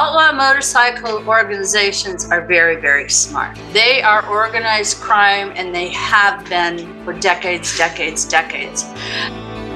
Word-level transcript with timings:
outlaw 0.00 0.32
motorcycle 0.32 1.28
organizations 1.28 2.30
are 2.30 2.40
very, 2.46 2.76
very 2.76 3.10
smart. 3.10 3.58
They 3.74 4.00
are 4.00 4.26
organized 4.30 4.96
crime 4.96 5.52
and 5.56 5.74
they 5.74 5.88
have 5.88 6.48
been 6.48 7.04
for 7.04 7.12
decades, 7.12 7.76
decades, 7.76 8.24
decades. 8.24 8.84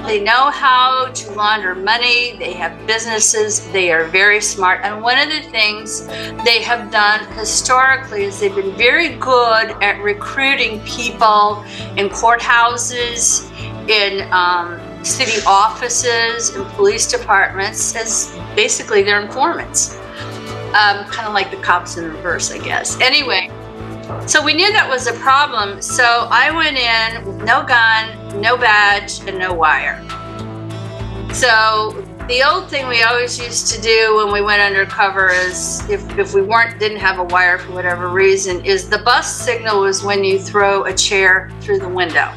They 0.06 0.22
know 0.22 0.48
how 0.48 1.10
to 1.12 1.32
launder 1.32 1.74
money, 1.74 2.38
they 2.38 2.54
have 2.54 2.86
businesses, 2.86 3.70
they 3.70 3.92
are 3.92 4.04
very 4.04 4.40
smart. 4.40 4.80
And 4.82 5.02
one 5.02 5.18
of 5.18 5.28
the 5.28 5.42
things 5.50 6.06
they 6.42 6.62
have 6.62 6.90
done 6.90 7.30
historically 7.34 8.24
is 8.24 8.40
they've 8.40 8.54
been 8.54 8.76
very 8.78 9.16
good 9.16 9.76
at 9.82 10.02
recruiting 10.02 10.80
people 10.86 11.62
in 11.98 12.08
courthouses, 12.08 13.44
in 13.90 14.26
um, 14.32 14.80
city 15.04 15.44
offices, 15.46 16.54
and 16.56 16.64
police 16.72 17.06
departments 17.06 17.94
as 17.94 18.34
basically 18.56 19.02
their 19.02 19.20
informants. 19.20 19.98
Um, 20.74 21.04
kind 21.06 21.28
of 21.28 21.34
like 21.34 21.50
the 21.50 21.56
cops 21.58 21.96
in 21.96 22.04
reverse, 22.04 22.50
I 22.50 22.58
guess. 22.58 23.00
Anyway, 23.00 23.48
so 24.26 24.42
we 24.42 24.54
knew 24.54 24.72
that 24.72 24.88
was 24.88 25.06
a 25.06 25.12
problem. 25.14 25.80
So 25.80 26.28
I 26.30 26.50
went 26.50 26.76
in 26.76 27.24
with 27.24 27.44
no 27.44 27.64
gun, 27.64 28.40
no 28.40 28.56
badge, 28.56 29.20
and 29.20 29.38
no 29.38 29.52
wire. 29.52 30.02
So 31.32 32.04
the 32.28 32.42
old 32.42 32.70
thing 32.70 32.88
we 32.88 33.02
always 33.02 33.38
used 33.38 33.70
to 33.72 33.80
do 33.80 34.16
when 34.16 34.32
we 34.32 34.40
went 34.40 34.62
undercover 34.62 35.28
is 35.28 35.86
if, 35.90 36.18
if 36.18 36.32
we 36.32 36.40
weren't 36.40 36.78
didn't 36.78 36.98
have 36.98 37.18
a 37.18 37.24
wire 37.24 37.58
for 37.58 37.72
whatever 37.72 38.08
reason 38.08 38.64
is 38.64 38.88
the 38.88 38.98
bus 38.98 39.30
signal 39.30 39.82
was 39.82 40.02
when 40.02 40.24
you 40.24 40.38
throw 40.38 40.84
a 40.84 40.94
chair 40.94 41.52
through 41.60 41.78
the 41.78 41.88
window 41.88 42.32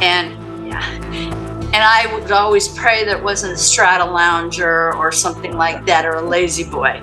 and 0.00 0.66
yeah 0.66 1.46
and 1.72 1.84
i 1.84 2.12
would 2.12 2.30
always 2.32 2.68
pray 2.68 3.04
that 3.04 3.18
it 3.18 3.22
wasn't 3.22 3.52
a 3.52 3.56
Stratolounger 3.56 4.94
or 4.96 5.12
something 5.12 5.56
like 5.56 5.86
that 5.86 6.04
or 6.04 6.16
a 6.16 6.22
La-Z-Boy 6.22 7.00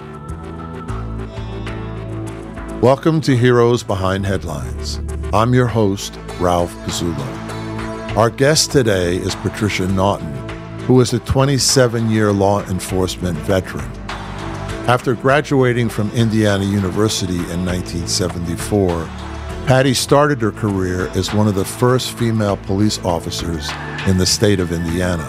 Welcome 2.82 3.22
to 3.22 3.36
Heroes 3.36 3.82
Behind 3.82 4.24
Headlines. 4.24 5.02
I'm 5.34 5.52
your 5.56 5.66
host, 5.66 6.16
Ralph 6.40 6.72
Pezzullo. 6.86 7.18
Our 8.16 8.30
guest 8.30 8.72
today 8.72 9.16
is 9.16 9.34
Patricia 9.34 9.88
Naughton, 9.88 10.32
who 10.82 11.02
is 11.02 11.12
a 11.12 11.20
27 11.22 12.08
year 12.12 12.32
law 12.32 12.64
enforcement 12.66 13.36
veteran. 13.40 13.90
After 14.88 15.16
graduating 15.16 15.90
from 15.90 16.12
Indiana 16.12 16.66
University 16.66 17.40
in 17.52 17.66
1974, 17.66 19.10
Patti 19.68 19.94
started 19.94 20.40
her 20.40 20.54
career 20.54 21.10
as 21.10 21.34
one 21.34 21.46
of 21.46 21.56
the 21.56 21.66
first 21.66 22.18
female 22.18 22.56
police 22.56 23.00
officers 23.00 23.70
in 24.08 24.18
the 24.18 24.26
state 24.26 24.62
of 24.62 24.72
Indiana. 24.72 25.28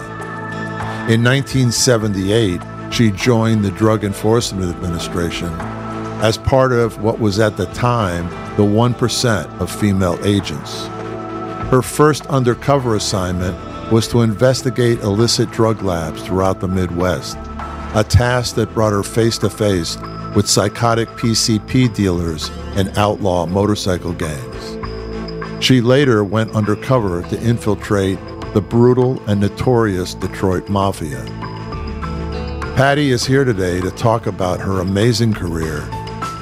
In 1.09 1.21
1978, 1.21 2.61
she 2.89 3.11
joined 3.11 3.65
the 3.65 3.71
Drug 3.71 4.05
Enforcement 4.05 4.73
Administration 4.73 5.49
as 6.21 6.37
part 6.37 6.71
of 6.71 7.03
what 7.03 7.19
was 7.19 7.37
at 7.37 7.57
the 7.57 7.65
time 7.73 8.29
the 8.55 8.63
1% 8.63 9.59
of 9.59 9.69
female 9.69 10.17
agents. 10.23 10.85
Her 11.67 11.81
first 11.81 12.25
undercover 12.27 12.95
assignment 12.95 13.57
was 13.91 14.07
to 14.07 14.21
investigate 14.21 14.99
illicit 14.99 15.51
drug 15.51 15.83
labs 15.83 16.23
throughout 16.23 16.61
the 16.61 16.67
Midwest, 16.69 17.35
a 17.93 18.05
task 18.07 18.55
that 18.55 18.73
brought 18.73 18.93
her 18.93 19.03
face 19.03 19.37
to 19.39 19.49
face 19.49 19.97
with 20.35 20.47
psychotic 20.47 21.09
PCP 21.09 21.93
dealers 21.93 22.49
and 22.75 22.95
outlaw 22.97 23.45
motorcycle 23.45 24.13
gangs. 24.13 24.77
She 25.63 25.81
later 25.81 26.23
went 26.23 26.51
undercover 26.51 27.21
to 27.23 27.41
infiltrate 27.41 28.19
the 28.53 28.61
brutal 28.61 29.21
and 29.27 29.41
notorious 29.41 30.13
Detroit 30.13 30.69
Mafia. 30.69 31.23
Patti 32.75 33.11
is 33.11 33.25
here 33.25 33.43
today 33.43 33.81
to 33.81 33.91
talk 33.91 34.25
about 34.25 34.59
her 34.59 34.79
amazing 34.79 35.33
career 35.33 35.81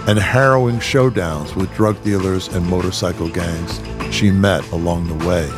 and 0.07 0.19
harrowing 0.19 0.77
showdowns 0.77 1.55
with 1.55 1.73
drug 1.73 2.01
dealers 2.03 2.47
and 2.49 2.65
motorcycle 2.67 3.29
gangs 3.29 3.81
she 4.15 4.31
met 4.31 4.69
along 4.71 5.07
the 5.07 5.25
way. 5.25 5.49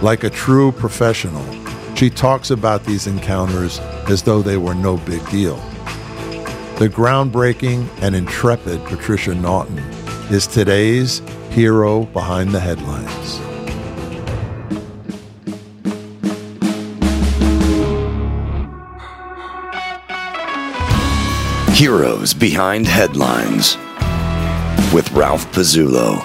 Like 0.00 0.24
a 0.24 0.30
true 0.30 0.72
professional, 0.72 1.44
she 1.94 2.10
talks 2.10 2.50
about 2.50 2.84
these 2.84 3.06
encounters 3.06 3.78
as 4.08 4.22
though 4.22 4.42
they 4.42 4.56
were 4.56 4.74
no 4.74 4.96
big 4.96 5.24
deal. 5.30 5.62
The 6.78 6.88
groundbreaking 6.88 7.88
and 8.02 8.16
intrepid 8.16 8.84
Patricia 8.84 9.32
Naughton 9.32 9.78
is 10.28 10.48
today's 10.48 11.20
hero 11.50 12.06
behind 12.06 12.50
the 12.50 12.58
headlines. 12.58 13.38
Heroes 21.78 22.34
Behind 22.34 22.88
Headlines 22.88 23.76
with 24.92 25.10
Ralph 25.12 25.50
Pezzullo. 25.52 26.18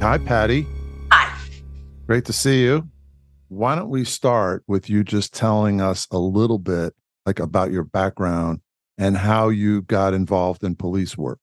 Hi, 0.00 0.16
Patti. 0.16 0.66
Hi. 1.12 1.38
Great 2.06 2.24
to 2.24 2.32
see 2.32 2.62
you. 2.62 2.89
Why 3.50 3.74
don't 3.74 3.90
we 3.90 4.04
start 4.04 4.62
with 4.68 4.88
you 4.88 5.02
just 5.02 5.34
telling 5.34 5.80
us 5.80 6.06
a 6.12 6.18
little 6.18 6.60
bit 6.60 6.94
like 7.26 7.40
about 7.40 7.72
your 7.72 7.82
background 7.82 8.60
and 8.96 9.16
how 9.16 9.48
you 9.48 9.82
got 9.82 10.14
involved 10.14 10.62
in 10.62 10.76
police 10.76 11.18
work? 11.18 11.40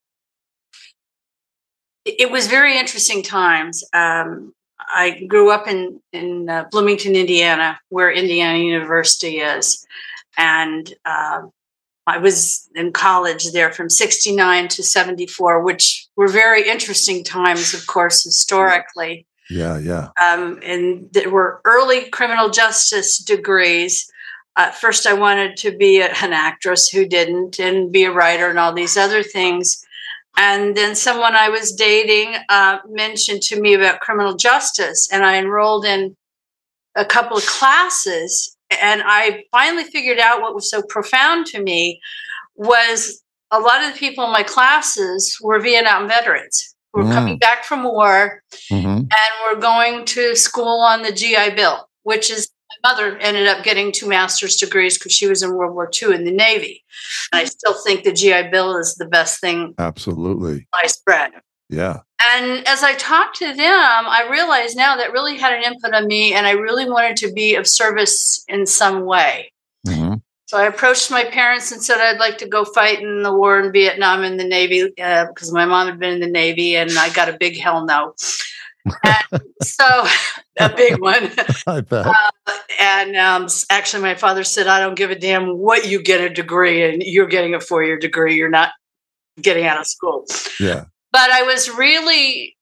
It 2.06 2.30
was 2.30 2.46
very 2.46 2.78
interesting 2.78 3.22
times. 3.22 3.84
Um, 3.92 4.54
I 4.78 5.22
grew 5.28 5.50
up 5.50 5.68
in 5.68 6.00
in 6.14 6.48
uh, 6.48 6.64
Bloomington, 6.70 7.14
Indiana, 7.14 7.78
where 7.90 8.10
Indiana 8.10 8.56
University 8.56 9.40
is, 9.40 9.86
and 10.38 10.90
uh, 11.04 11.42
I 12.06 12.16
was 12.16 12.70
in 12.74 12.92
college 12.92 13.52
there 13.52 13.70
from 13.70 13.90
69 13.90 14.68
to 14.68 14.82
74, 14.82 15.62
which 15.62 16.08
were 16.16 16.28
very 16.28 16.66
interesting 16.66 17.22
times, 17.22 17.74
of 17.74 17.86
course, 17.86 18.24
historically. 18.24 19.26
Yeah, 19.50 19.78
yeah. 19.78 20.08
Um, 20.22 20.60
and 20.62 21.08
there 21.12 21.30
were 21.30 21.60
early 21.64 22.10
criminal 22.10 22.50
justice 22.50 23.18
degrees. 23.18 24.10
At 24.56 24.74
first, 24.74 25.06
I 25.06 25.14
wanted 25.14 25.56
to 25.58 25.76
be 25.76 26.02
an 26.02 26.32
actress 26.32 26.88
who 26.88 27.06
didn't, 27.06 27.58
and 27.58 27.92
be 27.92 28.04
a 28.04 28.12
writer 28.12 28.48
and 28.48 28.58
all 28.58 28.74
these 28.74 28.96
other 28.96 29.22
things. 29.22 29.84
And 30.36 30.76
then 30.76 30.94
someone 30.94 31.34
I 31.34 31.48
was 31.48 31.72
dating 31.72 32.36
uh, 32.48 32.78
mentioned 32.88 33.42
to 33.42 33.60
me 33.60 33.74
about 33.74 34.00
criminal 34.00 34.36
justice, 34.36 35.08
and 35.10 35.24
I 35.24 35.38
enrolled 35.38 35.84
in 35.84 36.16
a 36.94 37.04
couple 37.04 37.36
of 37.36 37.46
classes 37.46 38.56
and 38.70 39.02
I 39.04 39.44
finally 39.50 39.84
figured 39.84 40.18
out 40.18 40.42
what 40.42 40.54
was 40.54 40.70
so 40.70 40.82
profound 40.82 41.46
to 41.46 41.62
me 41.62 42.00
was 42.56 43.22
a 43.50 43.58
lot 43.58 43.82
of 43.82 43.92
the 43.92 43.98
people 43.98 44.24
in 44.24 44.32
my 44.32 44.42
classes 44.42 45.38
were 45.40 45.58
Vietnam 45.58 46.08
veterans 46.08 46.74
were 46.92 47.04
mm. 47.04 47.12
coming 47.12 47.38
back 47.38 47.64
from 47.64 47.84
war 47.84 48.42
mm-hmm. 48.70 48.86
and 48.86 49.10
were 49.46 49.60
going 49.60 50.04
to 50.06 50.34
school 50.34 50.80
on 50.80 51.02
the 51.02 51.12
GI 51.12 51.50
Bill, 51.54 51.88
which 52.02 52.30
is 52.30 52.50
my 52.82 52.90
mother 52.90 53.16
ended 53.18 53.46
up 53.46 53.64
getting 53.64 53.92
two 53.92 54.08
master's 54.08 54.56
degrees 54.56 54.98
because 54.98 55.12
she 55.12 55.26
was 55.26 55.42
in 55.42 55.54
World 55.54 55.74
War 55.74 55.90
II 56.02 56.14
in 56.14 56.24
the 56.24 56.30
Navy. 56.30 56.84
And 57.32 57.40
I 57.40 57.44
still 57.44 57.74
think 57.82 58.04
the 58.04 58.12
GI 58.12 58.50
Bill 58.50 58.76
is 58.76 58.94
the 58.94 59.06
best 59.06 59.40
thing. 59.40 59.74
Absolutely. 59.78 60.66
Sliced 60.74 61.04
bread. 61.04 61.32
Yeah. 61.70 62.00
And 62.24 62.66
as 62.66 62.82
I 62.82 62.94
talked 62.94 63.36
to 63.36 63.46
them, 63.46 63.58
I 63.58 64.26
realized 64.30 64.76
now 64.76 64.96
that 64.96 65.12
really 65.12 65.36
had 65.36 65.52
an 65.52 65.62
input 65.62 65.94
on 65.94 66.06
me, 66.06 66.34
and 66.34 66.46
I 66.46 66.52
really 66.52 66.88
wanted 66.88 67.16
to 67.18 67.32
be 67.32 67.54
of 67.54 67.66
service 67.66 68.44
in 68.48 68.66
some 68.66 69.04
way. 69.04 69.52
So 70.48 70.56
I 70.56 70.66
approached 70.66 71.10
my 71.10 71.24
parents 71.24 71.72
and 71.72 71.82
said 71.82 72.00
I'd 72.00 72.18
like 72.18 72.38
to 72.38 72.48
go 72.48 72.64
fight 72.64 73.00
in 73.00 73.22
the 73.22 73.32
war 73.32 73.60
in 73.60 73.70
Vietnam 73.70 74.24
in 74.24 74.36
the 74.36 74.44
Navy 74.44 74.92
uh, 75.00 75.26
because 75.26 75.52
my 75.52 75.66
mom 75.66 75.86
had 75.86 75.98
been 75.98 76.14
in 76.14 76.20
the 76.20 76.30
Navy, 76.30 76.76
and 76.76 76.90
I 76.98 77.10
got 77.10 77.28
a 77.28 77.36
big 77.38 77.58
hell 77.58 77.84
no. 77.84 78.14
so 79.62 80.06
a 80.60 80.68
big 80.74 81.00
one. 81.00 81.30
I 81.66 81.82
bet. 81.82 82.06
Uh, 82.06 82.52
and 82.80 83.16
um, 83.16 83.48
actually, 83.70 84.02
my 84.02 84.14
father 84.14 84.42
said, 84.42 84.66
"I 84.66 84.80
don't 84.80 84.96
give 84.96 85.10
a 85.10 85.18
damn 85.18 85.58
what 85.58 85.86
you 85.86 86.02
get 86.02 86.20
a 86.20 86.28
degree, 86.30 86.82
and 86.82 87.02
you're 87.02 87.26
getting 87.26 87.54
a 87.54 87.60
four 87.60 87.84
year 87.84 87.98
degree. 87.98 88.36
You're 88.36 88.48
not 88.48 88.72
getting 89.40 89.66
out 89.66 89.78
of 89.78 89.86
school." 89.86 90.24
Yeah 90.58 90.86
but 91.12 91.30
I 91.30 91.42
was 91.42 91.70
really, 91.70 92.56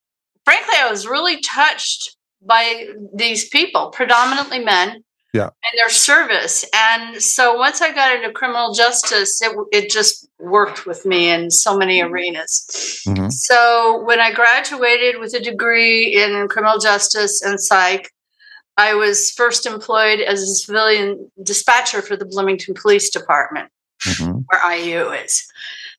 frankly, 0.44 0.74
I 0.78 0.90
was 0.90 1.06
really 1.06 1.40
touched 1.40 2.16
by 2.42 2.86
these 3.14 3.48
people, 3.48 3.90
predominantly 3.90 4.60
men, 4.60 5.02
yeah. 5.32 5.44
and 5.44 5.78
their 5.78 5.88
service. 5.88 6.64
And 6.74 7.22
so 7.22 7.56
once 7.56 7.82
I 7.82 7.92
got 7.92 8.16
into 8.16 8.32
criminal 8.32 8.72
justice, 8.72 9.40
it, 9.42 9.56
it 9.72 9.90
just 9.90 10.28
worked 10.38 10.86
with 10.86 11.04
me 11.04 11.30
in 11.30 11.50
so 11.50 11.76
many 11.76 12.00
arenas. 12.00 13.02
Mm-hmm. 13.06 13.28
So 13.28 14.02
when 14.04 14.20
I 14.20 14.32
graduated 14.32 15.20
with 15.20 15.34
a 15.34 15.40
degree 15.40 16.14
in 16.14 16.48
criminal 16.48 16.78
justice 16.78 17.42
and 17.42 17.60
psych, 17.60 18.12
I 18.76 18.94
was 18.94 19.30
first 19.30 19.66
employed 19.66 20.20
as 20.20 20.42
a 20.42 20.46
civilian 20.46 21.30
dispatcher 21.42 22.02
for 22.02 22.16
the 22.16 22.26
Bloomington 22.26 22.74
Police 22.74 23.10
Department, 23.10 23.70
mm-hmm. 24.04 24.40
where 24.48 24.72
IU 24.72 25.10
is. 25.12 25.46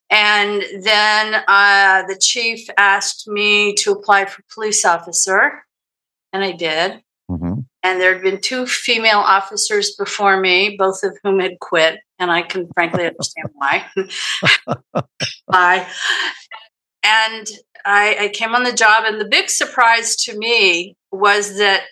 And 0.10 0.64
then 0.82 1.44
uh, 1.48 2.04
the 2.08 2.18
chief 2.22 2.68
asked 2.78 3.28
me 3.28 3.74
to 3.76 3.92
apply 3.92 4.26
for 4.26 4.44
police 4.54 4.86
officer, 4.86 5.66
and 6.32 6.44
I 6.44 6.54
did. 6.54 7.02
And 7.88 8.02
there 8.02 8.14
had 8.14 8.22
been 8.22 8.42
two 8.42 8.68
female 8.68 9.20
officers 9.20 9.96
before 9.96 10.42
me, 10.42 10.76
both 10.78 11.04
of 11.04 11.18
whom 11.24 11.40
had 11.40 11.58
quit, 11.62 12.02
and 12.20 12.30
I 12.30 12.42
can 12.42 12.68
frankly 12.74 13.06
understand 13.06 13.48
why. 13.54 13.86
why? 15.46 15.88
And 17.02 17.48
I, 17.86 18.18
I 18.20 18.32
came 18.34 18.54
on 18.54 18.64
the 18.64 18.74
job, 18.74 19.06
and 19.06 19.22
the 19.22 19.30
big 19.30 19.50
surprise 19.50 20.18
to 20.18 20.38
me 20.38 20.98
was 21.14 21.58
that 21.60 21.84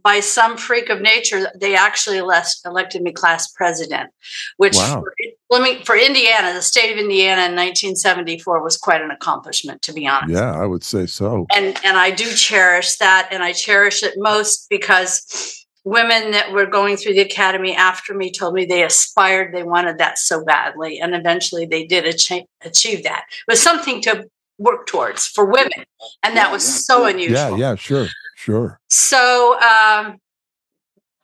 by 0.00 0.20
some 0.20 0.56
freak 0.56 0.90
of 0.90 1.00
nature, 1.00 1.50
they 1.58 1.74
actually 1.74 2.18
elected 2.18 3.02
me 3.02 3.10
class 3.10 3.50
president, 3.50 4.10
which 4.58 4.76
wow. 4.76 5.00
for, 5.00 5.14
let 5.52 5.62
me, 5.62 5.84
for 5.84 5.94
Indiana, 5.94 6.54
the 6.54 6.62
state 6.62 6.90
of 6.90 6.96
Indiana 6.96 7.42
in 7.42 7.54
1974 7.54 8.62
was 8.62 8.78
quite 8.78 9.02
an 9.02 9.10
accomplishment, 9.10 9.82
to 9.82 9.92
be 9.92 10.06
honest. 10.06 10.32
Yeah, 10.32 10.50
I 10.50 10.64
would 10.64 10.82
say 10.82 11.04
so. 11.04 11.46
And 11.54 11.78
and 11.84 11.98
I 11.98 12.10
do 12.10 12.32
cherish 12.32 12.96
that, 12.96 13.28
and 13.30 13.42
I 13.42 13.52
cherish 13.52 14.02
it 14.02 14.14
most 14.16 14.66
because 14.70 15.66
women 15.84 16.30
that 16.30 16.52
were 16.52 16.64
going 16.64 16.96
through 16.96 17.12
the 17.12 17.20
academy 17.20 17.76
after 17.76 18.14
me 18.14 18.32
told 18.32 18.54
me 18.54 18.64
they 18.64 18.82
aspired, 18.82 19.52
they 19.54 19.62
wanted 19.62 19.98
that 19.98 20.16
so 20.16 20.42
badly, 20.42 20.98
and 20.98 21.14
eventually 21.14 21.66
they 21.66 21.84
did 21.84 22.06
achieve, 22.06 22.44
achieve 22.64 23.02
that. 23.04 23.24
It 23.46 23.50
was 23.52 23.60
something 23.60 24.00
to 24.02 24.24
work 24.56 24.86
towards 24.86 25.26
for 25.26 25.44
women, 25.44 25.84
and 26.22 26.34
that 26.34 26.50
was 26.50 26.62
so 26.86 27.04
unusual. 27.04 27.58
Yeah, 27.58 27.72
yeah, 27.72 27.74
sure. 27.74 28.08
Sure. 28.36 28.80
So 28.88 29.60
um, 29.60 30.16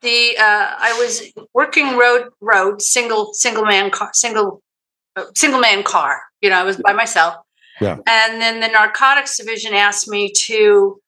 the 0.02 0.36
uh, 0.38 0.74
I 0.78 0.96
was 0.98 1.32
working 1.54 1.96
road 1.96 2.28
road 2.40 2.82
single 2.82 3.32
single 3.34 3.64
man 3.64 3.90
car 3.90 4.10
single 4.12 4.62
uh, 5.16 5.24
single 5.34 5.60
man 5.60 5.82
car. 5.82 6.22
You 6.40 6.50
know, 6.50 6.56
I 6.56 6.64
was 6.64 6.76
by 6.76 6.92
myself. 6.92 7.34
Yeah. 7.80 7.98
And 8.06 8.40
then 8.40 8.60
the 8.60 8.68
narcotics 8.68 9.36
division 9.36 9.72
asked 9.72 10.08
me 10.08 10.32
to 10.32 11.00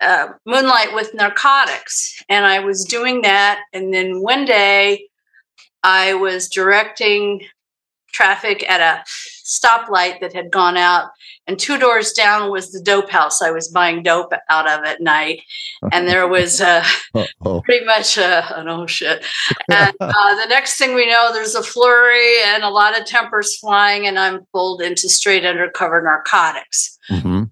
uh, 0.00 0.28
moonlight 0.46 0.94
with 0.94 1.14
narcotics, 1.14 2.22
and 2.28 2.46
I 2.46 2.60
was 2.60 2.84
doing 2.84 3.22
that. 3.22 3.60
And 3.72 3.92
then 3.92 4.22
one 4.22 4.44
day, 4.44 5.08
I 5.82 6.14
was 6.14 6.48
directing 6.48 7.42
traffic 8.18 8.68
at 8.68 8.80
a 8.80 9.04
stoplight 9.46 10.20
that 10.20 10.34
had 10.34 10.50
gone 10.50 10.76
out 10.76 11.10
and 11.46 11.56
two 11.56 11.78
doors 11.78 12.12
down 12.12 12.50
was 12.50 12.72
the 12.72 12.82
dope 12.82 13.10
house. 13.10 13.40
I 13.40 13.52
was 13.52 13.68
buying 13.68 14.02
dope 14.02 14.32
out 14.50 14.68
of 14.68 14.84
at 14.84 15.00
night 15.00 15.42
and 15.92 16.08
there 16.08 16.26
was 16.26 16.60
uh, 16.60 16.84
pretty 17.64 17.86
much 17.86 18.18
uh, 18.18 18.42
an 18.56 18.68
oh 18.68 18.88
shit. 18.88 19.24
And 19.70 19.94
uh, 20.00 20.34
the 20.34 20.48
next 20.48 20.78
thing 20.78 20.96
we 20.96 21.06
know 21.06 21.32
there's 21.32 21.54
a 21.54 21.62
flurry 21.62 22.42
and 22.46 22.64
a 22.64 22.70
lot 22.70 22.98
of 22.98 23.06
tempers 23.06 23.56
flying 23.56 24.06
and 24.06 24.18
i'm 24.18 24.40
pulled 24.52 24.82
into 24.82 25.08
straight 25.08 25.44
undercover 25.44 26.02
narcotics. 26.02 26.98
Mm-hmm 27.08 27.44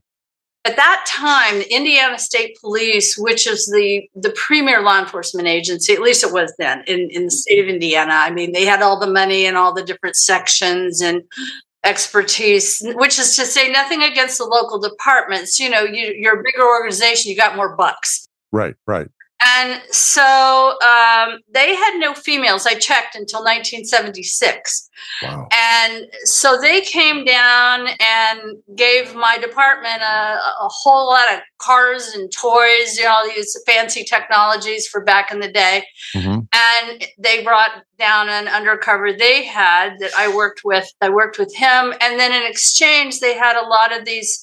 at 0.66 0.76
that 0.76 1.06
time, 1.08 1.58
the 1.58 1.74
Indiana 1.74 2.18
State 2.18 2.58
Police, 2.60 3.16
which 3.16 3.46
is 3.46 3.66
the 3.66 4.08
the 4.14 4.30
premier 4.30 4.82
law 4.82 4.98
enforcement 4.98 5.48
agency, 5.48 5.92
at 5.92 6.02
least 6.02 6.24
it 6.24 6.32
was 6.32 6.52
then 6.58 6.82
in, 6.86 7.08
in 7.10 7.24
the 7.26 7.30
state 7.30 7.62
of 7.62 7.68
Indiana. 7.68 8.12
I 8.12 8.30
mean, 8.30 8.52
they 8.52 8.64
had 8.64 8.82
all 8.82 8.98
the 8.98 9.10
money 9.10 9.46
and 9.46 9.56
all 9.56 9.72
the 9.72 9.84
different 9.84 10.16
sections 10.16 11.00
and 11.00 11.22
expertise, 11.84 12.82
which 12.94 13.18
is 13.18 13.36
to 13.36 13.46
say 13.46 13.70
nothing 13.70 14.02
against 14.02 14.38
the 14.38 14.44
local 14.44 14.78
departments. 14.78 15.60
You 15.60 15.70
know, 15.70 15.82
you, 15.82 16.14
you're 16.18 16.40
a 16.40 16.42
bigger 16.42 16.66
organization, 16.66 17.30
you 17.30 17.36
got 17.36 17.56
more 17.56 17.76
bucks. 17.76 18.28
Right, 18.52 18.74
right. 18.86 19.08
And 19.44 19.82
so 19.90 20.22
um, 20.80 21.40
they 21.52 21.74
had 21.74 21.98
no 21.98 22.14
females. 22.14 22.66
I 22.66 22.74
checked 22.74 23.14
until 23.14 23.40
1976. 23.40 24.88
Wow. 25.22 25.46
And 25.52 26.06
so 26.24 26.58
they 26.58 26.80
came 26.80 27.24
down 27.24 27.88
and 28.00 28.40
gave 28.74 29.14
my 29.14 29.36
department 29.36 30.00
a, 30.02 30.38
a, 30.62 30.68
whole 30.68 31.06
lot 31.06 31.32
of 31.32 31.40
cars 31.58 32.08
and 32.14 32.32
toys, 32.32 32.96
you 32.96 33.04
know, 33.04 33.28
these 33.34 33.58
fancy 33.66 34.04
technologies 34.04 34.86
for 34.86 35.02
back 35.04 35.30
in 35.30 35.40
the 35.40 35.52
day. 35.52 35.84
Mm-hmm. 36.14 36.40
And 36.52 37.06
they 37.18 37.44
brought 37.44 37.82
down 37.98 38.30
an 38.30 38.48
undercover 38.48 39.12
they 39.12 39.44
had 39.44 39.98
that 40.00 40.12
I 40.16 40.34
worked 40.34 40.62
with. 40.64 40.90
I 41.02 41.10
worked 41.10 41.38
with 41.38 41.54
him. 41.54 41.92
And 42.00 42.18
then 42.18 42.32
in 42.32 42.48
exchange, 42.48 43.20
they 43.20 43.36
had 43.36 43.56
a 43.56 43.68
lot 43.68 43.96
of 43.96 44.06
these 44.06 44.40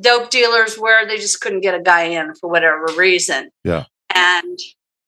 dope 0.00 0.30
dealers 0.30 0.76
where 0.76 1.06
they 1.06 1.16
just 1.16 1.40
couldn't 1.40 1.60
get 1.60 1.74
a 1.74 1.82
guy 1.82 2.02
in 2.02 2.34
for 2.34 2.48
whatever 2.48 2.86
reason. 2.96 3.50
Yeah. 3.64 3.84
And 4.14 4.58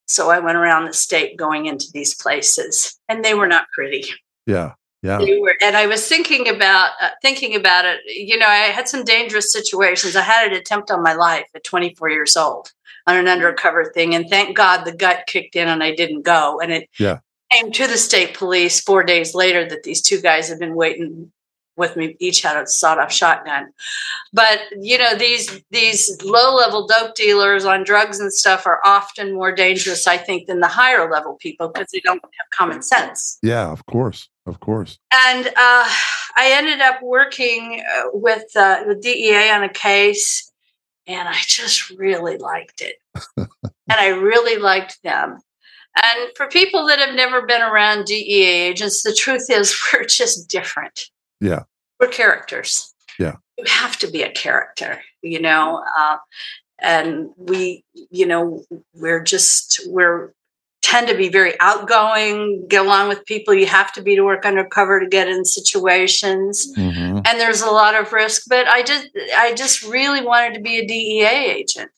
so 0.07 0.31
I 0.31 0.39
went 0.39 0.57
around 0.57 0.87
the 0.87 0.93
state 0.93 1.37
going 1.37 1.67
into 1.67 1.87
these 1.93 2.15
places, 2.15 2.99
and 3.09 3.25
they 3.25 3.35
were 3.35 3.47
not 3.47 3.67
pretty. 3.75 4.05
Yeah. 4.47 4.75
Yeah. 5.03 5.19
They 5.19 5.39
were, 5.39 5.55
and 5.61 5.77
I 5.77 5.87
was 5.87 6.09
thinking 6.09 6.49
about 6.49 6.93
uh, 6.99 7.11
thinking 7.21 7.55
about 7.55 7.85
it. 7.85 8.01
You 8.07 8.39
know, 8.39 8.47
I 8.47 8.57
had 8.69 8.89
some 8.89 9.05
dangerous 9.05 9.53
situations. 9.53 10.17
I 10.17 10.23
had 10.23 10.51
an 10.51 10.59
attempt 10.59 10.91
on 10.91 11.03
my 11.03 11.13
life 11.13 11.45
at 11.55 11.63
24 11.63 12.09
years 12.09 12.39
old 12.39 12.73
on 13.07 13.17
an 13.17 13.29
undercover 13.29 13.85
thing, 13.85 14.15
and 14.15 14.31
thank 14.31 14.57
God 14.57 14.85
the 14.85 14.97
gut 14.97 15.25
kicked 15.27 15.57
in 15.57 15.69
and 15.69 15.83
I 15.83 15.95
didn't 15.95 16.23
go. 16.23 16.59
And 16.59 16.73
it 16.73 16.89
yeah. 16.99 17.19
came 17.53 17.71
to 17.73 17.87
the 17.87 17.99
state 17.99 18.33
police 18.33 18.81
four 18.81 19.05
days 19.05 19.35
later 19.35 19.69
that 19.69 19.83
these 19.83 20.01
two 20.01 20.23
guys 20.23 20.49
had 20.49 20.59
been 20.59 20.75
waiting 20.75 21.31
with 21.77 21.97
me 21.97 22.17
each 22.21 22.43
had 22.43 22.57
a 22.57 22.67
sawed-off 22.67 23.13
shotgun. 23.13 23.73
But 24.33 24.61
you 24.81 24.99
know 24.99 25.15
these 25.15 25.61
these 25.71 26.21
low-level 26.23 26.87
dope 26.87 27.15
dealers 27.15 27.65
on 27.65 27.85
drugs 27.85 28.21
and 28.21 28.33
stuff 28.33 28.67
are 28.67 28.81
often 28.85 29.35
more 29.35 29.53
dangerous 29.53 30.07
i 30.07 30.17
think 30.17 30.47
than 30.47 30.61
the 30.61 30.69
higher 30.69 31.11
level 31.11 31.35
people 31.35 31.69
because 31.69 31.89
they 31.93 32.01
don't 32.01 32.23
have 32.23 32.51
common 32.51 32.83
sense. 32.83 33.39
Yeah 33.43 33.71
of 33.71 33.85
course 33.87 34.29
of 34.47 34.61
course. 34.61 34.99
And 35.27 35.47
uh, 35.47 35.89
i 36.37 36.51
ended 36.53 36.81
up 36.81 37.03
working 37.03 37.83
uh, 37.97 38.09
with 38.13 38.45
uh, 38.57 38.85
the 38.85 38.95
dea 38.95 39.51
on 39.51 39.63
a 39.63 39.69
case 39.69 40.51
and 41.07 41.29
i 41.29 41.37
just 41.47 41.91
really 41.91 42.37
liked 42.37 42.81
it. 42.81 42.97
And 43.87 44.01
i 44.01 44.09
really 44.09 44.59
liked 44.61 45.03
them. 45.03 45.39
And 46.03 46.31
for 46.37 46.49
people 46.49 46.87
that 46.87 46.99
have 46.99 47.15
never 47.15 47.47
been 47.47 47.61
around 47.61 48.07
dea 48.07 48.43
agents 48.43 49.03
the 49.03 49.15
truth 49.15 49.47
is 49.51 49.77
we're 49.93 50.05
just 50.05 50.49
different 50.49 51.11
yeah. 51.45 51.63
We're 52.01 52.09
characters. 52.09 52.95
Yeah. 53.19 53.37
You 53.59 53.65
have 53.69 53.97
to 53.99 54.11
be 54.11 54.23
a 54.23 54.33
character, 54.33 55.01
you 55.23 55.41
know. 55.41 55.85
Uh, 55.99 56.17
and 56.81 57.29
we, 57.37 57.85
you 58.11 58.27
know, 58.27 58.65
we're 58.95 59.23
just, 59.23 59.81
we're, 59.87 60.33
tend 60.83 61.09
to 61.09 61.17
be 61.17 61.31
very 61.31 61.59
outgoing, 61.61 62.67
get 62.69 62.85
along 62.85 63.09
with 63.09 63.25
people. 63.25 63.55
You 63.55 63.67
have 63.67 63.93
to 63.95 64.03
be 64.03 64.15
to 64.17 64.23
work 64.23 64.45
undercover 64.45 65.01
to 65.01 65.09
get 65.09 65.29
in 65.29 65.45
situations, 65.45 66.73
mm-hmm. 66.77 67.21
and 67.25 67.41
there's 67.41 67.63
a 67.63 67.71
lot 67.71 67.95
of 67.95 68.13
risk. 68.13 68.43
But 68.49 68.69
I 68.69 68.83
just, 68.83 69.09
I 69.37 69.55
just 69.55 69.83
really 69.83 70.23
wanted 70.23 70.55
to 70.55 70.61
be 70.61 70.79
a 70.79 70.87
DEA 70.87 71.51
agent, 71.53 71.91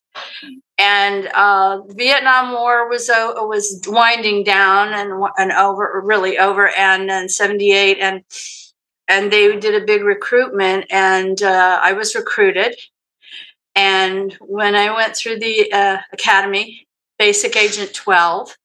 and 0.79 1.27
uh, 1.35 1.81
Vietnam 1.89 2.53
War 2.53 2.89
was 2.89 3.11
uh, 3.11 3.33
was 3.37 3.83
winding 3.87 4.45
down 4.45 4.93
and 4.93 5.13
and 5.37 5.53
over, 5.53 6.01
really 6.05 6.39
over, 6.39 6.69
and 6.69 7.11
then 7.11 7.29
'78, 7.29 7.99
and 8.01 8.23
and 9.09 9.33
they 9.33 9.57
did 9.59 9.81
a 9.81 9.85
big 9.85 10.03
recruitment 10.03 10.87
and 10.91 11.43
uh, 11.43 11.79
i 11.83 11.93
was 11.93 12.15
recruited. 12.15 12.77
And 13.75 14.33
when 14.41 14.75
i 14.75 14.95
went 14.95 15.17
through 15.17 15.39
the 15.39 15.73
uh, 15.73 15.99
academy 16.13 16.87
basic 17.19 17.57
agent 17.57 17.95
12 17.95 18.57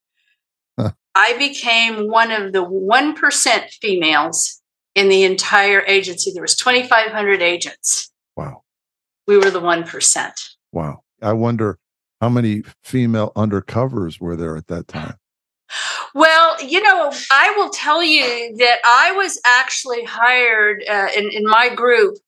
huh. 0.78 0.90
i 1.14 1.36
became 1.38 2.08
one 2.08 2.30
of 2.30 2.52
the 2.52 2.64
1% 2.64 3.70
females 3.80 4.60
in 4.94 5.08
the 5.08 5.24
entire 5.24 5.82
agency. 5.86 6.32
There 6.32 6.42
was 6.42 6.54
2500 6.54 7.40
agents. 7.40 8.12
Wow. 8.36 8.62
We 9.26 9.38
were 9.38 9.50
the 9.50 9.60
1% 9.60 10.32
wow. 10.72 11.02
I 11.20 11.32
wonder 11.34 11.78
how 12.20 12.28
many 12.28 12.62
female 12.82 13.32
undercovers 13.36 14.20
were 14.20 14.36
there 14.36 14.56
at 14.56 14.66
that 14.68 14.88
time 14.88 15.16
well, 16.14 16.62
you 16.62 16.82
know, 16.82 17.12
I 17.30 17.54
will 17.56 17.70
tell 17.70 18.02
you 18.02 18.56
that 18.56 18.78
I 18.84 19.12
was 19.12 19.40
actually 19.44 20.04
hired 20.04 20.84
uh, 20.88 21.08
in, 21.16 21.30
in 21.32 21.46
my 21.46 21.74
group 21.74 22.18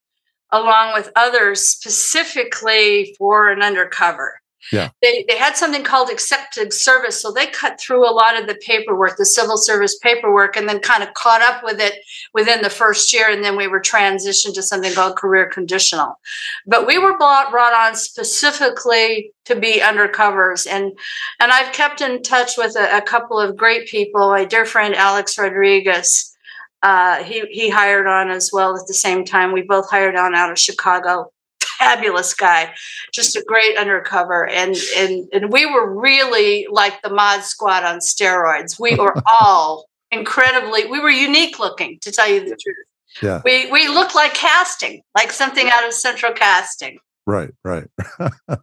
along 0.51 0.93
with 0.93 1.11
others 1.15 1.61
specifically 1.61 3.15
for 3.17 3.49
an 3.49 3.61
undercover. 3.61 4.41
Yeah. 4.71 4.89
They, 5.01 5.25
they 5.27 5.37
had 5.37 5.55
something 5.55 5.83
called 5.83 6.09
accepted 6.09 6.73
service. 6.73 7.21
So 7.21 7.31
they 7.31 7.47
cut 7.47 7.79
through 7.79 8.09
a 8.09 8.11
lot 8.13 8.39
of 8.39 8.47
the 8.47 8.55
paperwork, 8.55 9.17
the 9.17 9.25
civil 9.25 9.57
service 9.57 9.97
paperwork, 9.99 10.57
and 10.57 10.67
then 10.67 10.79
kind 10.79 11.03
of 11.03 11.13
caught 11.13 11.41
up 11.41 11.63
with 11.63 11.79
it 11.79 11.95
within 12.33 12.61
the 12.61 12.69
first 12.69 13.13
year. 13.13 13.29
And 13.29 13.43
then 13.43 13.55
we 13.55 13.67
were 13.67 13.79
transitioned 13.79 14.55
to 14.55 14.63
something 14.63 14.93
called 14.93 15.17
career 15.17 15.47
conditional. 15.47 16.19
But 16.65 16.87
we 16.87 16.97
were 16.97 17.17
brought, 17.17 17.51
brought 17.51 17.73
on 17.73 17.95
specifically 17.95 19.31
to 19.45 19.55
be 19.55 19.79
undercovers. 19.79 20.67
And, 20.67 20.93
and 21.39 21.51
I've 21.51 21.73
kept 21.73 22.01
in 22.01 22.23
touch 22.23 22.57
with 22.57 22.75
a, 22.75 22.97
a 22.97 23.01
couple 23.01 23.39
of 23.39 23.55
great 23.55 23.87
people. 23.87 24.29
My 24.29 24.45
dear 24.45 24.65
friend 24.65 24.95
Alex 24.95 25.37
Rodriguez. 25.37 26.31
Uh, 26.83 27.23
he 27.23 27.41
he 27.49 27.67
hired 27.67 28.05
on 28.05 28.29
as 28.29 28.51
well 28.53 28.77
at 28.77 28.85
the 28.85 28.93
same 28.93 29.25
time. 29.25 29.51
We 29.51 29.63
both 29.63 29.89
hired 29.89 30.15
on 30.15 30.35
out 30.35 30.51
of 30.51 30.59
Chicago 30.59 31.31
fabulous 31.77 32.33
guy, 32.33 32.73
just 33.13 33.35
a 33.35 33.43
great 33.47 33.77
undercover. 33.77 34.47
And 34.47 34.75
and 34.97 35.27
and 35.33 35.51
we 35.51 35.65
were 35.65 35.93
really 35.93 36.67
like 36.69 37.01
the 37.01 37.09
mod 37.09 37.43
squad 37.43 37.83
on 37.83 37.99
steroids. 37.99 38.79
We 38.79 38.95
were 38.95 39.15
all 39.41 39.85
incredibly 40.11 40.85
we 40.85 40.99
were 40.99 41.09
unique 41.09 41.59
looking, 41.59 41.99
to 41.99 42.11
tell 42.11 42.29
you 42.29 42.41
the 42.41 42.57
truth. 42.57 42.85
Yeah. 43.21 43.41
We 43.45 43.71
we 43.71 43.87
looked 43.87 44.15
like 44.15 44.33
casting, 44.33 45.01
like 45.15 45.31
something 45.31 45.69
out 45.69 45.85
of 45.85 45.93
central 45.93 46.33
casting. 46.33 46.99
Right, 47.27 47.51
right. 47.63 47.87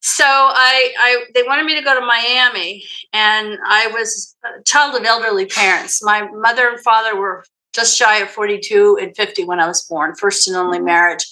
so 0.00 0.24
I, 0.24 0.94
I 0.98 1.24
they 1.34 1.42
wanted 1.42 1.66
me 1.66 1.74
to 1.74 1.82
go 1.82 1.98
to 1.98 2.04
Miami, 2.04 2.84
and 3.12 3.58
I 3.66 3.88
was 3.88 4.36
a 4.44 4.62
child 4.62 4.94
of 4.94 5.04
elderly 5.04 5.46
parents. 5.46 6.02
My 6.02 6.28
mother 6.30 6.68
and 6.68 6.80
father 6.80 7.16
were 7.16 7.44
just 7.74 7.96
shy 7.96 8.18
of 8.18 8.30
42 8.30 8.98
and 9.00 9.14
50 9.14 9.44
when 9.44 9.60
I 9.60 9.66
was 9.66 9.82
born, 9.84 10.14
first 10.14 10.48
and 10.48 10.56
only 10.56 10.80
marriage. 10.80 11.26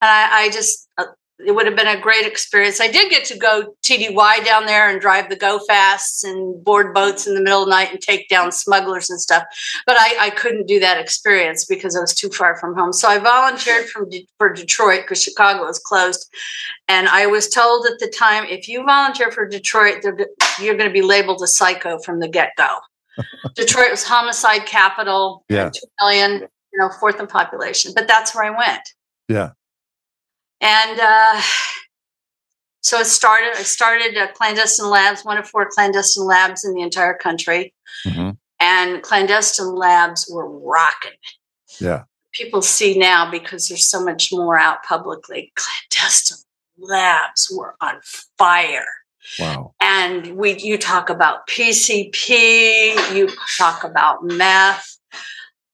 And 0.00 0.10
I, 0.10 0.44
I 0.44 0.50
just 0.50 0.88
uh, 0.98 1.06
it 1.44 1.54
would 1.54 1.66
have 1.66 1.76
been 1.76 1.86
a 1.86 2.00
great 2.00 2.26
experience. 2.26 2.80
I 2.80 2.88
did 2.88 3.10
get 3.10 3.24
to 3.26 3.38
go 3.38 3.74
TDY 3.84 4.44
down 4.44 4.66
there 4.66 4.90
and 4.90 5.00
drive 5.00 5.28
the 5.28 5.36
go 5.36 5.60
fasts 5.68 6.24
and 6.24 6.62
board 6.64 6.92
boats 6.92 7.28
in 7.28 7.34
the 7.34 7.40
middle 7.40 7.62
of 7.62 7.66
the 7.66 7.70
night 7.70 7.92
and 7.92 8.00
take 8.00 8.28
down 8.28 8.50
smugglers 8.50 9.08
and 9.08 9.20
stuff. 9.20 9.44
But 9.86 9.96
I, 9.98 10.16
I 10.20 10.30
couldn't 10.30 10.66
do 10.66 10.80
that 10.80 10.98
experience 10.98 11.64
because 11.64 11.94
I 11.94 12.00
was 12.00 12.12
too 12.12 12.28
far 12.28 12.58
from 12.58 12.74
home. 12.74 12.92
So 12.92 13.08
I 13.08 13.18
volunteered 13.18 13.88
from 13.88 14.08
De- 14.08 14.26
for 14.36 14.52
Detroit 14.52 15.02
because 15.02 15.22
Chicago 15.22 15.64
was 15.64 15.78
closed. 15.78 16.28
And 16.88 17.08
I 17.08 17.26
was 17.26 17.48
told 17.48 17.86
at 17.86 18.00
the 18.00 18.08
time, 18.08 18.44
if 18.44 18.66
you 18.66 18.84
volunteer 18.84 19.30
for 19.30 19.46
Detroit, 19.46 20.02
you're 20.60 20.76
going 20.76 20.90
to 20.90 20.92
be 20.92 21.02
labeled 21.02 21.40
a 21.42 21.46
psycho 21.46 22.00
from 22.00 22.18
the 22.18 22.28
get 22.28 22.50
go. 22.56 22.78
Detroit 23.54 23.90
was 23.92 24.02
homicide 24.02 24.66
capital. 24.66 25.44
Yeah. 25.48 25.70
Two 25.70 25.86
million, 26.00 26.48
you 26.72 26.78
know, 26.80 26.90
fourth 26.98 27.20
in 27.20 27.28
population. 27.28 27.92
But 27.94 28.08
that's 28.08 28.34
where 28.34 28.44
I 28.44 28.50
went. 28.50 28.82
Yeah. 29.28 29.50
And 30.60 31.00
uh, 31.00 31.40
so 32.80 32.98
it 32.98 33.06
started. 33.06 33.52
I 33.56 33.62
started 33.62 34.16
uh, 34.16 34.28
clandestine 34.32 34.90
labs, 34.90 35.24
one 35.24 35.38
of 35.38 35.48
four 35.48 35.68
clandestine 35.70 36.24
labs 36.24 36.64
in 36.64 36.74
the 36.74 36.82
entire 36.82 37.14
country, 37.14 37.74
mm-hmm. 38.06 38.30
and 38.60 39.02
clandestine 39.02 39.74
labs 39.74 40.28
were 40.32 40.48
rocking. 40.48 41.18
Yeah, 41.80 42.04
people 42.32 42.62
see 42.62 42.98
now 42.98 43.30
because 43.30 43.68
there's 43.68 43.88
so 43.88 44.04
much 44.04 44.30
more 44.32 44.58
out 44.58 44.82
publicly. 44.82 45.52
Clandestine 45.54 46.38
labs 46.78 47.52
were 47.54 47.74
on 47.80 48.00
fire. 48.36 48.86
Wow. 49.38 49.74
And 49.80 50.36
we, 50.36 50.58
you 50.58 50.78
talk 50.78 51.10
about 51.10 51.46
PCP, 51.48 53.14
you 53.14 53.28
talk 53.58 53.84
about 53.84 54.24
meth, 54.24 54.98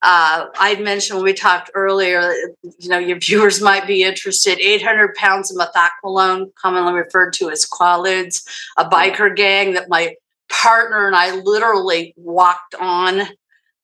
uh, 0.04 0.48
I'd 0.60 0.82
mentioned 0.82 1.16
when 1.16 1.24
we 1.24 1.32
talked 1.32 1.70
earlier, 1.74 2.34
you 2.78 2.88
know, 2.90 2.98
your 2.98 3.18
viewers 3.18 3.62
might 3.62 3.86
be 3.86 4.02
interested. 4.02 4.60
800 4.60 5.14
pounds 5.14 5.50
of 5.50 5.56
methaqualone, 5.56 6.54
commonly 6.56 6.92
referred 6.92 7.32
to 7.34 7.50
as 7.50 7.64
quaaludes, 7.64 8.46
a 8.76 8.84
biker 8.84 9.34
gang 9.34 9.72
that 9.72 9.88
my 9.88 10.14
partner 10.50 11.06
and 11.06 11.16
I 11.16 11.34
literally 11.36 12.12
walked 12.18 12.74
on 12.74 13.22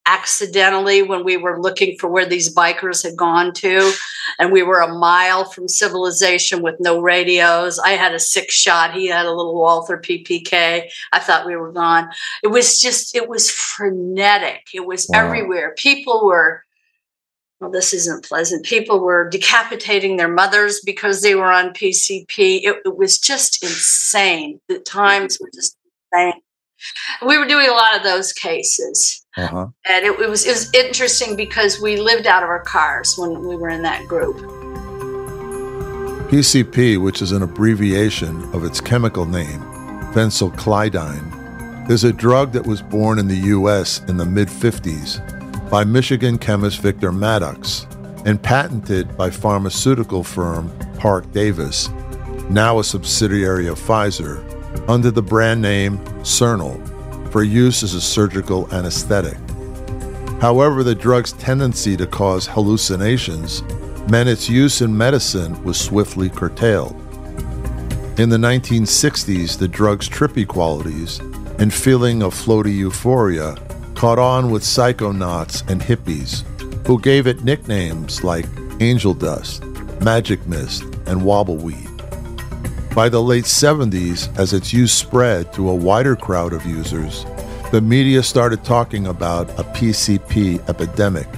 accidentally 0.07 1.03
when 1.03 1.25
we 1.25 1.37
were 1.37 1.61
looking 1.61 1.97
for 1.99 2.09
where 2.09 2.27
these 2.27 2.55
bikers 2.55 3.03
had 3.03 3.17
gone 3.17 3.53
to. 3.53 3.93
And 4.39 4.53
we 4.53 4.63
were 4.63 4.81
a 4.81 4.95
mile 4.95 5.45
from 5.45 5.69
civilization 5.69 6.63
with 6.63 6.77
no 6.81 7.01
radios. 7.01 7.79
I 7.79 7.91
had 7.91 8.15
a 8.15 8.19
six 8.19 8.55
shot. 8.55 8.95
He 8.95 9.07
had 9.07 9.27
a 9.27 9.33
little 9.33 9.55
Walther 9.55 9.99
PPK. 9.99 10.89
I 11.13 11.19
thought 11.19 11.47
we 11.47 11.57
were 11.57 11.73
gone. 11.73 12.11
It 12.43 12.49
was 12.49 12.81
just, 12.81 13.15
it 13.15 13.29
was 13.29 13.51
frenetic. 13.51 14.69
It 14.75 14.87
was 14.87 15.07
wow. 15.09 15.25
everywhere. 15.25 15.75
People 15.77 16.25
were, 16.25 16.65
well, 17.61 17.71
this 17.71 17.93
isn't 17.93 18.25
pleasant. 18.25 18.65
People 18.65 19.01
were 19.01 19.29
decapitating 19.29 20.17
their 20.17 20.33
mothers 20.33 20.81
because 20.81 21.21
they 21.21 21.35
were 21.35 21.53
on 21.53 21.75
PCP. 21.75 22.63
It, 22.63 22.77
it 22.85 22.97
was 22.97 23.19
just 23.19 23.63
insane. 23.63 24.61
The 24.69 24.79
times 24.79 25.39
were 25.39 25.51
just 25.55 25.77
insane. 26.13 26.41
We 27.27 27.39
were 27.39 27.47
doing 27.47 27.69
a 27.69 27.73
lot 27.73 27.97
of 27.97 28.03
those 28.03 28.33
cases. 28.33 29.25
Uh-huh. 29.37 29.69
And 29.87 30.05
it, 30.05 30.19
it, 30.21 30.29
was 30.29 30.47
it 30.47 30.51
was 30.51 30.73
interesting 30.75 31.37
because 31.37 31.81
we 31.81 31.97
lived 31.97 32.27
out 32.27 32.43
of 32.43 32.49
our 32.49 32.63
cars 32.63 33.15
when 33.17 33.47
we 33.47 33.57
were 33.57 33.69
in 33.69 33.83
that 33.83 34.07
group. 34.07 34.37
PCP, 36.31 37.03
which 37.03 37.23
is 37.23 37.33
an 37.33 37.43
abbreviation 37.43 38.43
of 38.55 38.65
its 38.65 38.81
chemical 38.81 39.27
name, 39.27 39.61
phencyclidine, 40.13 41.91
is 41.91 42.05
a 42.05 42.13
drug 42.13 42.53
that 42.53 42.67
was 42.67 42.83
born 42.83 43.19
in 43.19 43.27
the 43.27 43.37
U.S. 43.37 44.01
in 44.09 44.17
the 44.17 44.25
mid 44.25 44.49
50s 44.49 45.21
by 45.71 45.85
Michigan 45.85 46.39
chemist 46.39 46.81
Victor 46.81 47.13
Maddox 47.13 47.87
and 48.27 48.43
patented 48.43 49.17
by 49.17 49.31
pharmaceutical 49.31 50.23
firm 50.23 50.71
Parke-Davis, 50.99 51.89
now 52.51 52.79
a 52.79 52.85
subsidiary 52.85 53.67
of 53.69 53.79
Pfizer, 53.79 54.60
under 54.89 55.11
the 55.11 55.23
brand 55.23 55.61
name 55.63 55.99
Sernyl 56.23 56.81
for 57.31 57.43
use 57.43 57.83
as 57.83 57.95
a 57.95 58.01
surgical 58.01 58.73
anesthetic. 58.75 59.37
However, 60.41 60.83
the 60.83 60.95
drug's 60.95 61.33
tendency 61.33 61.97
to 61.97 62.07
cause 62.07 62.47
hallucinations 62.47 63.63
meant 64.09 64.29
its 64.29 64.49
use 64.49 64.81
in 64.81 64.97
medicine 64.97 65.63
was 65.63 65.79
swiftly 65.79 66.31
curtailed. 66.31 66.97
In 68.19 68.29
the 68.29 68.37
1960s, 68.37 69.59
the 69.59 69.69
drug's 69.69 70.09
trippy 70.09 70.47
qualities 70.47 71.21
and 71.59 71.73
feeling 71.73 72.23
of 72.23 72.35
floaty 72.35 72.75
euphoria 72.75 73.57
caught 73.95 74.19
on 74.19 74.51
with 74.51 74.63
psychonauts 74.63 75.69
and 75.71 75.81
hippies, 75.81 76.43
who 76.87 76.99
gave 76.99 77.27
it 77.27 77.45
nicknames 77.45 78.25
like 78.25 78.47
angel 78.81 79.15
dust, 79.15 79.63
magic 80.03 80.47
mist, 80.47 80.83
and 81.07 81.21
wobbleweed. 81.21 81.90
By 82.95 83.09
the 83.09 83.23
late 83.23 83.45
70s, 83.45 84.37
as 84.37 84.53
its 84.53 84.73
use 84.73 84.93
spread 84.93 85.53
to 85.53 85.71
a 85.71 85.75
wider 85.75 86.17
crowd 86.17 86.53
of 86.53 86.67
users, 86.67 87.25
the 87.71 87.81
media 87.81 88.21
started 88.21 88.65
talking 88.65 89.07
about 89.07 89.49
a 89.51 89.63
PCP 89.63 90.69
epidemic, 90.69 91.29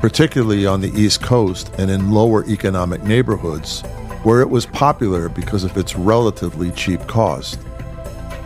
particularly 0.00 0.66
on 0.66 0.80
the 0.80 0.92
East 0.94 1.20
Coast 1.20 1.72
and 1.78 1.90
in 1.90 2.12
lower 2.12 2.44
economic 2.48 3.02
neighborhoods, 3.02 3.82
where 4.22 4.40
it 4.40 4.48
was 4.48 4.66
popular 4.66 5.28
because 5.28 5.64
of 5.64 5.76
its 5.76 5.96
relatively 5.96 6.70
cheap 6.70 7.04
cost. 7.08 7.58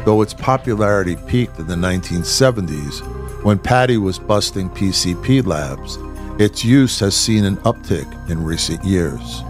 Though 0.06 0.22
its 0.22 0.32
popularity 0.32 1.16
peaked 1.26 1.58
in 1.58 1.66
the 1.66 1.74
1970s, 1.74 3.44
when 3.44 3.58
Patti 3.58 3.98
was 3.98 4.18
busting 4.18 4.70
PCP 4.70 5.44
labs, 5.44 5.98
its 6.40 6.64
use 6.64 6.98
has 7.00 7.14
seen 7.14 7.44
an 7.44 7.58
uptick 7.58 8.30
in 8.30 8.42
recent 8.42 8.82
years 8.84 9.42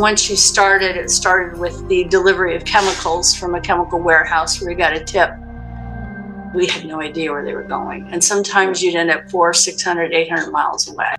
once 0.00 0.30
you 0.30 0.36
started, 0.36 0.96
it 0.96 1.10
started 1.10 1.60
with 1.60 1.86
the 1.88 2.04
delivery 2.04 2.56
of 2.56 2.64
chemicals 2.64 3.34
from 3.36 3.54
a 3.54 3.60
chemical 3.60 4.00
warehouse 4.00 4.60
where 4.60 4.70
we 4.70 4.74
got 4.74 4.94
a 4.94 5.04
tip. 5.04 5.30
We 6.54 6.66
had 6.66 6.86
no 6.86 7.00
idea 7.00 7.30
where 7.30 7.44
they 7.44 7.54
were 7.54 7.62
going. 7.62 8.08
And 8.10 8.24
sometimes 8.24 8.82
you'd 8.82 8.96
end 8.96 9.10
up 9.10 9.30
four, 9.30 9.52
600, 9.52 10.12
800 10.12 10.50
miles 10.50 10.88
away. 10.88 11.14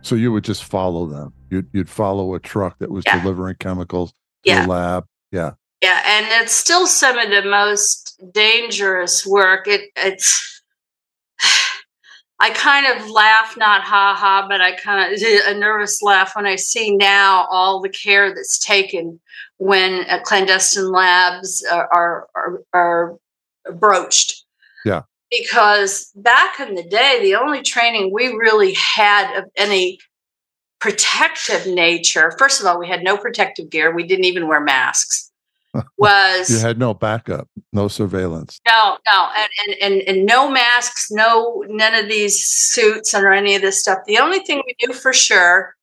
So 0.00 0.16
you 0.16 0.32
would 0.32 0.44
just 0.44 0.64
follow 0.64 1.06
them. 1.06 1.32
You'd, 1.50 1.68
you'd 1.72 1.90
follow 1.90 2.34
a 2.34 2.40
truck 2.40 2.78
that 2.78 2.90
was 2.90 3.04
yeah. 3.06 3.20
delivering 3.20 3.56
chemicals 3.60 4.10
to 4.10 4.16
yeah. 4.44 4.62
the 4.62 4.68
lab. 4.68 5.06
Yeah. 5.30 5.52
Yeah. 5.82 6.02
And 6.04 6.26
it's 6.42 6.52
still 6.52 6.86
some 6.86 7.18
of 7.18 7.30
the 7.30 7.42
most 7.42 8.20
dangerous 8.32 9.26
work. 9.26 9.68
It, 9.68 9.90
it's, 9.94 10.51
I 12.42 12.50
kind 12.50 12.86
of 12.86 13.08
laugh, 13.08 13.54
not 13.56 13.82
ha 13.82 14.16
ha, 14.18 14.46
but 14.48 14.60
I 14.60 14.72
kind 14.72 15.14
of 15.14 15.22
a 15.46 15.54
nervous 15.56 16.02
laugh 16.02 16.34
when 16.34 16.44
I 16.44 16.56
see 16.56 16.94
now 16.96 17.46
all 17.50 17.80
the 17.80 17.88
care 17.88 18.34
that's 18.34 18.58
taken 18.58 19.20
when 19.58 20.04
uh, 20.10 20.18
clandestine 20.24 20.90
labs 20.90 21.64
are, 21.70 21.88
are, 21.94 22.28
are, 22.34 22.58
are 22.74 23.16
broached. 23.74 24.44
Yeah. 24.84 25.02
Because 25.30 26.10
back 26.16 26.58
in 26.58 26.74
the 26.74 26.82
day, 26.82 27.20
the 27.22 27.36
only 27.36 27.62
training 27.62 28.12
we 28.12 28.26
really 28.26 28.74
had 28.74 29.38
of 29.38 29.44
any 29.56 30.00
protective 30.80 31.72
nature, 31.72 32.34
first 32.38 32.60
of 32.60 32.66
all, 32.66 32.76
we 32.76 32.88
had 32.88 33.04
no 33.04 33.16
protective 33.16 33.70
gear. 33.70 33.94
We 33.94 34.02
didn't 34.02 34.24
even 34.24 34.48
wear 34.48 34.60
masks 34.60 35.31
was 35.96 36.50
you 36.50 36.58
had 36.58 36.78
no 36.78 36.94
backup, 36.94 37.48
no 37.72 37.88
surveillance. 37.88 38.60
No, 38.66 38.98
no, 39.06 39.28
and, 39.36 39.50
and 39.66 39.76
and 39.82 40.02
and 40.02 40.26
no 40.26 40.50
masks, 40.50 41.10
no 41.10 41.64
none 41.68 41.94
of 41.94 42.08
these 42.08 42.44
suits 42.44 43.14
or 43.14 43.32
any 43.32 43.54
of 43.54 43.62
this 43.62 43.80
stuff. 43.80 43.98
The 44.06 44.18
only 44.18 44.40
thing 44.40 44.62
we 44.66 44.86
knew 44.86 44.94
for 44.94 45.12
sure 45.12 45.74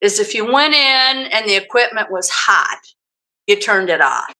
is 0.00 0.20
if 0.20 0.34
you 0.34 0.50
went 0.50 0.74
in 0.74 1.26
and 1.32 1.48
the 1.48 1.56
equipment 1.56 2.10
was 2.10 2.30
hot, 2.30 2.80
you 3.46 3.58
turned 3.58 3.90
it 3.90 4.00
off. 4.00 4.32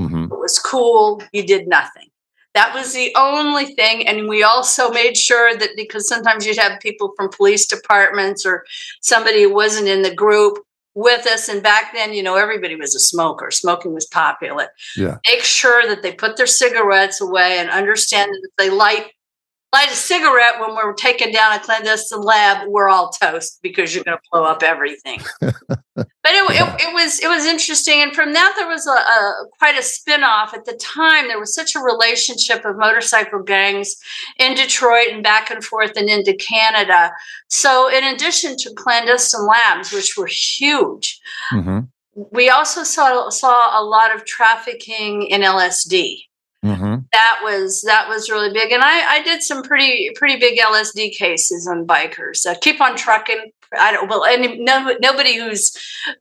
Mm-hmm. 0.00 0.24
It 0.24 0.38
was 0.38 0.58
cool, 0.58 1.22
you 1.32 1.46
did 1.46 1.68
nothing. 1.68 2.08
That 2.54 2.74
was 2.74 2.92
the 2.92 3.14
only 3.16 3.66
thing. 3.66 4.06
And 4.06 4.28
we 4.28 4.42
also 4.42 4.90
made 4.90 5.16
sure 5.16 5.56
that 5.56 5.70
because 5.76 6.08
sometimes 6.08 6.44
you'd 6.44 6.58
have 6.58 6.80
people 6.80 7.12
from 7.16 7.28
police 7.28 7.66
departments 7.66 8.44
or 8.44 8.64
somebody 9.00 9.44
who 9.44 9.54
wasn't 9.54 9.86
in 9.86 10.02
the 10.02 10.14
group 10.14 10.58
with 10.98 11.28
us. 11.28 11.48
And 11.48 11.62
back 11.62 11.94
then, 11.94 12.12
you 12.12 12.24
know, 12.24 12.34
everybody 12.34 12.74
was 12.74 12.94
a 12.94 12.98
smoker. 12.98 13.52
Smoking 13.52 13.94
was 13.94 14.04
popular. 14.06 14.68
Yeah. 14.96 15.18
Make 15.28 15.44
sure 15.44 15.86
that 15.86 16.02
they 16.02 16.12
put 16.12 16.36
their 16.36 16.46
cigarettes 16.46 17.20
away 17.20 17.58
and 17.58 17.70
understand 17.70 18.32
that 18.32 18.40
if 18.42 18.56
they 18.58 18.68
light 18.68 19.12
light 19.72 19.90
a 19.90 19.94
cigarette 19.94 20.60
when 20.60 20.74
we're 20.74 20.94
taking 20.94 21.32
down 21.32 21.52
a 21.52 21.60
clandestine 21.60 22.22
lab, 22.22 22.68
we're 22.68 22.88
all 22.88 23.10
toast 23.10 23.58
because 23.62 23.94
you're 23.94 24.04
going 24.04 24.16
to 24.16 24.22
blow 24.32 24.44
up 24.44 24.62
everything. 24.62 25.20
but 25.40 25.54
it, 25.96 26.50
it, 26.50 26.88
it, 26.88 26.94
was 26.94 27.20
it 27.20 27.28
was 27.28 27.44
interesting, 27.44 28.00
and 28.00 28.14
from 28.14 28.32
that 28.32 28.54
there 28.56 28.66
was 28.66 28.86
a, 28.86 28.90
a 28.90 29.46
quite 29.58 29.78
a 29.78 29.82
spin-off. 29.82 30.54
At 30.54 30.64
the 30.64 30.74
time, 30.74 31.28
there 31.28 31.40
was 31.40 31.54
such 31.54 31.74
a 31.74 31.80
relationship 31.80 32.64
of 32.64 32.78
motorcycle 32.78 33.42
gangs 33.42 33.94
in 34.38 34.54
Detroit 34.54 35.08
and 35.12 35.22
back 35.22 35.50
and 35.50 35.62
forth 35.62 35.92
and 35.96 36.08
into 36.08 36.34
Canada. 36.34 37.12
So, 37.48 37.88
in 37.94 38.04
addition 38.04 38.56
to 38.58 38.74
clandestine 38.74 39.46
labs, 39.46 39.92
which 39.92 40.16
were 40.16 40.26
huge. 40.26 41.20
Mm-hmm 41.52 41.80
we 42.32 42.50
also 42.50 42.82
saw 42.82 43.28
saw 43.28 43.80
a 43.80 43.82
lot 43.82 44.14
of 44.14 44.24
trafficking 44.24 45.22
in 45.22 45.42
LSD. 45.42 46.27
Mm-hmm. 46.64 46.96
That 47.12 47.40
was 47.42 47.82
that 47.82 48.08
was 48.08 48.28
really 48.28 48.52
big, 48.52 48.72
and 48.72 48.82
I, 48.82 49.18
I 49.18 49.22
did 49.22 49.42
some 49.42 49.62
pretty 49.62 50.10
pretty 50.16 50.38
big 50.38 50.58
LSD 50.58 51.12
cases 51.12 51.68
on 51.68 51.86
bikers. 51.86 52.44
Uh, 52.46 52.54
keep 52.60 52.80
on 52.80 52.96
trucking. 52.96 53.52
I 53.78 53.92
don't 53.92 54.08
well, 54.08 54.24
any 54.24 54.58
no, 54.58 54.96
nobody 55.00 55.36
who's 55.36 55.72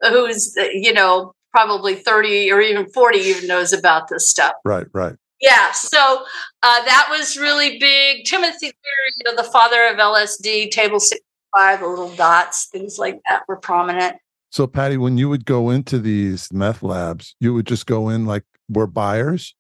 who's 0.02 0.54
you 0.56 0.94
know 0.94 1.34
probably 1.52 1.96
thirty 1.96 2.52
or 2.52 2.62
even 2.62 2.88
forty 2.92 3.18
even 3.20 3.48
knows 3.48 3.74
about 3.74 4.10
this 4.10 4.30
stuff. 4.30 4.54
Right, 4.64 4.86
right. 4.94 5.16
Yeah, 5.42 5.72
so 5.72 6.24
uh, 6.64 6.86
that 6.86 7.08
was 7.10 7.38
really 7.38 7.80
big. 7.80 8.26
Timothy 8.26 8.66
Leary, 8.66 9.14
you 9.18 9.24
know, 9.26 9.36
the 9.36 9.50
father 9.50 9.88
of 9.88 9.98
LSD, 9.98 10.72
table 10.72 11.00
six 11.00 11.22
five, 11.56 11.80
the 11.80 11.88
little 11.88 12.16
dots, 12.16 12.68
things 12.68 13.00
like 13.00 13.20
that 13.28 13.44
were 13.48 13.58
prominent. 13.58 14.18
So, 14.52 14.68
Patti, 14.68 14.98
when 14.98 15.18
you 15.18 15.30
would 15.30 15.46
go 15.46 15.70
into 15.70 16.00
these 16.00 16.52
meth 16.54 16.82
labs, 16.82 17.36
you 17.40 17.54
would 17.54 17.68
just 17.68 17.86
go 17.86 18.10
in 18.10 18.26
like 18.26 18.44
we're 18.70 18.88
buyers. 18.88 19.56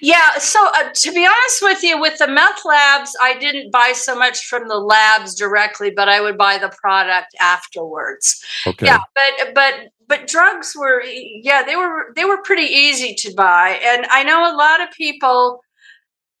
Yeah. 0.00 0.38
So, 0.38 0.58
uh, 0.74 0.90
to 0.92 1.12
be 1.12 1.26
honest 1.26 1.62
with 1.62 1.82
you, 1.82 2.00
with 2.00 2.18
the 2.18 2.28
meth 2.28 2.64
labs, 2.64 3.16
I 3.20 3.38
didn't 3.38 3.72
buy 3.72 3.92
so 3.94 4.16
much 4.16 4.46
from 4.46 4.68
the 4.68 4.78
labs 4.78 5.34
directly, 5.34 5.90
but 5.90 6.08
I 6.08 6.20
would 6.20 6.38
buy 6.38 6.58
the 6.58 6.72
product 6.80 7.34
afterwards. 7.40 8.42
Okay. 8.66 8.86
Yeah, 8.86 8.98
but 9.14 9.54
but 9.54 9.74
but 10.08 10.26
drugs 10.26 10.74
were 10.76 11.02
yeah 11.02 11.62
they 11.62 11.76
were 11.76 12.12
they 12.14 12.24
were 12.24 12.42
pretty 12.42 12.72
easy 12.72 13.14
to 13.14 13.34
buy, 13.34 13.80
and 13.82 14.06
I 14.10 14.22
know 14.22 14.52
a 14.52 14.56
lot 14.56 14.80
of 14.80 14.90
people 14.92 15.60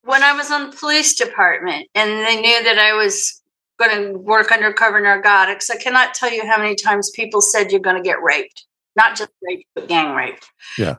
when 0.02 0.22
I 0.22 0.32
was 0.32 0.50
on 0.50 0.70
the 0.70 0.76
police 0.76 1.14
department, 1.16 1.88
and 1.94 2.10
they 2.26 2.40
knew 2.40 2.62
that 2.62 2.78
I 2.78 2.92
was 2.92 3.42
going 3.78 4.12
to 4.12 4.18
work 4.18 4.52
undercover 4.52 5.00
narcotics. 5.00 5.68
I 5.68 5.76
cannot 5.76 6.14
tell 6.14 6.32
you 6.32 6.46
how 6.46 6.56
many 6.56 6.76
times 6.76 7.10
people 7.14 7.40
said 7.40 7.70
you're 7.70 7.80
going 7.80 7.96
to 7.96 8.02
get 8.02 8.22
raped, 8.22 8.64
not 8.94 9.16
just 9.16 9.30
raped, 9.42 9.68
but 9.74 9.88
gang 9.88 10.14
raped. 10.14 10.48
Yeah. 10.78 10.96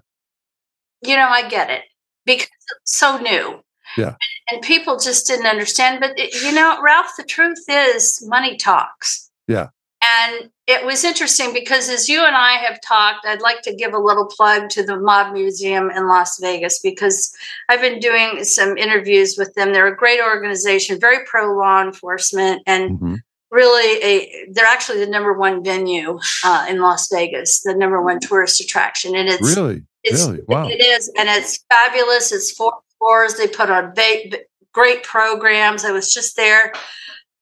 You 1.01 1.15
know, 1.15 1.27
I 1.27 1.47
get 1.47 1.69
it 1.69 1.83
because 2.27 2.47
it's 2.83 2.97
so 2.97 3.17
new. 3.17 3.59
Yeah. 3.97 4.09
And, 4.09 4.17
and 4.51 4.61
people 4.61 4.99
just 4.99 5.25
didn't 5.25 5.47
understand. 5.47 5.99
But, 5.99 6.19
it, 6.19 6.35
you 6.43 6.51
know, 6.51 6.77
Ralph, 6.83 7.13
the 7.17 7.23
truth 7.23 7.63
is 7.67 8.23
money 8.27 8.55
talks. 8.57 9.31
Yeah. 9.47 9.69
And 10.03 10.51
it 10.67 10.85
was 10.85 11.03
interesting 11.03 11.53
because 11.53 11.89
as 11.89 12.07
you 12.07 12.23
and 12.23 12.35
I 12.35 12.51
have 12.53 12.79
talked, 12.81 13.25
I'd 13.25 13.41
like 13.41 13.63
to 13.63 13.73
give 13.73 13.93
a 13.93 13.97
little 13.99 14.27
plug 14.27 14.69
to 14.69 14.83
the 14.83 14.99
Mob 14.99 15.33
Museum 15.33 15.89
in 15.89 16.07
Las 16.07 16.37
Vegas 16.39 16.79
because 16.83 17.33
I've 17.67 17.81
been 17.81 17.99
doing 17.99 18.43
some 18.43 18.77
interviews 18.77 19.35
with 19.39 19.53
them. 19.55 19.73
They're 19.73 19.87
a 19.87 19.95
great 19.97 20.19
organization, 20.21 20.99
very 20.99 21.25
pro 21.25 21.51
law 21.57 21.81
enforcement, 21.81 22.61
and 22.67 22.91
Mm-hmm. 22.91 23.15
really 23.49 24.03
a 24.03 24.45
they're 24.51 24.65
actually 24.65 24.99
the 25.03 25.09
number 25.09 25.33
one 25.33 25.63
venue 25.63 26.19
uh, 26.45 26.65
in 26.69 26.79
Las 26.79 27.09
Vegas, 27.11 27.61
the 27.61 27.73
number 27.73 28.01
one 28.01 28.19
tourist 28.19 28.61
attraction. 28.61 29.15
And 29.15 29.29
it's 29.29 29.55
Really? 29.55 29.81
It's, 30.07 30.25
Really? 30.25 30.41
Wow. 30.47 30.67
It 30.67 30.81
is, 30.81 31.11
and 31.17 31.29
it's 31.29 31.63
fabulous. 31.71 32.31
It's 32.31 32.51
four 32.51 32.73
floors. 32.97 33.35
They 33.35 33.47
put 33.47 33.69
on 33.69 33.93
ba- 33.93 34.39
great 34.73 35.03
programs. 35.03 35.85
I 35.85 35.91
was 35.91 36.13
just 36.13 36.35
there 36.35 36.73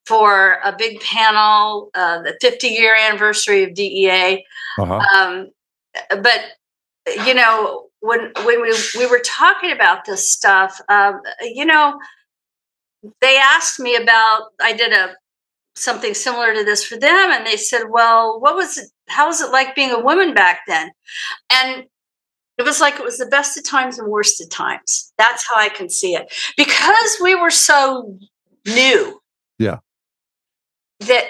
for 0.05 0.59
a 0.63 0.73
big 0.77 0.99
panel, 1.01 1.89
uh, 1.95 2.21
the 2.21 2.37
50 2.41 2.67
year 2.67 2.95
anniversary 2.95 3.63
of 3.63 3.73
DEA. 3.73 4.45
Uh-huh. 4.79 4.99
Um, 5.13 5.49
but 6.09 6.41
you 7.25 7.33
know, 7.33 7.87
when 7.99 8.31
when 8.43 8.61
we 8.61 8.75
we 8.97 9.07
were 9.07 9.21
talking 9.23 9.71
about 9.71 10.05
this 10.05 10.31
stuff, 10.31 10.79
um, 10.89 11.21
you 11.41 11.65
know, 11.65 11.99
they 13.21 13.37
asked 13.37 13.79
me 13.79 13.95
about. 13.95 14.49
I 14.61 14.73
did 14.73 14.93
a 14.93 15.15
something 15.75 16.13
similar 16.13 16.53
to 16.53 16.63
this 16.63 16.83
for 16.85 16.97
them, 16.97 17.31
and 17.31 17.45
they 17.45 17.57
said, 17.57 17.83
"Well, 17.89 18.39
what 18.39 18.55
was 18.55 18.77
it? 18.77 18.89
How 19.07 19.27
was 19.27 19.41
it 19.41 19.51
like 19.51 19.75
being 19.75 19.91
a 19.91 19.99
woman 19.99 20.33
back 20.33 20.61
then?" 20.67 20.91
And 21.51 21.85
it 22.57 22.63
was 22.63 22.79
like 22.79 22.95
it 22.95 23.03
was 23.03 23.17
the 23.17 23.25
best 23.25 23.57
of 23.57 23.63
times 23.65 23.99
and 23.99 24.07
worst 24.09 24.41
of 24.41 24.49
times. 24.49 25.11
That's 25.17 25.45
how 25.49 25.59
I 25.59 25.69
can 25.69 25.89
see 25.89 26.15
it 26.15 26.31
because 26.57 27.17
we 27.21 27.35
were 27.35 27.51
so 27.51 28.17
new. 28.65 29.21
Yeah. 29.59 29.79
That 31.01 31.25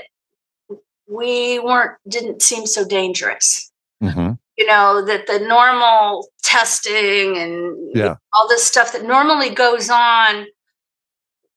we 1.07 1.59
weren't 1.59 1.97
didn't 2.09 2.41
seem 2.41 2.65
so 2.65 2.85
dangerous 2.87 3.71
Mm-hmm. 4.03 4.33
you 4.57 4.65
know 4.67 5.03
that 5.05 5.25
the 5.25 5.39
normal 5.39 6.27
testing 6.43 7.37
and 7.37 7.75
Yeah. 7.95 8.15
all 8.33 8.47
this 8.47 8.63
stuff 8.65 8.91
that 8.91 9.05
normally 9.05 9.49
goes 9.49 9.89
on 9.89 10.45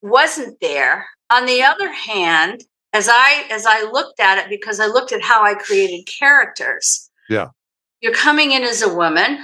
wasn't 0.01 0.57
there 0.61 1.05
on 1.29 1.45
the 1.45 1.61
other 1.61 1.91
hand 1.91 2.63
as 2.93 3.09
i 3.11 3.45
as 3.51 3.65
i 3.65 3.81
looked 3.91 4.19
at 4.21 4.37
it 4.37 4.49
because 4.49 4.79
i 4.79 4.85
looked 4.87 5.11
at 5.11 5.21
how 5.21 5.43
i 5.43 5.53
created 5.53 6.05
characters 6.07 7.09
Yeah. 7.27 7.47
you're 8.01 8.13
coming 8.13 8.51
in 8.53 8.63
as 8.63 8.81
a 8.81 8.93
woman 8.93 9.39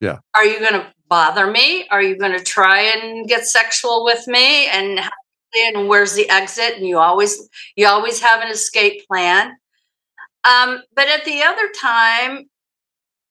Yeah. 0.00 0.18
are 0.34 0.44
you 0.44 0.60
going 0.60 0.74
to 0.74 0.92
bother 1.08 1.46
me 1.50 1.86
are 1.90 2.02
you 2.02 2.16
going 2.18 2.32
to 2.36 2.44
try 2.44 2.80
and 2.82 3.26
get 3.28 3.46
sexual 3.46 4.04
with 4.04 4.26
me 4.26 4.66
and 4.66 5.00
and 5.64 5.88
where's 5.88 6.14
the 6.14 6.28
exit 6.28 6.74
and 6.76 6.86
you 6.86 6.98
always 6.98 7.48
you 7.76 7.86
always 7.86 8.20
have 8.20 8.42
an 8.42 8.48
escape 8.48 9.06
plan 9.08 9.56
um, 10.44 10.82
but 10.94 11.08
at 11.08 11.24
the 11.24 11.42
other 11.42 11.68
time 11.80 12.48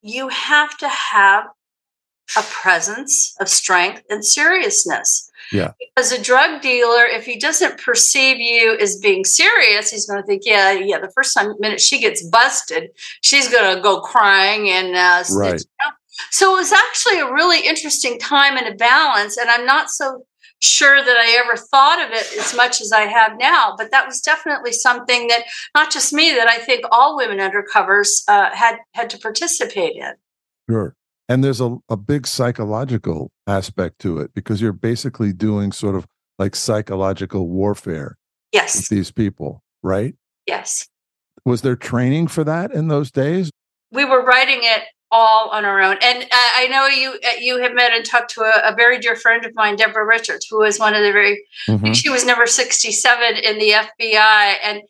you 0.01 0.27
have 0.29 0.75
to 0.77 0.87
have 0.89 1.45
a 2.37 2.41
presence 2.41 3.35
of 3.39 3.47
strength 3.47 4.01
and 4.09 4.25
seriousness 4.25 5.31
Yeah. 5.51 5.71
because 5.79 6.11
a 6.11 6.21
drug 6.21 6.61
dealer 6.61 7.05
if 7.05 7.25
he 7.25 7.37
doesn't 7.39 7.79
perceive 7.79 8.37
you 8.39 8.75
as 8.79 8.97
being 8.97 9.23
serious 9.23 9.91
he's 9.91 10.05
going 10.07 10.21
to 10.21 10.25
think 10.27 10.41
yeah 10.45 10.71
yeah 10.71 10.99
the 10.99 11.11
first 11.11 11.33
time 11.37 11.53
minute 11.59 11.79
she 11.79 11.99
gets 12.01 12.27
busted 12.27 12.89
she's 13.21 13.47
going 13.49 13.75
to 13.75 13.81
go 13.81 14.01
crying 14.01 14.67
and 14.69 14.95
uh, 14.95 15.23
Right. 15.33 15.61
So 16.31 16.53
it 16.53 16.59
was 16.59 16.73
actually 16.73 17.19
a 17.19 17.31
really 17.31 17.65
interesting 17.67 18.19
time 18.19 18.57
and 18.57 18.67
a 18.67 18.75
balance 18.75 19.37
and 19.37 19.49
i'm 19.49 19.65
not 19.65 19.89
so 19.89 20.23
sure 20.59 21.03
that 21.03 21.17
I 21.17 21.37
ever 21.43 21.55
thought 21.55 22.03
of 22.05 22.11
it 22.11 22.37
as 22.39 22.55
much 22.55 22.81
as 22.81 22.91
I 22.91 23.01
have 23.01 23.37
now, 23.37 23.75
but 23.77 23.91
that 23.91 24.07
was 24.07 24.21
definitely 24.21 24.71
something 24.71 25.27
that 25.27 25.43
not 25.75 25.91
just 25.91 26.13
me, 26.13 26.31
that 26.31 26.47
I 26.47 26.57
think 26.57 26.83
all 26.91 27.15
women 27.15 27.37
undercovers 27.37 28.23
uh, 28.27 28.49
had 28.55 28.77
had 28.93 29.09
to 29.11 29.19
participate 29.19 29.95
in. 29.95 30.13
Sure. 30.69 30.95
And 31.29 31.43
there's 31.43 31.61
a, 31.61 31.77
a 31.89 31.97
big 31.97 32.25
psychological 32.25 33.31
aspect 33.45 33.99
to 33.99 34.19
it 34.19 34.33
because 34.33 34.61
you're 34.61 34.73
basically 34.73 35.33
doing 35.33 35.71
sort 35.71 35.95
of 35.95 36.05
like 36.39 36.55
psychological 36.55 37.47
warfare 37.47 38.17
with 38.53 38.61
Yes, 38.61 38.89
these 38.89 39.11
people, 39.11 39.61
right? 39.83 40.15
yes. 40.47 40.87
Was 41.45 41.61
there 41.61 41.75
training 41.75 42.27
for 42.27 42.43
that 42.43 42.73
in 42.73 42.87
those 42.87 43.09
days? 43.11 43.49
We 43.91 44.03
were 44.03 44.23
writing 44.23 44.59
it 44.61 44.83
all 45.11 45.49
on 45.49 45.63
our 45.63 45.81
own, 45.81 45.97
and 46.01 46.23
uh, 46.23 46.27
I 46.31 46.67
know 46.69 46.87
you 46.87 47.11
uh, 47.25 47.39
you 47.39 47.61
have 47.61 47.73
met 47.73 47.93
and 47.93 48.05
talked 48.05 48.31
to 48.35 48.41
a, 48.41 48.71
a 48.71 48.75
very 48.75 48.99
dear 48.99 49.15
friend 49.15 49.45
of 49.45 49.55
mine, 49.55 49.75
Deborah 49.77 50.05
Richards, 50.05 50.47
who 50.49 50.59
was 50.59 50.79
one 50.79 50.93
of 50.93 51.01
the 51.01 51.11
very 51.11 51.43
Mhm. 51.67 51.95
she 51.95 52.09
was 52.09 52.25
number 52.25 52.45
67 52.45 53.35
in 53.37 53.57
the 53.57 53.71
FBI 53.71 54.55
and 54.63 54.81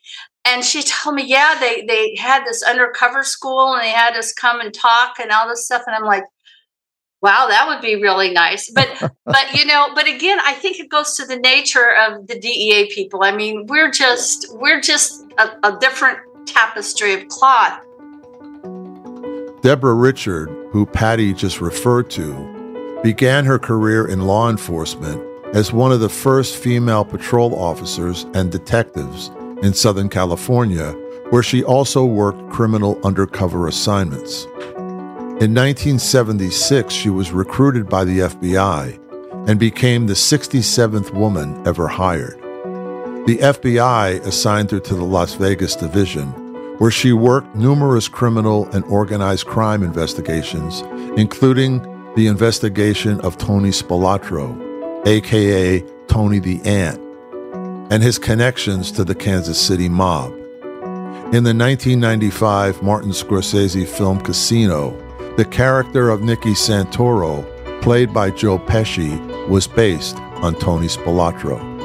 and 0.45 0.63
she 0.63 0.81
told 0.81 1.15
me 1.15 1.23
yeah 1.25 1.57
they 1.59 1.83
they 1.85 2.15
had 2.15 2.45
this 2.45 2.63
undercover 2.63 3.23
school 3.23 3.73
and 3.73 3.83
they 3.83 3.89
had 3.89 4.15
us 4.15 4.33
come 4.33 4.59
and 4.59 4.73
talk 4.73 5.15
and 5.21 5.29
all 5.31 5.47
this 5.47 5.65
stuff. 5.65 5.83
And 5.85 5.95
I'm 5.95 6.05
like 6.05 6.23
wow 7.21 7.47
that 7.49 7.67
would 7.67 7.81
be 7.81 7.95
really 7.95 8.31
nice. 8.31 8.71
But 8.71 8.87
but 9.25 9.53
you 9.53 9.65
know 9.65 9.89
but 9.93 10.07
again 10.07 10.39
I 10.41 10.53
think 10.53 10.79
it 10.79 10.89
goes 10.89 11.15
to 11.17 11.25
the 11.25 11.37
nature 11.37 11.93
of 11.95 12.27
the 12.27 12.39
DEA 12.39 12.89
people. 12.93 13.23
I 13.23 13.31
mean 13.35 13.65
we're 13.67 13.91
just 13.91 14.47
we're 14.53 14.81
just 14.81 15.25
a, 15.37 15.49
a 15.63 15.77
different 15.79 16.19
tapestry 16.47 17.13
of 17.13 17.27
cloth 17.27 17.81
Deborah 19.67 19.95
Richard, 19.95 20.47
who 20.71 20.85
Patti 20.85 21.33
just 21.33 21.59
referred 21.59 22.09
to, 22.11 23.01
began 23.03 23.43
her 23.43 23.59
career 23.59 24.07
in 24.07 24.21
law 24.21 24.49
enforcement 24.49 25.21
as 25.53 25.73
one 25.73 25.91
of 25.91 25.99
the 25.99 26.07
first 26.07 26.55
female 26.55 27.03
patrol 27.03 27.53
officers 27.53 28.25
and 28.33 28.49
detectives 28.49 29.29
in 29.61 29.73
Southern 29.73 30.07
California, 30.07 30.93
where 31.31 31.43
she 31.43 31.65
also 31.65 32.05
worked 32.05 32.49
criminal 32.49 32.97
undercover 33.03 33.67
assignments. 33.67 34.45
In 35.41 35.53
1976, 35.53 36.93
she 36.93 37.09
was 37.09 37.33
recruited 37.33 37.89
by 37.89 38.05
the 38.05 38.19
FBI 38.19 39.49
and 39.49 39.59
became 39.59 40.07
the 40.07 40.13
67th 40.13 41.13
woman 41.13 41.67
ever 41.67 41.89
hired. 41.89 42.39
The 43.27 43.39
FBI 43.39 44.25
assigned 44.25 44.71
her 44.71 44.79
to 44.79 44.95
the 44.95 45.03
Las 45.03 45.33
Vegas 45.33 45.75
division, 45.75 46.46
where 46.77 46.91
she 46.91 47.13
worked 47.13 47.55
numerous 47.55 48.07
criminal 48.07 48.67
and 48.69 48.83
organized 48.85 49.47
crime 49.47 49.83
investigations, 49.83 50.81
including 51.17 51.81
the 52.15 52.27
investigation 52.27 53.19
of 53.21 53.37
Tony 53.37 53.69
Spilotro, 53.69 55.07
aka 55.07 55.83
Tony 56.07 56.39
the 56.39 56.61
Ant, 56.63 56.99
and 57.91 58.03
his 58.03 58.19
connections 58.19 58.91
to 58.91 59.03
the 59.03 59.15
Kansas 59.15 59.59
City 59.59 59.89
mob. 59.89 60.31
In 61.33 61.43
the 61.43 61.53
1995 61.53 62.81
Martin 62.81 63.11
Scorsese 63.11 63.87
film 63.87 64.21
Casino, 64.21 64.95
the 65.35 65.45
character 65.45 66.09
of 66.09 66.21
Nicky 66.21 66.53
Santoro, 66.53 67.45
played 67.81 68.13
by 68.13 68.31
Joe 68.31 68.59
Pesci, 68.59 69.47
was 69.47 69.67
based 69.67 70.17
on 70.41 70.55
Tony 70.55 70.87
Spilotro. 70.87 71.77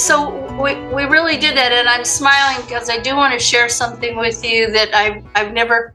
so 0.00 0.29
we, 0.60 0.74
we 0.94 1.04
really 1.04 1.36
did 1.36 1.56
that. 1.56 1.72
And 1.72 1.88
I'm 1.88 2.04
smiling 2.04 2.64
because 2.66 2.90
I 2.90 2.98
do 2.98 3.16
want 3.16 3.32
to 3.32 3.38
share 3.38 3.68
something 3.68 4.16
with 4.16 4.44
you 4.44 4.70
that 4.72 4.94
I've, 4.94 5.24
I've 5.34 5.52
never 5.52 5.94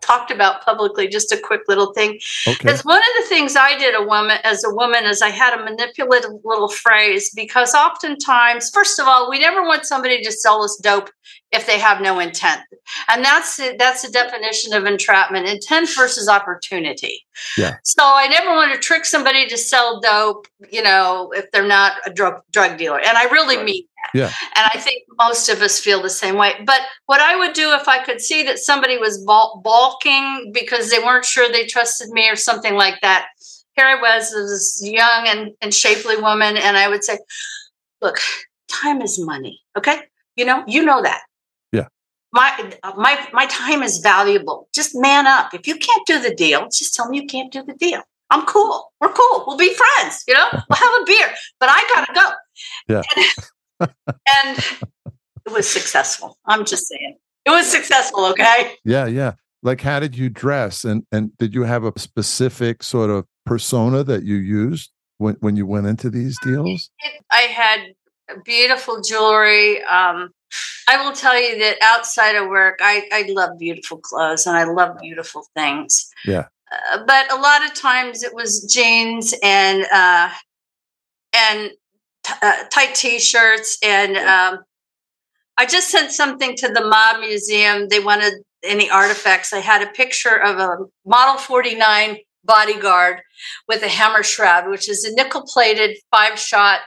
talked 0.00 0.30
about 0.30 0.64
publicly. 0.64 1.08
Just 1.08 1.32
a 1.32 1.38
quick 1.38 1.62
little 1.68 1.92
thing. 1.92 2.18
Okay. 2.46 2.56
Because 2.60 2.84
one 2.84 2.98
of 2.98 3.22
the 3.22 3.28
things 3.28 3.56
I 3.56 3.76
did 3.78 3.94
a 3.94 4.02
woman 4.02 4.38
as 4.44 4.64
a 4.64 4.74
woman 4.74 5.04
is 5.04 5.20
I 5.22 5.28
had 5.28 5.58
a 5.58 5.62
manipulative 5.62 6.30
little 6.44 6.68
phrase 6.68 7.30
because 7.34 7.74
oftentimes, 7.74 8.70
first 8.70 8.98
of 8.98 9.06
all, 9.06 9.28
we 9.28 9.38
never 9.38 9.62
want 9.62 9.84
somebody 9.84 10.22
to 10.22 10.32
sell 10.32 10.62
us 10.62 10.78
dope 10.82 11.10
if 11.50 11.66
they 11.66 11.78
have 11.78 12.02
no 12.02 12.18
intent, 12.18 12.60
and 13.08 13.24
that's 13.24 13.56
that's 13.78 14.02
the 14.02 14.10
definition 14.10 14.72
of 14.74 14.84
entrapment: 14.84 15.48
intent 15.48 15.88
versus 15.96 16.28
opportunity. 16.28 17.24
Yeah. 17.56 17.76
So 17.84 18.02
I 18.02 18.28
never 18.28 18.50
want 18.50 18.72
to 18.74 18.78
trick 18.78 19.04
somebody 19.04 19.46
to 19.48 19.56
sell 19.56 20.00
dope, 20.00 20.46
you 20.70 20.82
know, 20.82 21.32
if 21.34 21.50
they're 21.50 21.66
not 21.66 21.94
a 22.06 22.12
drug 22.12 22.42
drug 22.52 22.76
dealer, 22.76 22.98
and 22.98 23.16
I 23.16 23.24
really 23.24 23.62
mean 23.62 23.84
that. 24.04 24.18
Yeah. 24.18 24.32
And 24.56 24.70
I 24.74 24.78
think 24.78 25.04
most 25.18 25.48
of 25.48 25.62
us 25.62 25.80
feel 25.80 26.02
the 26.02 26.10
same 26.10 26.36
way. 26.36 26.52
But 26.66 26.82
what 27.06 27.20
I 27.20 27.36
would 27.36 27.54
do 27.54 27.72
if 27.72 27.88
I 27.88 28.04
could 28.04 28.20
see 28.20 28.42
that 28.42 28.58
somebody 28.58 28.98
was 28.98 29.24
bal- 29.24 29.60
balking 29.64 30.50
because 30.52 30.90
they 30.90 30.98
weren't 30.98 31.24
sure 31.24 31.50
they 31.50 31.66
trusted 31.66 32.10
me 32.10 32.28
or 32.28 32.36
something 32.36 32.74
like 32.74 33.00
that, 33.00 33.28
here 33.74 33.86
I 33.86 34.00
was, 34.00 34.30
this 34.30 34.80
young 34.82 35.28
and, 35.28 35.52
and 35.62 35.72
shapely 35.72 36.16
woman, 36.16 36.56
and 36.56 36.76
I 36.76 36.88
would 36.88 37.04
say, 37.04 37.18
"Look, 38.02 38.18
time 38.68 39.00
is 39.00 39.18
money. 39.18 39.60
Okay, 39.76 40.00
you 40.36 40.44
know, 40.44 40.64
you 40.66 40.84
know 40.84 41.00
that. 41.02 41.22
My 42.32 42.72
my 42.96 43.28
my 43.32 43.46
time 43.46 43.82
is 43.82 43.98
valuable. 43.98 44.68
Just 44.74 44.92
man 44.94 45.26
up. 45.26 45.54
If 45.54 45.66
you 45.66 45.76
can't 45.76 46.06
do 46.06 46.20
the 46.20 46.34
deal, 46.34 46.68
just 46.68 46.94
tell 46.94 47.08
me 47.08 47.20
you 47.20 47.26
can't 47.26 47.52
do 47.52 47.62
the 47.62 47.74
deal. 47.74 48.02
I'm 48.30 48.44
cool. 48.44 48.92
We're 49.00 49.12
cool. 49.12 49.44
We'll 49.46 49.56
be 49.56 49.74
friends. 49.74 50.24
You 50.28 50.34
know, 50.34 50.46
we'll 50.52 50.76
have 50.76 51.02
a 51.02 51.04
beer. 51.06 51.28
But 51.58 51.70
I 51.70 51.82
gotta 51.94 52.12
go. 52.12 52.30
Yeah. 52.88 53.02
and 53.80 54.58
it 55.46 55.52
was 55.52 55.68
successful. 55.68 56.36
I'm 56.46 56.64
just 56.64 56.86
saying. 56.88 57.16
It 57.46 57.50
was 57.50 57.66
successful, 57.66 58.26
okay? 58.26 58.74
Yeah, 58.84 59.06
yeah. 59.06 59.32
Like 59.62 59.80
how 59.80 60.00
did 60.00 60.16
you 60.16 60.28
dress 60.28 60.84
and 60.84 61.04
and 61.10 61.36
did 61.38 61.54
you 61.54 61.62
have 61.62 61.84
a 61.84 61.98
specific 61.98 62.82
sort 62.82 63.10
of 63.10 63.24
persona 63.46 64.04
that 64.04 64.24
you 64.24 64.36
used 64.36 64.90
when 65.16 65.36
when 65.40 65.56
you 65.56 65.66
went 65.66 65.86
into 65.86 66.10
these 66.10 66.38
deals? 66.42 66.90
I 67.30 67.42
had 67.42 67.80
beautiful 68.44 69.00
jewelry. 69.00 69.82
Um, 69.84 70.30
I 70.88 71.04
will 71.04 71.12
tell 71.12 71.38
you 71.40 71.58
that 71.58 71.76
outside 71.82 72.34
of 72.34 72.48
work, 72.48 72.78
I, 72.82 73.08
I 73.12 73.30
love 73.30 73.58
beautiful 73.58 73.98
clothes 73.98 74.46
and 74.46 74.56
I 74.56 74.64
love 74.64 74.98
beautiful 75.00 75.44
things. 75.54 76.08
Yeah. 76.24 76.46
Uh, 76.72 77.04
but 77.06 77.30
a 77.32 77.36
lot 77.36 77.64
of 77.64 77.74
times 77.74 78.22
it 78.22 78.34
was 78.34 78.64
jeans 78.72 79.34
and 79.42 79.84
uh, 79.92 80.30
and 81.34 81.70
t- 82.24 82.34
uh, 82.42 82.64
tight 82.70 82.94
t-shirts 82.94 83.78
and 83.82 84.16
um, 84.16 84.60
I 85.58 85.66
just 85.66 85.90
sent 85.90 86.12
something 86.12 86.56
to 86.56 86.68
the 86.68 86.86
Mob 86.86 87.20
Museum. 87.20 87.88
They 87.88 88.00
wanted 88.00 88.34
any 88.62 88.88
artifacts. 88.88 89.52
I 89.52 89.58
had 89.58 89.82
a 89.82 89.90
picture 89.90 90.40
of 90.40 90.58
a 90.58 90.76
Model 91.04 91.38
49 91.38 92.18
bodyguard 92.44 93.20
with 93.66 93.82
a 93.82 93.88
hammer 93.88 94.22
shroud, 94.22 94.70
which 94.70 94.88
is 94.88 95.04
a 95.04 95.12
nickel-plated 95.14 95.98
five-shot 96.10 96.80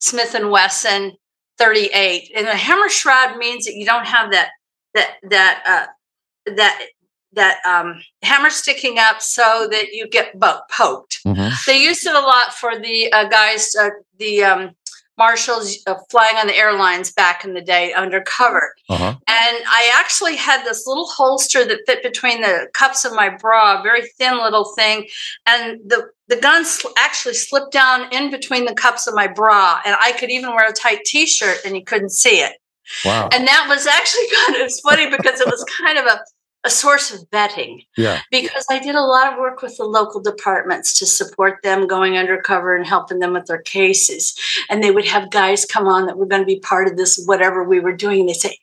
Smith 0.00 0.34
and 0.34 0.50
Wesson 0.50 1.12
38. 1.58 2.32
And 2.34 2.46
a 2.46 2.54
hammer 2.54 2.88
shroud 2.88 3.36
means 3.36 3.64
that 3.64 3.74
you 3.74 3.84
don't 3.84 4.06
have 4.06 4.30
that 4.32 4.50
that 4.94 5.16
that 5.24 5.62
uh, 5.66 6.52
that 6.54 6.86
that 7.32 7.58
um, 7.66 8.00
hammer 8.22 8.50
sticking 8.50 8.98
up 8.98 9.20
so 9.20 9.68
that 9.70 9.92
you 9.92 10.08
get 10.08 10.38
bo- 10.38 10.60
poked. 10.70 11.20
Mhm. 11.26 11.52
They 11.66 11.82
used 11.82 12.06
it 12.06 12.14
a 12.14 12.20
lot 12.20 12.54
for 12.54 12.78
the 12.78 13.12
uh, 13.12 13.28
guys, 13.28 13.74
uh, 13.78 13.90
the 14.18 14.44
um, 14.44 14.70
marshals 15.18 15.78
uh, 15.86 15.96
flying 16.10 16.36
on 16.36 16.46
the 16.46 16.56
airlines 16.56 17.12
back 17.12 17.44
in 17.44 17.52
the 17.52 17.60
day 17.60 17.92
undercover. 17.92 18.72
Uh-huh. 18.88 19.14
And 19.26 19.56
I 19.66 19.92
actually 19.94 20.36
had 20.36 20.64
this 20.64 20.86
little 20.86 21.08
holster 21.08 21.64
that 21.64 21.80
fit 21.86 22.02
between 22.02 22.40
the 22.40 22.68
cups 22.72 23.04
of 23.04 23.12
my 23.12 23.28
bra, 23.28 23.80
a 23.80 23.82
very 23.82 24.08
thin 24.16 24.38
little 24.38 24.72
thing. 24.76 25.08
And 25.44 25.80
the, 25.84 26.08
the 26.28 26.36
gun 26.36 26.64
sl- 26.64 26.88
actually 26.96 27.34
slipped 27.34 27.72
down 27.72 28.12
in 28.12 28.30
between 28.30 28.64
the 28.64 28.74
cups 28.74 29.06
of 29.06 29.14
my 29.14 29.26
bra. 29.26 29.80
And 29.84 29.96
I 30.00 30.12
could 30.12 30.30
even 30.30 30.50
wear 30.50 30.68
a 30.68 30.72
tight 30.72 31.04
t 31.04 31.26
shirt 31.26 31.58
and 31.64 31.76
you 31.76 31.84
couldn't 31.84 32.10
see 32.10 32.40
it. 32.40 32.52
Wow. 33.04 33.28
And 33.32 33.46
that 33.46 33.66
was 33.68 33.86
actually 33.86 34.26
kind 34.46 34.62
of 34.62 34.72
funny 34.82 35.10
because 35.10 35.40
it 35.40 35.46
was 35.46 35.64
kind 35.82 35.98
of 35.98 36.06
a, 36.06 36.20
a 36.64 36.70
source 36.70 37.12
of 37.14 37.30
betting 37.30 37.82
Yeah. 37.96 38.20
because 38.30 38.66
I 38.70 38.78
did 38.78 38.94
a 38.94 39.00
lot 39.02 39.32
of 39.32 39.38
work 39.38 39.62
with 39.62 39.76
the 39.76 39.84
local 39.84 40.20
departments 40.20 40.98
to 40.98 41.06
support 41.06 41.60
them 41.62 41.86
going 41.86 42.16
undercover 42.18 42.74
and 42.74 42.86
helping 42.86 43.20
them 43.20 43.32
with 43.32 43.46
their 43.46 43.62
cases. 43.62 44.34
And 44.68 44.82
they 44.82 44.90
would 44.90 45.06
have 45.06 45.30
guys 45.30 45.64
come 45.64 45.86
on 45.86 46.06
that 46.06 46.18
were 46.18 46.26
going 46.26 46.42
to 46.42 46.46
be 46.46 46.60
part 46.60 46.88
of 46.88 46.96
this, 46.96 47.22
whatever 47.26 47.62
we 47.62 47.78
were 47.80 47.94
doing. 47.94 48.20
And 48.20 48.28
they 48.28 48.34
say, 48.34 48.58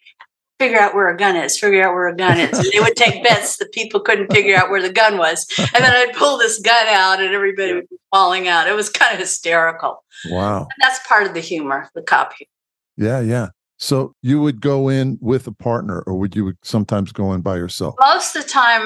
figure 0.66 0.80
out 0.80 0.96
where 0.96 1.10
a 1.10 1.18
gun 1.18 1.36
is, 1.36 1.58
figure 1.58 1.88
out 1.88 1.94
where 1.94 2.08
a 2.08 2.16
gun 2.16 2.40
is. 2.40 2.58
And 2.58 2.68
they 2.74 2.80
would 2.80 2.96
take 2.96 3.24
bets 3.28 3.58
that 3.58 3.72
people 3.72 4.00
couldn't 4.00 4.34
figure 4.34 4.56
out 4.56 4.70
where 4.70 4.82
the 4.82 4.92
gun 4.92 5.18
was. 5.18 5.46
And 5.58 5.84
then 5.84 5.96
I'd 5.96 6.16
pull 6.16 6.38
this 6.38 6.60
gun 6.60 6.88
out 6.88 7.22
and 7.22 7.34
everybody 7.34 7.74
would 7.74 7.90
be 7.90 7.98
falling 8.12 8.48
out. 8.48 8.68
It 8.68 8.76
was 8.76 8.90
kind 8.90 9.14
of 9.14 9.20
hysterical. 9.20 10.04
Wow. 10.30 10.60
And 10.60 10.68
that's 10.82 11.06
part 11.08 11.28
of 11.28 11.34
the 11.34 11.40
humor, 11.40 11.90
the 11.94 12.02
cop 12.02 12.34
humor. 12.34 12.50
Yeah, 12.98 13.20
yeah. 13.20 13.50
So 13.78 14.14
you 14.22 14.42
would 14.42 14.62
go 14.62 14.88
in 14.88 15.18
with 15.22 15.48
a 15.48 15.52
partner 15.52 16.02
or 16.08 16.18
would 16.18 16.36
you 16.36 16.54
sometimes 16.64 17.12
go 17.12 17.34
in 17.34 17.42
by 17.42 17.58
yourself? 17.58 17.96
Most 18.00 18.36
of 18.36 18.44
the 18.44 18.50
time, 18.50 18.82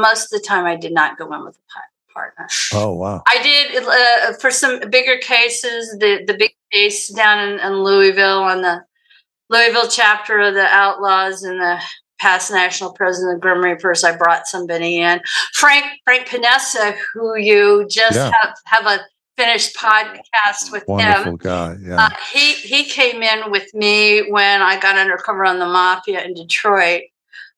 most 0.00 0.32
of 0.32 0.40
the 0.40 0.46
time 0.46 0.64
I 0.64 0.76
did 0.76 0.92
not 0.92 1.16
go 1.16 1.32
in 1.32 1.44
with 1.44 1.56
a 1.56 2.12
partner. 2.12 2.48
Oh, 2.74 2.92
wow. 2.92 3.22
I 3.28 3.42
did 3.42 3.84
uh, 3.84 4.38
for 4.38 4.50
some 4.50 4.80
bigger 4.90 5.16
cases. 5.18 5.96
The 5.98 6.24
the 6.26 6.34
big 6.34 6.52
case 6.70 7.08
down 7.08 7.38
in, 7.48 7.60
in 7.60 7.82
Louisville 7.82 8.42
on 8.42 8.62
the 8.62 8.84
Louisville 9.52 9.88
chapter 9.88 10.38
of 10.40 10.54
the 10.54 10.66
Outlaws 10.66 11.42
and 11.42 11.60
the 11.60 11.80
past 12.18 12.50
national 12.50 12.92
president 12.94 13.34
of 13.36 13.40
Grim 13.40 13.62
Reapers. 13.62 14.02
I 14.02 14.16
brought 14.16 14.46
somebody 14.46 14.98
in, 15.00 15.20
Frank 15.54 15.84
Frank 16.04 16.26
Panessa, 16.26 16.96
who 17.12 17.36
you 17.36 17.86
just 17.90 18.16
Yeah. 18.16 18.32
have 18.42 18.54
have 18.66 18.86
a 18.86 19.00
finished 19.36 19.76
podcast 19.76 20.70
with 20.72 20.84
Wonderful 20.88 21.32
him. 21.32 21.36
guy. 21.36 21.76
Yeah. 21.82 22.04
Uh, 22.06 22.10
he 22.32 22.52
he 22.54 22.84
came 22.84 23.22
in 23.22 23.50
with 23.50 23.72
me 23.74 24.30
when 24.30 24.62
I 24.62 24.78
got 24.80 24.96
undercover 24.96 25.44
on 25.44 25.58
the 25.58 25.66
mafia 25.66 26.22
in 26.24 26.32
Detroit. 26.34 27.02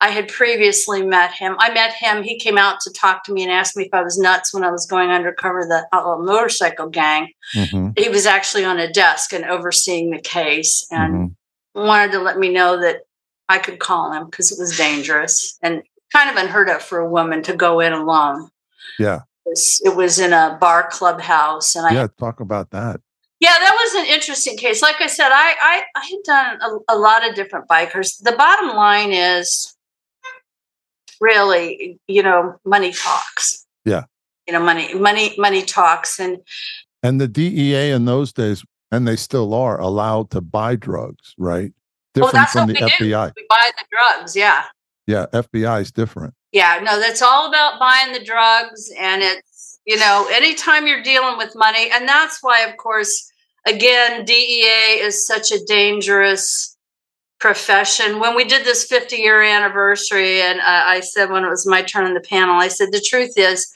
I 0.01 0.09
had 0.11 0.29
previously 0.29 1.03
met 1.07 1.33
him. 1.33 1.55
I 1.61 1.73
met 1.73 1.93
him. 1.95 2.23
He 2.25 2.39
came 2.39 2.59
out 2.59 2.81
to 2.81 2.93
talk 2.93 3.25
to 3.25 3.33
me 3.33 3.43
and 3.45 3.53
asked 3.53 3.77
me 3.77 3.85
if 3.85 3.95
I 3.95 4.03
was 4.03 4.19
nuts 4.19 4.53
when 4.53 4.65
I 4.65 4.71
was 4.71 4.87
going 4.87 5.11
undercover 5.11 5.65
the 5.65 5.87
outlaw 5.93 6.19
motorcycle 6.19 6.89
gang. 6.89 7.31
hmm 7.55 7.91
He 7.97 8.09
was 8.09 8.27
actually 8.27 8.65
on 8.65 8.79
a 8.81 8.91
desk 8.93 9.33
and 9.33 9.45
overseeing 9.45 10.11
the 10.11 10.21
case 10.21 10.87
and 10.91 11.15
hmm 11.15 11.27
wanted 11.75 12.13
to 12.13 12.21
let 12.21 12.39
me 12.39 12.51
know 12.53 12.81
that 12.81 13.03
I 13.49 13.59
could 13.59 13.79
call 13.79 14.13
him 14.13 14.27
because 14.27 14.51
it 14.53 14.59
was 14.59 14.77
dangerous 14.77 15.59
and 15.63 15.83
kind 16.13 16.31
of 16.31 16.37
unheard 16.37 16.69
of 16.69 16.83
for 16.83 16.99
a 16.99 17.09
woman 17.11 17.43
to 17.43 17.55
go 17.57 17.81
in 17.81 17.93
alone. 17.93 18.49
Yeah. 18.99 19.21
It 19.47 19.51
was, 19.51 19.83
it 19.85 19.97
was 19.97 20.19
in 20.19 20.33
a 20.33 20.57
bar 20.61 20.89
clubhouse 20.91 21.75
and 21.77 21.87
I 21.87 21.93
Yeah. 21.93 22.07
Talk 22.19 22.41
about 22.41 22.71
that. 22.71 23.01
yeah, 23.41 23.57
that 23.59 23.77
was 23.79 23.95
an 24.03 24.07
interesting 24.15 24.57
case. 24.57 24.81
Like 24.81 25.01
I 25.01 25.07
said, 25.07 25.29
I 25.31 25.55
I, 25.61 25.83
I 25.95 26.05
had 26.05 26.23
done 26.25 26.59
a, 26.89 26.95
a 26.95 26.99
lot 26.99 27.29
of 27.29 27.35
different 27.35 27.69
bikers. 27.69 28.23
The 28.23 28.33
bottom 28.33 28.75
line 28.77 29.13
is 29.13 29.77
really, 31.21 31.99
you 32.07 32.23
know, 32.23 32.57
money 32.65 32.93
talks. 32.93 33.67
Yeah. 33.85 34.05
You 34.47 34.53
know, 34.53 34.61
money, 34.61 34.95
money, 34.95 35.35
money 35.39 35.63
talks, 35.63 36.19
and 36.19 36.39
And 37.03 37.21
the 37.21 37.29
DEA 37.29 37.91
in 37.91 38.05
those 38.05 38.33
days, 38.33 38.65
and 38.95 39.07
they 39.07 39.17
still 39.17 39.53
are, 39.55 39.81
allowed 39.81 40.31
to 40.31 40.41
buy 40.41 40.77
drugs, 40.77 41.35
right? 41.39 41.73
well, 42.15 42.27
Different 42.27 42.33
that's 42.35 42.53
from 42.53 42.67
the 42.69 42.75
we 42.75 42.79
do. 42.79 43.15
FBI. 43.15 43.33
We 43.37 43.47
buy 43.49 43.71
the 43.77 43.85
drugs. 43.91 44.37
Yeah, 44.37 44.65
Yeah, 45.07 45.27
FBI 45.33 45.83
is 45.83 45.93
different. 45.93 46.35
yeah. 46.53 46.81
No, 46.83 47.01
that's 47.01 47.23
all 47.23 47.49
about 47.49 47.79
buying 47.81 48.13
the 48.13 48.25
drugs, 48.25 48.91
and 48.99 49.23
it's 49.23 49.55
you 49.87 49.99
know, 49.99 50.27
anytime 50.33 50.87
you're 50.87 51.03
dealing 51.03 51.37
with 51.37 51.55
money, 51.55 51.91
and 51.93 52.09
that's 52.09 52.39
why, 52.43 52.63
of 52.63 52.77
course, 52.79 53.31
again, 53.67 54.25
DEA 54.25 55.01
is 55.01 55.27
such 55.27 55.53
a 55.53 55.63
dangerous 55.65 56.77
profession. 57.39 58.19
When 58.19 58.35
we 58.35 58.45
did 58.45 58.65
this 58.65 58.85
50 58.87 59.17
year 59.17 59.43
anniversary, 59.43 60.41
and 60.41 60.61
uh, 60.61 60.65
I 60.87 61.01
said 61.01 61.31
when 61.31 61.45
it 61.45 61.51
was 61.51 61.67
my 61.67 61.83
turn 61.83 62.07
on 62.07 62.15
the 62.15 62.21
panel, 62.21 62.57
I 62.57 62.69
said 62.69 62.93
the 62.93 63.01
truth 63.07 63.35
is, 63.37 63.71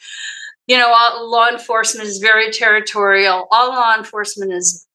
you 0.67 0.79
know, 0.79 0.91
all, 0.91 1.31
law 1.31 1.49
enforcement 1.49 2.09
is 2.09 2.19
very 2.19 2.51
territorial. 2.53 3.47
All 3.51 3.69
law 3.69 3.95
enforcement 3.97 4.53
is 4.53 4.87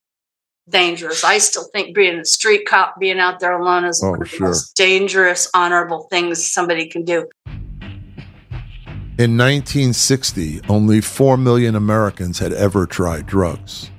dangerous. 0.70 1.24
I 1.24 1.38
still 1.38 1.66
think 1.74 1.96
being 1.96 2.20
a 2.20 2.26
street 2.26 2.66
cop, 2.66 3.00
being 3.00 3.20
out 3.20 3.40
there 3.40 3.54
alone, 3.54 3.86
is 3.86 4.02
Oh, 4.04 4.12
one 4.12 4.22
of 4.22 4.32
the 4.32 4.40
most 4.40 4.76
dangerous, 4.76 5.50
honorable 5.54 6.08
things 6.10 6.50
somebody 6.50 6.88
can 6.88 7.04
do. 7.04 7.28
In 9.20 9.38
1960, 9.38 10.62
only 10.70 11.00
4 11.00 11.38
million 11.38 11.76
Americans 11.76 12.40
had 12.40 12.52
ever 12.52 12.88
tried 12.88 13.28
drugs. 13.28 13.92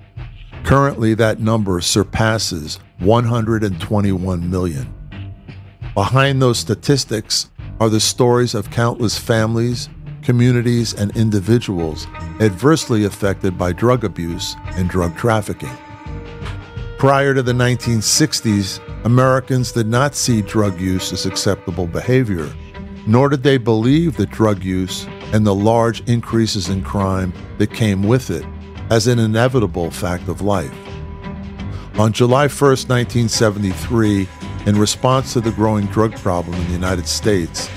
Currently, 0.65 1.15
that 1.15 1.39
number 1.41 1.81
surpasses 1.81 2.81
121 2.99 4.51
million. 4.51 4.93
Behind 5.95 6.43
those 6.43 6.59
statistics 6.59 7.51
are 7.79 7.89
the 7.89 8.01
stories 8.01 8.55
of 8.55 8.71
countless 8.71 9.17
families, 9.19 9.89
communities, 10.23 10.95
and 10.95 11.17
individuals 11.17 12.07
adversely 12.41 13.05
affected 13.05 13.57
by 13.57 13.73
drug 13.73 14.03
abuse 14.05 14.57
and 14.71 14.89
drug 14.89 15.17
trafficking. 15.17 15.71
Prior 17.05 17.35
to 17.35 17.43
the 17.43 17.53
1960s, 17.53 18.81
Americans 19.05 19.73
did 19.73 19.87
not 19.87 20.15
see 20.15 20.41
drug 20.41 20.81
use 20.81 21.13
as 21.13 21.27
acceptable 21.27 21.87
behavior, 21.87 22.51
nor 23.07 23.29
did 23.29 23.43
they 23.43 23.59
believe 23.59 24.17
that 24.17 24.31
drug 24.31 24.65
use 24.65 25.07
and 25.35 25.47
the 25.47 25.55
large 25.55 26.01
increases 26.09 26.71
in 26.71 26.83
crime 26.83 27.35
that 27.59 27.75
came 27.75 28.05
with 28.05 28.31
it 28.31 28.43
as 28.89 29.07
an 29.07 29.19
inevitable 29.19 29.91
fact 29.91 30.29
of 30.29 30.41
life. 30.41 30.73
On 31.99 32.11
July 32.11 32.49
1, 32.49 32.49
1973, 32.49 34.27
in 34.65 34.79
response 34.79 35.35
to 35.35 35.43
the 35.43 35.53
growing 35.53 35.85
drug 35.89 36.17
problem 36.17 36.59
in 36.59 36.67
the 36.69 36.73
United 36.73 37.07
States, 37.07 37.69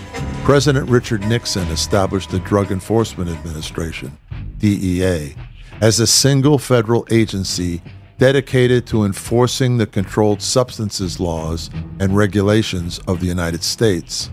President 0.45 0.89
Richard 0.89 1.19
Nixon 1.27 1.67
established 1.67 2.29
the 2.29 2.39
Drug 2.39 2.71
Enforcement 2.71 3.29
Administration, 3.29 4.17
DEA, 4.59 5.35
as 5.81 5.99
a 5.99 6.07
single 6.07 6.57
federal 6.57 7.05
agency 7.11 7.81
dedicated 8.17 8.87
to 8.87 9.03
enforcing 9.03 9.77
the 9.77 9.85
controlled 9.85 10.41
substances 10.41 11.19
laws 11.19 11.69
and 11.99 12.15
regulations 12.15 12.99
of 13.07 13.19
the 13.19 13.27
United 13.27 13.63
States. 13.63 14.31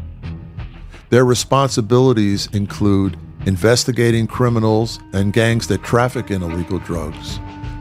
Their 1.11 1.25
responsibilities 1.25 2.49
include 2.53 3.18
investigating 3.47 4.27
criminals 4.27 4.99
and 5.12 5.33
gangs 5.33 5.68
that 5.68 5.83
traffic 5.83 6.31
in 6.31 6.42
illegal 6.42 6.79
drugs, 6.79 7.38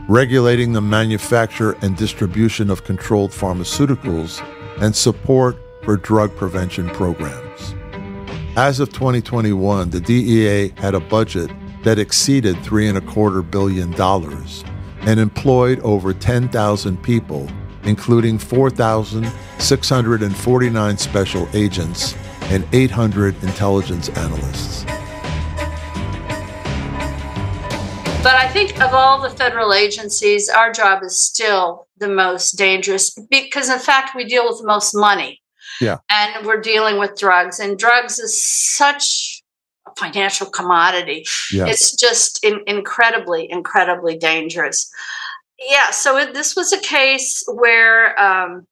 regulating 0.08 0.72
the 0.72 0.82
manufacture 0.82 1.72
and 1.80 1.96
distribution 1.96 2.68
of 2.70 2.84
controlled 2.84 3.30
pharmaceuticals, 3.30 4.44
and 4.80 4.94
support 4.94 5.56
for 5.84 5.96
drug 5.96 6.34
prevention 6.36 6.88
programs. 6.90 7.74
As 8.56 8.78
of 8.78 8.92
2021, 8.92 9.90
the 9.90 10.00
DEA 10.00 10.68
had 10.76 10.94
a 10.94 11.00
budget 11.00 11.50
that 11.82 11.98
exceeded 11.98 12.58
three 12.62 12.88
and 12.88 12.98
a 12.98 13.00
quarter 13.00 13.42
billion 13.42 13.90
dollars 13.92 14.64
and 15.06 15.20
employed 15.20 15.78
over 15.80 16.12
10,000 16.12 17.02
people, 17.02 17.48
including 17.84 18.38
4,649 18.38 20.98
special 20.98 21.48
agents 21.52 22.16
and 22.44 22.64
800 22.72 23.42
intelligence 23.42 24.08
analysts. 24.10 24.84
But 28.22 28.36
I 28.36 28.48
think 28.48 28.80
of 28.80 28.94
all 28.94 29.20
the 29.20 29.28
federal 29.28 29.74
agencies, 29.74 30.48
our 30.48 30.72
job 30.72 31.02
is 31.02 31.20
still 31.20 31.88
the 31.98 32.08
most 32.08 32.52
dangerous 32.52 33.14
because, 33.30 33.68
in 33.68 33.78
fact, 33.78 34.16
we 34.16 34.24
deal 34.24 34.48
with 34.48 34.60
the 34.60 34.66
most 34.66 34.94
money. 34.94 35.42
Yeah. 35.80 35.98
And 36.08 36.46
we're 36.46 36.60
dealing 36.60 36.98
with 36.98 37.18
drugs, 37.18 37.58
and 37.60 37.78
drugs 37.78 38.18
is 38.18 38.42
such 38.42 39.33
financial 39.98 40.48
commodity. 40.48 41.26
Yeah. 41.52 41.66
It's 41.66 41.94
just 41.96 42.44
in, 42.44 42.60
incredibly, 42.66 43.50
incredibly 43.50 44.16
dangerous. 44.16 44.92
Yeah. 45.58 45.90
So 45.90 46.16
it, 46.16 46.34
this 46.34 46.56
was 46.56 46.72
a 46.72 46.80
case 46.80 47.44
where 47.46 48.20
um, 48.20 48.66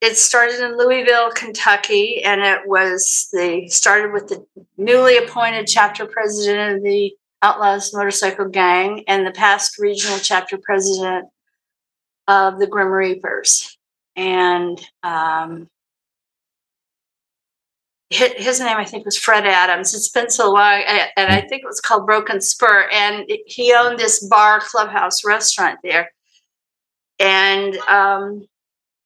it 0.00 0.16
started 0.16 0.60
in 0.60 0.76
Louisville, 0.76 1.30
Kentucky, 1.32 2.22
and 2.22 2.40
it 2.40 2.66
was 2.66 3.28
the 3.32 3.68
started 3.68 4.12
with 4.12 4.28
the 4.28 4.44
newly 4.76 5.16
appointed 5.16 5.66
chapter 5.66 6.06
president 6.06 6.76
of 6.76 6.82
the 6.82 7.12
Outlaws 7.42 7.92
Motorcycle 7.92 8.48
Gang 8.48 9.04
and 9.08 9.26
the 9.26 9.32
past 9.32 9.78
regional 9.78 10.18
chapter 10.18 10.58
president 10.58 11.26
of 12.28 12.60
the 12.60 12.68
Grim 12.68 12.88
Reapers. 12.88 13.76
And 14.14 14.80
um, 15.02 15.68
his 18.12 18.60
name, 18.60 18.76
I 18.76 18.84
think, 18.84 19.04
was 19.04 19.16
Fred 19.16 19.46
Adams. 19.46 19.94
It's 19.94 20.10
been 20.10 20.30
so 20.30 20.52
long, 20.52 20.82
and 20.86 21.32
I 21.32 21.40
think 21.40 21.62
it 21.62 21.66
was 21.66 21.80
called 21.80 22.06
Broken 22.06 22.40
Spur. 22.40 22.88
And 22.92 23.30
he 23.46 23.74
owned 23.74 23.98
this 23.98 24.26
bar, 24.26 24.60
clubhouse, 24.60 25.24
restaurant 25.24 25.78
there. 25.82 26.12
And 27.18 27.76
um, 27.88 28.46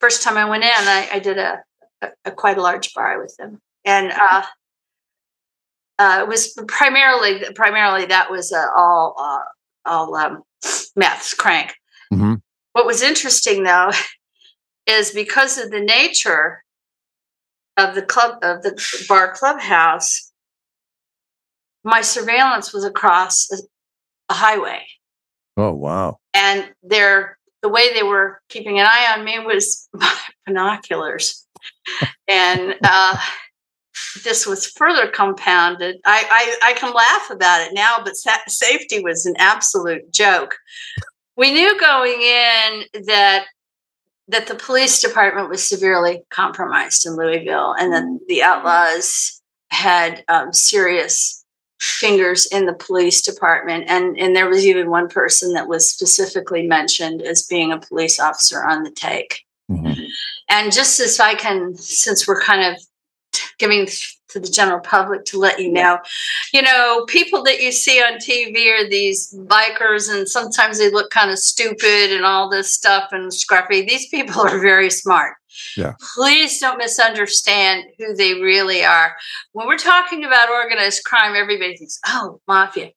first 0.00 0.22
time 0.22 0.36
I 0.36 0.48
went 0.48 0.64
in, 0.64 0.70
I, 0.70 1.08
I 1.12 1.18
did 1.18 1.38
a, 1.38 1.62
a, 2.02 2.08
a 2.26 2.30
quite 2.32 2.58
a 2.58 2.62
large 2.62 2.94
bar 2.94 3.20
with 3.20 3.36
him. 3.38 3.60
And 3.84 4.12
uh, 4.12 4.42
uh, 5.98 6.18
it 6.22 6.28
was 6.28 6.58
primarily 6.66 7.44
primarily 7.54 8.06
that 8.06 8.30
was 8.30 8.52
uh, 8.52 8.66
all 8.76 9.14
uh, 9.18 9.44
all 9.84 10.14
um, 10.16 10.42
meths 10.96 11.34
crank. 11.34 11.74
Mhm. 12.12 12.40
What 12.72 12.86
was 12.86 13.02
interesting 13.02 13.62
though 13.62 13.90
is 14.86 15.12
because 15.12 15.58
of 15.58 15.70
the 15.70 15.80
nature 15.80 16.64
of 17.76 17.94
the 17.94 18.02
club 18.02 18.38
of 18.42 18.62
the 18.62 18.80
bar 19.08 19.32
clubhouse, 19.34 20.30
my 21.84 22.00
surveillance 22.00 22.72
was 22.72 22.84
across 22.84 23.50
a, 23.52 23.56
a 24.30 24.34
highway, 24.34 24.84
Oh, 25.56 25.72
wow. 25.72 26.18
and 26.34 26.72
their 26.82 27.38
the 27.62 27.68
way 27.68 27.92
they 27.94 28.02
were 28.02 28.40
keeping 28.48 28.78
an 28.78 28.86
eye 28.86 29.14
on 29.16 29.24
me 29.24 29.38
was 29.40 29.88
binoculars, 30.46 31.46
and. 32.28 32.74
Uh, 32.82 33.16
this 34.24 34.46
was 34.46 34.66
further 34.66 35.08
compounded. 35.08 35.96
I, 36.04 36.56
I, 36.62 36.70
I 36.70 36.72
can 36.74 36.92
laugh 36.92 37.30
about 37.30 37.62
it 37.62 37.72
now, 37.72 37.98
but 38.04 38.14
sa- 38.16 38.36
safety 38.46 39.00
was 39.00 39.24
an 39.24 39.34
absolute 39.38 40.12
joke. 40.12 40.54
We 41.36 41.50
knew 41.52 41.78
going 41.80 42.20
in 42.20 43.04
that 43.06 43.46
that 44.28 44.46
the 44.46 44.54
police 44.54 45.00
department 45.00 45.48
was 45.48 45.62
severely 45.62 46.22
compromised 46.30 47.06
in 47.06 47.16
Louisville, 47.16 47.74
and 47.78 47.92
that 47.92 48.20
the 48.28 48.42
outlaws 48.42 49.40
had 49.70 50.24
um, 50.28 50.52
serious 50.52 51.44
fingers 51.80 52.46
in 52.46 52.66
the 52.66 52.74
police 52.74 53.20
department, 53.22 53.84
and 53.88 54.18
and 54.18 54.34
there 54.34 54.48
was 54.48 54.66
even 54.66 54.90
one 54.90 55.08
person 55.08 55.52
that 55.52 55.68
was 55.68 55.90
specifically 55.90 56.66
mentioned 56.66 57.22
as 57.22 57.46
being 57.46 57.72
a 57.72 57.78
police 57.78 58.18
officer 58.18 58.64
on 58.64 58.82
the 58.82 58.90
take. 58.90 59.42
Mhm. 59.70 60.06
And 60.48 60.72
just 60.72 61.00
as 61.00 61.18
I 61.20 61.34
can, 61.34 61.76
since 61.76 62.26
we're 62.26 62.40
kind 62.40 62.74
of 62.74 62.82
giving 63.58 63.88
to 64.28 64.40
the 64.40 64.48
general 64.48 64.80
public 64.80 65.24
to 65.26 65.38
let 65.38 65.60
you 65.60 65.70
know, 65.70 65.98
you 66.52 66.62
know, 66.62 67.04
people 67.08 67.42
that 67.44 67.60
you 67.60 67.72
see 67.72 68.00
on 68.00 68.14
TV 68.14 68.70
are 68.72 68.88
these 68.88 69.34
bikers, 69.46 70.12
and 70.12 70.28
sometimes 70.28 70.78
they 70.78 70.90
look 70.90 71.10
kind 71.10 71.30
of 71.30 71.38
stupid 71.38 72.12
and 72.12 72.24
all 72.24 72.48
this 72.48 72.72
stuff 72.72 73.08
and 73.12 73.30
scruffy. 73.30 73.86
These 73.86 74.08
people 74.08 74.42
are 74.42 74.58
very 74.60 74.90
smart. 74.90 75.36
Yeah. 75.76 75.94
Please 76.14 76.60
don't 76.60 76.78
misunderstand 76.78 77.84
who 77.98 78.14
they 78.14 78.34
really 78.34 78.84
are. 78.84 79.16
When 79.52 79.66
we're 79.66 79.78
talking 79.78 80.24
about 80.24 80.50
organized 80.50 81.04
crime, 81.04 81.34
everybody 81.34 81.76
thinks, 81.76 81.98
oh, 82.06 82.40
mafia. 82.46 82.90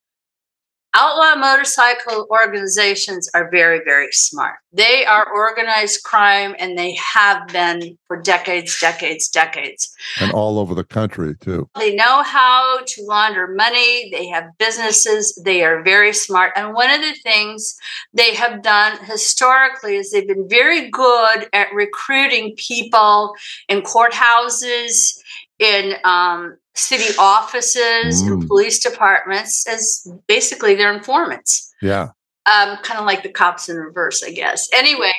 Outlaw 0.95 1.35
motorcycle 1.35 2.27
organizations 2.31 3.29
are 3.35 3.49
very, 3.51 3.81
very 3.85 4.11
smart. 4.11 4.55
They 4.73 5.05
are 5.05 5.31
organized 5.31 6.03
crime 6.03 6.55
and 6.57 6.77
they 6.77 6.95
have 6.95 7.47
been 7.47 7.95
for 8.07 8.19
decades, 8.19 8.79
decades, 8.79 9.29
decades. 9.29 9.95
And 10.19 10.31
all 10.31 10.57
over 10.57 10.73
the 10.73 10.83
country, 10.83 11.35
too. 11.35 11.69
They 11.77 11.95
know 11.95 12.23
how 12.23 12.79
to 12.83 13.03
launder 13.03 13.47
money. 13.47 14.09
They 14.11 14.27
have 14.29 14.45
businesses. 14.57 15.39
They 15.45 15.63
are 15.63 15.83
very 15.83 16.11
smart. 16.11 16.53
And 16.55 16.73
one 16.73 16.89
of 16.89 17.01
the 17.01 17.15
things 17.21 17.77
they 18.13 18.33
have 18.33 18.63
done 18.63 18.97
historically 19.05 19.95
is 19.95 20.11
they've 20.11 20.27
been 20.27 20.49
very 20.49 20.89
good 20.89 21.49
at 21.53 21.71
recruiting 21.71 22.55
people 22.57 23.35
in 23.67 23.81
courthouses, 23.81 25.19
in 25.59 25.95
um, 26.03 26.57
city 26.79 27.15
offices, 27.17 28.21
in 28.21 28.39
Mm. 28.41 28.47
police 28.47 28.79
departments 28.79 29.67
as 29.67 30.07
basically 30.27 30.75
their 30.75 30.93
informants 30.93 31.71
Yeah. 31.81 32.09
um, 32.45 32.77
kind 32.77 32.99
of 32.99 33.05
like 33.05 33.21
the 33.23 33.29
cops 33.31 33.69
in 33.69 33.77
reverse, 33.77 34.23
I 34.23 34.31
guess. 34.31 34.67
Anyway, 34.73 35.13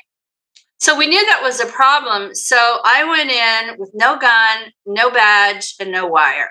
so 0.79 0.96
we 0.96 1.07
knew 1.07 1.25
that 1.27 1.42
was 1.42 1.61
a 1.61 1.66
problem. 1.66 2.35
So 2.35 2.57
I 2.85 3.05
went 3.05 3.31
in 3.31 3.79
with 3.79 3.90
no 3.94 4.16
gun, 4.18 4.73
no 4.87 5.11
badge, 5.11 5.75
and 5.79 5.90
no 5.92 6.07
wire. 6.07 6.51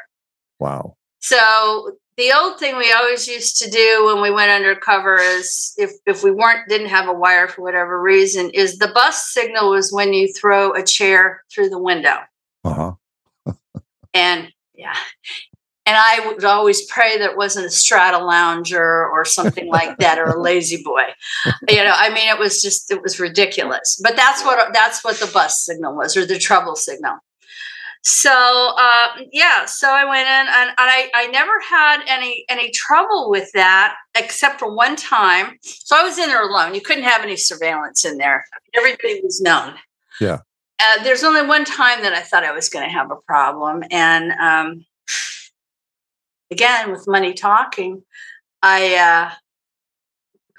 Wow. 0.59 0.95
So 1.19 1.97
the 2.15 2.31
old 2.33 2.59
thing 2.59 2.77
we 2.77 2.91
always 2.91 3.27
used 3.27 3.57
to 3.61 3.69
do 3.69 4.05
when 4.05 4.21
we 4.21 4.29
went 4.31 4.51
undercover 4.51 5.15
is 5.19 5.73
if 5.77 5.91
if 6.05 6.23
we 6.23 6.31
weren't 6.31 6.67
didn't 6.69 6.89
have 6.89 7.07
a 7.07 7.13
wire 7.13 7.47
for 7.47 7.61
whatever 7.61 7.99
reason 8.01 8.49
is 8.51 8.77
the 8.77 8.89
bus 8.89 9.29
signal 9.31 9.71
was 9.71 9.91
when 9.91 10.13
you 10.13 10.31
throw 10.33 10.73
a 10.73 10.83
chair 10.83 11.43
through 11.51 11.69
the 11.69 11.79
window. 11.79 12.17
Uh 12.63 12.73
huh. 13.45 13.53
And 14.13 14.51
yeah. 14.79 14.95
And 15.85 15.97
I 15.97 16.27
would 16.27 16.45
always 16.45 16.85
pray 16.85 17.17
that 17.17 17.31
it 17.31 17.37
wasn't 17.37 17.65
a 17.65 17.69
Stratolounger 17.69 19.09
or 19.11 19.25
something 19.25 19.67
like 19.67 19.97
that 19.97 20.19
or 20.19 20.25
a 20.25 20.39
La-Z-Boy. 20.39 21.01
You 21.67 21.83
know, 21.83 21.93
I 21.95 22.09
mean 22.13 22.29
it 22.29 22.39
was 22.39 22.61
just 22.61 22.91
it 22.91 23.01
was 23.01 23.19
ridiculous. 23.19 23.99
But 24.01 24.15
that's 24.15 24.43
what 24.43 24.71
that's 24.71 25.03
what 25.03 25.17
the 25.17 25.29
bus 25.33 25.61
signal 25.65 25.95
was 25.95 26.15
or 26.15 26.25
the 26.25 26.37
trouble 26.37 26.75
signal. 26.75 27.17
So 28.03 28.31
uh, 28.77 29.07
yeah, 29.31 29.65
so 29.65 29.89
I 29.89 30.05
went 30.05 30.27
in 30.27 30.47
and, 30.47 30.69
and 30.69 30.75
I, 30.77 31.09
I 31.13 31.27
never 31.27 31.59
had 31.67 32.03
any 32.07 32.45
any 32.49 32.71
trouble 32.71 33.29
with 33.29 33.51
that 33.53 33.95
except 34.15 34.59
for 34.59 34.73
one 34.73 34.95
time. 34.95 35.57
So 35.61 35.97
I 35.97 36.03
was 36.03 36.17
in 36.17 36.27
there 36.27 36.47
alone. 36.47 36.75
You 36.75 36.81
couldn't 36.81 37.03
have 37.03 37.23
any 37.23 37.35
surveillance 37.35 38.05
in 38.05 38.17
there. 38.17 38.45
Everybody 38.75 39.21
was 39.21 39.41
known. 39.41 39.73
Yeah. 40.21 40.39
Uh, 40.79 41.03
there's 41.03 41.23
only 41.23 41.45
one 41.45 41.65
time 41.65 42.01
that 42.03 42.13
I 42.13 42.21
thought 42.21 42.43
I 42.43 42.53
was 42.53 42.69
going 42.69 42.85
to 42.85 42.91
have 42.91 43.11
a 43.11 43.17
problem, 43.27 43.83
and 43.91 44.31
um, 44.31 44.85
again 46.51 46.91
with 46.91 47.07
money 47.07 47.33
talking, 47.33 48.03
I 48.61 48.95
uh, 48.95 49.35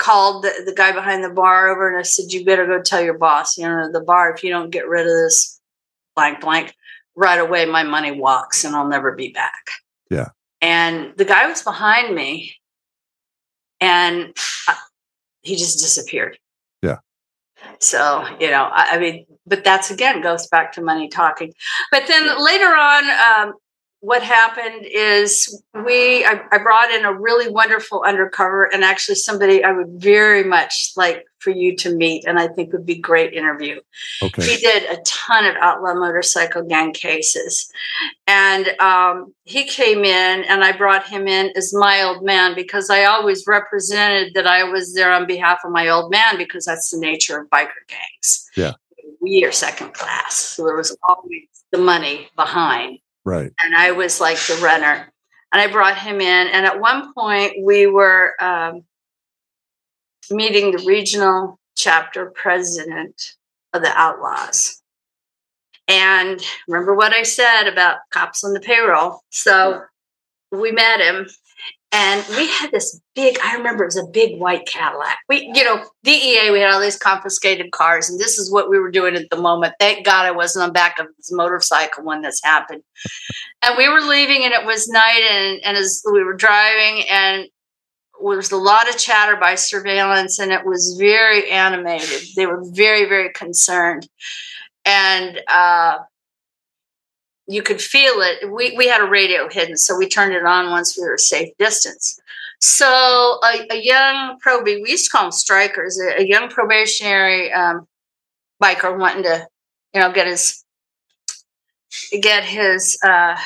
called 0.00 0.42
the, 0.42 0.62
the 0.64 0.74
guy 0.74 0.92
behind 0.92 1.22
the 1.22 1.30
bar 1.30 1.68
over 1.68 1.88
and 1.88 1.98
I 1.98 2.02
said, 2.02 2.32
You 2.32 2.44
better 2.44 2.66
go 2.66 2.80
tell 2.80 3.02
your 3.02 3.18
boss, 3.18 3.58
you 3.58 3.68
know, 3.68 3.90
the 3.92 4.00
bar, 4.00 4.34
if 4.34 4.42
you 4.42 4.50
don't 4.50 4.70
get 4.70 4.88
rid 4.88 5.02
of 5.02 5.12
this 5.12 5.60
blank 6.16 6.40
blank 6.40 6.74
right 7.14 7.38
away, 7.38 7.66
my 7.66 7.82
money 7.82 8.12
walks 8.12 8.64
and 8.64 8.74
I'll 8.74 8.88
never 8.88 9.14
be 9.14 9.30
back. 9.30 9.70
Yeah. 10.10 10.28
And 10.60 11.12
the 11.16 11.24
guy 11.24 11.46
was 11.46 11.62
behind 11.62 12.14
me 12.14 12.54
and 13.80 14.34
uh, 14.68 14.74
he 15.42 15.56
just 15.56 15.78
disappeared. 15.78 16.38
So, 17.80 18.26
you 18.38 18.50
know, 18.50 18.64
I, 18.64 18.96
I 18.96 18.98
mean, 18.98 19.26
but 19.46 19.64
that's 19.64 19.90
again 19.90 20.20
goes 20.20 20.46
back 20.48 20.72
to 20.72 20.82
money 20.82 21.08
talking. 21.08 21.52
But 21.90 22.04
then 22.06 22.42
later 22.44 22.66
on, 22.66 23.04
um, 23.48 23.54
what 24.00 24.22
happened 24.22 24.86
is 24.86 25.62
we 25.84 26.24
I, 26.24 26.40
I, 26.50 26.58
brought 26.58 26.90
in 26.90 27.04
a 27.04 27.12
really 27.12 27.50
wonderful 27.50 28.02
undercover 28.02 28.64
and 28.72 28.82
actually 28.82 29.16
somebody 29.16 29.62
i 29.62 29.72
would 29.72 29.88
very 29.90 30.42
much 30.42 30.92
like 30.96 31.26
for 31.40 31.50
you 31.50 31.74
to 31.76 31.94
meet 31.94 32.24
and 32.26 32.38
i 32.38 32.46
think 32.46 32.72
would 32.72 32.86
be 32.86 32.98
great 32.98 33.32
interview 33.32 33.80
okay 34.22 34.42
he 34.42 34.56
did 34.56 34.84
a 34.84 35.00
ton 35.02 35.44
of 35.44 35.56
outlaw 35.60 35.94
motorcycle 35.94 36.62
gang 36.62 36.92
cases 36.92 37.70
and 38.26 38.68
um, 38.80 39.34
he 39.44 39.64
came 39.64 40.04
in 40.04 40.44
and 40.44 40.62
i 40.64 40.72
brought 40.72 41.06
him 41.06 41.26
in 41.26 41.50
as 41.56 41.72
my 41.74 42.02
old 42.02 42.24
man 42.24 42.54
because 42.54 42.90
i 42.90 43.04
always 43.04 43.44
represented 43.46 44.32
that 44.34 44.46
i 44.46 44.62
was 44.64 44.94
there 44.94 45.12
on 45.12 45.26
behalf 45.26 45.60
of 45.64 45.72
my 45.72 45.88
old 45.88 46.10
man 46.10 46.36
because 46.36 46.64
that's 46.64 46.90
the 46.90 46.98
nature 46.98 47.40
of 47.40 47.50
biker 47.50 47.70
gangs 47.88 48.48
yeah 48.56 48.72
we 49.20 49.44
are 49.44 49.52
second 49.52 49.92
class 49.92 50.34
so 50.34 50.64
there 50.64 50.76
was 50.76 50.96
always 51.02 51.46
the 51.72 51.78
money 51.78 52.28
behind 52.36 52.98
Right. 53.24 53.52
And 53.60 53.76
I 53.76 53.92
was 53.92 54.20
like 54.20 54.38
the 54.38 54.58
runner. 54.62 55.12
And 55.52 55.60
I 55.60 55.70
brought 55.70 55.98
him 55.98 56.20
in. 56.20 56.48
And 56.48 56.64
at 56.64 56.80
one 56.80 57.12
point, 57.12 57.54
we 57.62 57.86
were 57.86 58.34
um, 58.40 58.82
meeting 60.30 60.72
the 60.72 60.84
regional 60.86 61.58
chapter 61.76 62.32
president 62.34 63.34
of 63.72 63.82
the 63.82 63.92
Outlaws. 63.94 64.82
And 65.88 66.40
remember 66.68 66.94
what 66.94 67.12
I 67.12 67.22
said 67.22 67.64
about 67.64 67.98
cops 68.10 68.44
on 68.44 68.52
the 68.52 68.60
payroll. 68.60 69.20
So 69.30 69.82
we 70.52 70.72
met 70.72 71.00
him 71.00 71.26
and 71.92 72.24
we 72.30 72.46
had 72.46 72.70
this 72.70 73.00
big, 73.16 73.38
I 73.42 73.56
remember 73.56 73.82
it 73.82 73.88
was 73.88 73.96
a 73.96 74.06
big 74.06 74.38
white 74.38 74.66
Cadillac. 74.66 75.18
We, 75.28 75.50
you 75.52 75.64
know, 75.64 75.84
DEA, 76.04 76.50
we 76.52 76.60
had 76.60 76.72
all 76.72 76.80
these 76.80 76.96
confiscated 76.96 77.72
cars, 77.72 78.08
and 78.08 78.20
this 78.20 78.38
is 78.38 78.50
what 78.50 78.70
we 78.70 78.78
were 78.78 78.92
doing 78.92 79.16
at 79.16 79.28
the 79.28 79.36
moment. 79.36 79.74
Thank 79.80 80.06
God 80.06 80.24
I 80.24 80.30
wasn't 80.30 80.64
on 80.64 80.72
back 80.72 81.00
of 81.00 81.08
this 81.16 81.32
motorcycle 81.32 82.04
when 82.04 82.22
this 82.22 82.40
happened. 82.44 82.84
and 83.62 83.76
we 83.76 83.88
were 83.88 84.00
leaving, 84.00 84.44
and 84.44 84.52
it 84.52 84.64
was 84.64 84.88
night, 84.88 85.22
and, 85.28 85.60
and 85.64 85.76
as 85.76 86.02
we 86.12 86.22
were 86.22 86.34
driving, 86.34 87.08
and 87.10 87.48
there 88.20 88.36
was 88.36 88.52
a 88.52 88.56
lot 88.56 88.88
of 88.88 88.98
chatter 88.98 89.36
by 89.36 89.54
surveillance, 89.54 90.38
and 90.38 90.52
it 90.52 90.64
was 90.64 90.96
very 90.98 91.50
animated. 91.50 92.22
They 92.36 92.46
were 92.46 92.62
very, 92.72 93.08
very 93.08 93.32
concerned. 93.32 94.08
And 94.84 95.40
uh, 95.48 95.98
you 97.46 97.62
could 97.62 97.80
feel 97.80 98.14
it. 98.16 98.50
We, 98.50 98.76
we 98.76 98.86
had 98.88 99.00
a 99.00 99.08
radio 99.08 99.48
hidden, 99.48 99.76
so 99.76 99.96
we 99.96 100.08
turned 100.08 100.34
it 100.34 100.44
on 100.44 100.70
once 100.70 100.96
we 100.96 101.04
were 101.04 101.14
a 101.14 101.18
safe 101.18 101.50
distance. 101.58 102.20
So 102.60 102.86
a, 103.42 103.66
a 103.70 103.82
young 103.82 104.38
probie, 104.38 104.82
we 104.82 104.90
used 104.90 105.06
to 105.06 105.10
call 105.10 105.22
them 105.24 105.32
strikers, 105.32 105.98
a, 105.98 106.20
a 106.20 106.26
young 106.26 106.48
probationary 106.48 107.52
um, 107.52 107.86
biker 108.62 108.98
wanting 108.98 109.22
to, 109.24 109.46
you 109.94 110.00
know, 110.00 110.12
get 110.12 110.26
his 110.26 110.62
get 112.20 112.44
his 112.44 112.98
uh, 113.02 113.36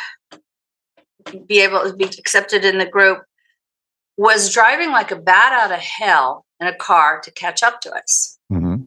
be 1.46 1.60
able 1.60 1.82
to 1.84 1.94
be 1.96 2.04
accepted 2.04 2.64
in 2.64 2.78
the 2.78 2.86
group 2.86 3.22
was 4.16 4.52
driving 4.52 4.90
like 4.90 5.10
a 5.10 5.16
bat 5.16 5.52
out 5.52 5.72
of 5.72 5.80
hell 5.80 6.44
in 6.60 6.66
a 6.66 6.74
car 6.74 7.20
to 7.20 7.30
catch 7.32 7.62
up 7.62 7.80
to 7.80 7.90
us 7.92 8.38
mm-hmm. 8.52 8.84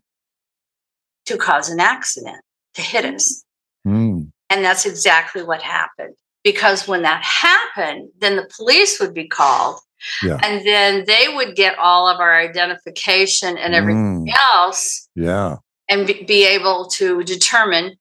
to 1.26 1.38
cause 1.38 1.70
an 1.70 1.80
accident 1.80 2.42
to 2.74 2.82
hit 2.82 3.06
us 3.06 3.44
mm. 3.86 4.30
And 4.50 4.64
that's 4.64 4.86
exactly 4.86 5.44
what 5.44 5.62
happened. 5.62 6.16
Because 6.44 6.88
when 6.88 7.02
that 7.02 7.24
happened, 7.24 8.10
then 8.20 8.38
the 8.38 8.50
police 8.56 9.00
would 9.00 9.14
be 9.14 9.28
called. 9.28 9.80
Yeah. 10.24 10.40
And 10.44 10.66
then 10.66 11.04
they 11.06 11.28
would 11.34 11.56
get 11.56 11.78
all 11.78 12.08
of 12.08 12.20
our 12.20 12.38
identification 12.38 13.58
and 13.58 13.74
everything 13.74 14.28
Mm. 14.28 14.34
else 14.38 15.10
Yeah. 15.16 15.58
and 15.90 16.08
be, 16.08 16.24
be 16.24 16.46
able 16.46 16.88
to 16.92 17.24
determine, 17.24 17.98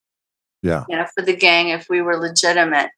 Yeah. 0.63 0.85
you 0.89 0.97
know, 0.97 1.07
for 1.15 1.23
the 1.25 1.35
gang 1.35 1.71
if 1.71 1.89
we 1.89 2.03
were 2.03 2.19
legitimate. 2.19 2.91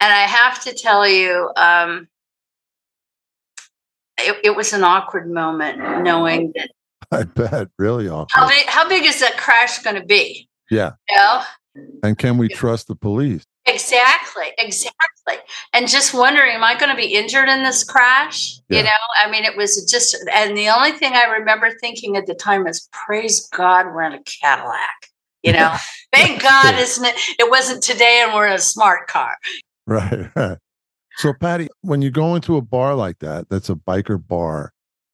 And 0.00 0.12
I 0.12 0.22
have 0.26 0.62
to 0.64 0.74
tell 0.74 1.06
you, 1.06 1.50
um, 1.56 2.08
it, 4.20 4.40
it 4.44 4.56
was 4.56 4.72
an 4.72 4.84
awkward 4.84 5.30
moment 5.30 6.02
knowing 6.02 6.52
that 6.54 6.70
I 7.12 7.24
bet. 7.24 7.68
Really 7.78 8.06
how 8.08 8.20
awkward. 8.20 8.48
big, 8.48 8.66
how 8.66 8.88
big 8.88 9.04
is 9.04 9.20
that 9.20 9.36
crash 9.36 9.78
going 9.80 9.96
to 9.96 10.04
be? 10.04 10.48
Yeah. 10.70 10.92
You 11.08 11.16
know? 11.16 11.42
And 12.02 12.18
can 12.18 12.38
we 12.38 12.48
trust 12.48 12.88
the 12.88 12.94
police? 12.94 13.44
Exactly, 13.66 14.46
exactly. 14.58 15.36
And 15.72 15.88
just 15.88 16.14
wondering, 16.14 16.54
am 16.54 16.64
I 16.64 16.78
going 16.78 16.90
to 16.90 16.96
be 16.96 17.14
injured 17.14 17.48
in 17.48 17.62
this 17.62 17.84
crash? 17.84 18.58
Yeah. 18.68 18.78
You 18.78 18.84
know, 18.84 18.90
I 19.22 19.30
mean, 19.30 19.44
it 19.44 19.56
was 19.56 19.84
just, 19.90 20.16
and 20.32 20.56
the 20.56 20.68
only 20.68 20.92
thing 20.92 21.12
I 21.14 21.24
remember 21.24 21.70
thinking 21.80 22.16
at 22.16 22.26
the 22.26 22.34
time 22.34 22.66
is, 22.66 22.88
praise 22.92 23.46
God, 23.48 23.86
we're 23.86 24.02
in 24.02 24.12
a 24.12 24.22
Cadillac. 24.22 25.08
You 25.42 25.52
know, 25.52 25.74
thank 26.12 26.42
God, 26.42 26.78
isn't 26.78 27.04
it? 27.04 27.14
It 27.38 27.50
wasn't 27.50 27.82
today 27.82 28.22
and 28.24 28.34
we're 28.34 28.46
in 28.46 28.54
a 28.54 28.58
smart 28.58 29.08
car. 29.08 29.36
Right. 29.86 30.30
Right. 30.34 30.58
So, 31.20 31.34
Patti, 31.34 31.68
when 31.82 32.00
you 32.02 32.10
go 32.10 32.34
into 32.34 32.56
a 32.56 32.62
bar 32.62 32.94
like 32.94 33.18
that, 33.18 33.48
that's 33.50 33.68
a 33.68 33.74
biker 33.74 34.24
bar, 34.26 34.72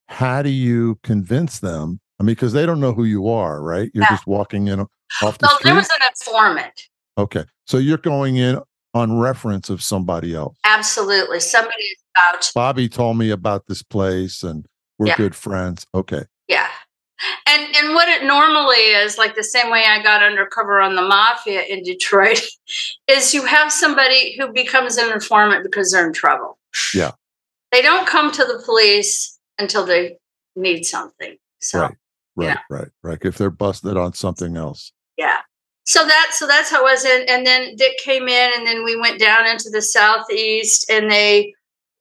how 0.08 0.40
do 0.42 0.50
you 0.50 0.98
convince 1.02 1.58
them? 1.58 2.00
I 2.20 2.22
mean, 2.22 2.34
because 2.34 2.52
they 2.52 2.64
don't 2.64 2.80
know 2.80 2.92
who 2.92 3.04
you 3.04 3.28
are, 3.28 3.60
right? 3.60 3.90
You're 3.92 4.04
Yeah. 4.04 4.10
just 4.10 4.26
walking 4.26 4.68
in 4.68 4.80
off 4.80 5.38
the 5.38 5.48
street. 5.48 5.64
there 5.64 5.74
was 5.74 5.88
an 5.90 6.06
informant. 6.08 6.88
okay. 7.18 7.44
So 7.66 7.78
you're 7.78 7.98
going 7.98 8.36
in 8.36 8.60
on 8.94 9.18
reference 9.18 9.68
of 9.68 9.82
somebody 9.82 10.34
else. 10.34 10.56
Absolutely. 10.64 11.40
Somebody 11.40 11.84
vouched. 12.32 12.54
Bobby 12.54 12.88
told 12.88 13.18
me 13.18 13.30
about 13.30 13.66
this 13.66 13.82
place 13.82 14.42
and 14.44 14.66
we're 14.98 15.08
Yeah. 15.08 15.16
good 15.16 15.34
friends. 15.34 15.86
Okay. 15.94 16.24
Yeah. 16.48 16.68
And 17.46 17.74
and 17.76 17.94
what 17.94 18.08
it 18.08 18.24
normally 18.24 18.76
is, 18.76 19.16
like 19.18 19.34
the 19.34 19.42
same 19.44 19.70
way 19.70 19.84
I 19.86 20.02
got 20.02 20.22
undercover 20.22 20.80
on 20.80 20.96
the 20.96 21.02
mafia 21.02 21.62
in 21.62 21.82
Detroit, 21.82 22.40
is 23.08 23.32
you 23.32 23.44
have 23.44 23.72
somebody 23.72 24.36
who 24.38 24.52
becomes 24.52 24.96
an 24.96 25.12
informant 25.12 25.62
because 25.64 25.92
they're 25.92 26.06
in 26.06 26.12
trouble. 26.12 26.58
Yeah. 26.94 27.12
They 27.72 27.82
don't 27.82 28.06
come 28.06 28.30
to 28.32 28.44
the 28.44 28.62
police 28.64 29.38
until 29.58 29.84
they 29.84 30.18
need 30.54 30.84
something. 30.84 31.36
So 31.60 31.80
Right. 31.80 31.94
Right. 32.36 32.46
Yeah. 32.48 32.58
Right. 32.68 32.88
Right. 33.02 33.18
If 33.22 33.38
they're 33.38 33.50
busted 33.50 33.96
on 33.96 34.12
something 34.12 34.56
else. 34.56 34.92
yeah. 35.16 35.38
So 35.84 36.04
that 36.04 36.30
so 36.32 36.46
that's 36.48 36.70
how 36.70 36.80
it 36.80 36.90
was. 36.90 37.04
And, 37.04 37.28
and 37.30 37.46
then 37.46 37.76
Dick 37.76 37.96
came 37.98 38.28
in 38.28 38.50
and 38.56 38.66
then 38.66 38.84
we 38.84 38.96
went 38.96 39.20
down 39.20 39.46
into 39.46 39.70
the 39.70 39.80
southeast 39.80 40.90
and 40.90 41.10
they 41.10 41.54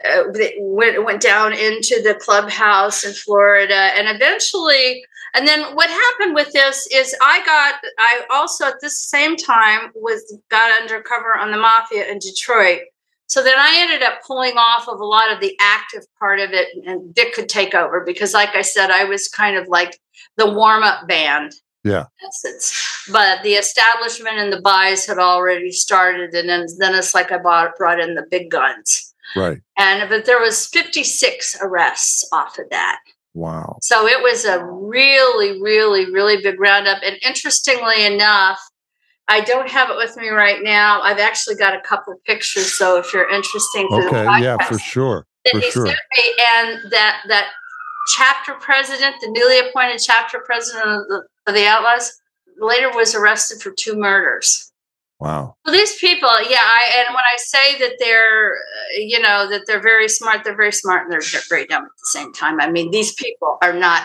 uh, 0.06 0.32
they 0.32 0.56
went, 0.60 1.04
went 1.04 1.22
down 1.22 1.54
into 1.54 2.02
the 2.04 2.16
clubhouse 2.20 3.04
in 3.04 3.14
Florida, 3.14 3.76
and 3.76 4.08
eventually, 4.08 5.04
and 5.34 5.48
then 5.48 5.76
what 5.76 5.90
happened 5.90 6.36
with 6.36 6.52
this 6.54 6.88
is 6.94 7.16
I 7.22 7.46
got 7.46 7.76
I 7.98 8.22
also 8.32 8.66
at 8.66 8.82
this 8.82 9.00
same 9.00 9.36
time 9.36 9.92
was 9.96 10.38
got 10.50 10.82
undercover 10.82 11.38
on 11.38 11.52
the 11.52 11.58
mafia 11.58 12.10
in 12.10 12.20
Detroit. 12.20 12.82
So 13.28 13.44
then 13.44 13.56
I 13.58 13.78
ended 13.80 14.04
up 14.04 14.20
pulling 14.26 14.56
off 14.56 14.88
of 14.88 15.00
a 15.00 15.06
lot 15.06 15.34
of 15.34 15.42
the 15.42 15.58
active 15.60 16.04
part 16.20 16.40
of 16.40 16.52
it, 16.52 16.68
and 16.86 17.14
Dick 17.14 17.34
could 17.34 17.50
take 17.50 17.74
over 17.74 18.02
because, 18.06 18.34
like 18.34 18.56
I 18.56 18.62
said, 18.62 18.92
I 18.92 19.04
was 19.06 19.28
kind 19.28 19.58
of 19.58 19.68
like 19.68 20.00
the 20.38 20.50
warm 20.50 20.84
up 20.84 21.08
band. 21.08 21.54
Yeah. 21.84 22.06
essence. 22.26 22.82
But 23.12 23.44
the 23.44 23.54
establishment 23.54 24.38
and 24.38 24.52
the 24.52 24.62
buys 24.62 25.06
had 25.06 25.20
already 25.20 25.72
started, 25.72 26.34
and 26.34 26.50
then 26.50 26.66
then 26.80 26.96
it's 26.96 27.14
like 27.14 27.32
I 27.32 27.38
bought 27.38 27.76
brought 27.78 28.00
in 28.00 28.16
the 28.16 28.26
big 28.30 28.50
guns 28.50 29.14
Right. 29.36 29.60
and 29.78 30.10
but 30.10 30.26
there 30.26 30.40
was 30.40 30.66
56 30.68 31.58
arrests 31.62 32.28
off 32.32 32.58
of 32.60 32.70
that 32.72 33.00
Wow. 33.34 33.78
so 33.82 34.08
it 34.08 34.22
was 34.22 34.46
a 34.46 34.64
really 34.66 35.62
really 35.62 36.12
really 36.12 36.42
big 36.42 36.60
roundup 36.60 37.00
and 37.04 37.18
interestingly 37.26 38.06
enough 38.06 38.60
i 39.28 39.42
don't 39.42 39.70
have 39.70 39.90
it 39.90 39.98
with 39.98 40.16
me 40.18 40.30
right 40.30 40.64
now 40.64 41.02
i've 41.02 41.20
actually 41.20 41.56
got 41.56 41.76
a 41.76 41.82
couple 41.82 42.14
of 42.14 42.24
pictures 42.24 42.78
so 42.78 42.98
if 42.98 43.14
you're 43.14 43.30
interested 43.30 43.88
for 43.90 44.02
the 44.04 44.08
Okay. 44.08 44.42
Yeah, 44.44 44.58
for 44.66 44.78
sure. 44.80 45.26
that 45.44 45.52
For 45.54 45.62
sure. 45.62 45.86
sent 45.88 46.00
me, 46.18 46.34
and 46.56 46.92
that 46.92 47.22
that 47.28 47.50
chapter 48.16 48.54
president 48.54 49.16
the 49.20 49.30
newly 49.32 49.60
appointed 49.68 50.00
chapter 50.00 50.40
president 50.46 50.86
of 50.88 51.08
the, 51.08 51.24
of 51.48 51.54
the 51.56 51.66
outlaws 51.66 52.14
later 52.58 52.90
was 52.96 53.16
arrested 53.16 53.62
for 53.62 53.72
two 53.72 53.96
murders 53.98 54.72
Wow. 55.26 55.56
well, 55.66 55.74
these 55.74 55.96
people, 55.96 56.30
yeah, 56.48 56.62
I 56.62 57.04
and 57.08 57.16
when 57.16 57.24
I 57.24 57.36
say 57.38 57.80
that 57.80 57.94
they're, 57.98 58.54
uh, 58.54 58.98
you 58.98 59.20
know, 59.20 59.50
that 59.50 59.64
they're 59.66 59.82
very 59.82 60.08
smart, 60.08 60.44
they're 60.44 60.56
very 60.56 60.72
smart 60.72 61.04
and 61.04 61.12
they're 61.12 61.42
very 61.50 61.66
dumb 61.66 61.84
at 61.84 61.90
the 61.90 62.12
same 62.20 62.32
time. 62.32 62.62
I 62.62 62.70
mean, 62.70 62.92
these 62.92 63.14
people 63.16 63.58
are 63.64 63.74
not, 63.74 64.04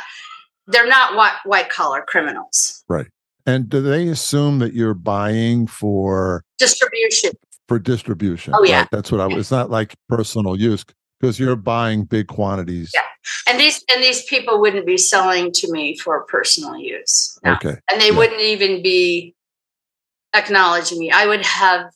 they're 0.66 0.86
not 0.86 1.16
white 1.16 1.36
white 1.44 1.68
collar 1.68 2.02
criminals. 2.08 2.82
Right. 2.88 3.06
And 3.44 3.68
do 3.68 3.82
they 3.82 4.08
assume 4.08 4.60
that 4.60 4.72
you're 4.72 4.94
buying 4.94 5.66
for 5.66 6.42
Distribution, 6.58 7.32
for 7.68 7.78
distribution? 7.78 8.54
Oh, 8.56 8.64
yeah. 8.64 8.80
Right? 8.80 8.88
That's 8.90 9.12
what 9.12 9.20
I 9.20 9.26
was. 9.26 9.36
It's 9.36 9.50
not 9.50 9.70
like 9.70 9.94
personal 10.08 10.56
use 10.56 10.84
because 11.20 11.38
you're 11.38 11.54
buying 11.56 12.04
big 12.04 12.28
quantities. 12.28 12.92
Yeah. 12.94 13.02
And 13.46 13.60
these 13.60 13.84
and 13.92 14.02
these 14.02 14.24
people 14.24 14.58
wouldn't 14.58 14.86
be 14.86 14.96
selling 14.96 15.52
to 15.52 15.70
me 15.70 15.98
for 15.98 16.24
personal 16.28 16.78
use. 16.78 17.38
No. 17.44 17.52
Okay. 17.56 17.76
And 17.90 18.00
they 18.00 18.10
Yeah. 18.10 18.16
wouldn't 18.16 18.40
even 18.40 18.82
be 18.82 19.34
acknowledging 20.34 20.98
me. 20.98 21.10
I 21.10 21.26
would 21.26 21.44
have 21.44 21.90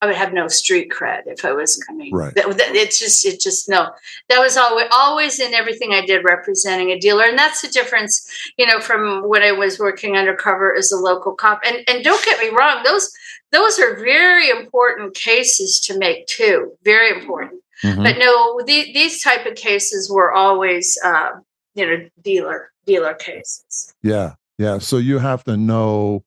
I 0.00 0.06
would 0.06 0.14
have 0.14 0.32
no 0.32 0.46
street 0.46 0.92
cred 0.96 1.22
if 1.26 1.44
I 1.44 1.50
was 1.52 1.76
coming. 1.76 2.14
Right. 2.14 2.32
That- 2.36 2.46
that- 2.56 2.76
It's 2.76 3.00
just 3.00 3.26
it 3.26 3.40
just 3.40 3.68
no. 3.68 3.90
That 4.28 4.38
was 4.38 4.56
always 4.56 4.86
always 4.92 5.40
in 5.40 5.54
everything 5.54 5.92
I 5.92 6.06
did 6.06 6.22
representing 6.24 6.90
a 6.92 6.98
dealer. 7.00 7.24
And 7.24 7.36
that's 7.38 7.62
the 7.62 7.68
difference, 7.68 8.24
you 8.56 8.64
know, 8.66 8.80
from 8.80 9.26
when 9.28 9.42
I 9.42 9.50
was 9.52 9.78
working 9.80 10.16
undercover 10.16 10.72
as 10.76 10.92
a 10.92 10.96
local 10.96 11.34
cop. 11.34 11.60
And 11.66 11.78
and 11.88 12.04
don't 12.04 12.24
get 12.24 12.38
me 12.40 12.50
wrong, 12.56 12.82
those 12.84 13.10
those 13.50 13.78
are 13.80 13.96
very 13.96 14.50
important 14.50 15.14
cases 15.14 15.80
to 15.80 15.98
make 15.98 16.26
too. 16.28 16.72
Very 16.84 17.10
important. 17.18 17.60
Mhm. 17.82 18.02
But 18.04 18.18
no, 18.18 18.60
the, 18.66 18.92
these 18.92 19.22
type 19.22 19.46
of 19.46 19.54
cases 19.54 20.10
were 20.10 20.32
always, 20.32 20.98
uh, 21.04 21.30
you 21.74 21.86
know, 21.86 22.08
dealer 22.22 22.70
dealer 22.86 23.14
cases. 23.14 23.94
Yeah. 24.02 24.34
Yeah. 24.58 24.78
So 24.78 24.98
you 24.98 25.18
have 25.18 25.42
to 25.44 25.56
know 25.56 26.24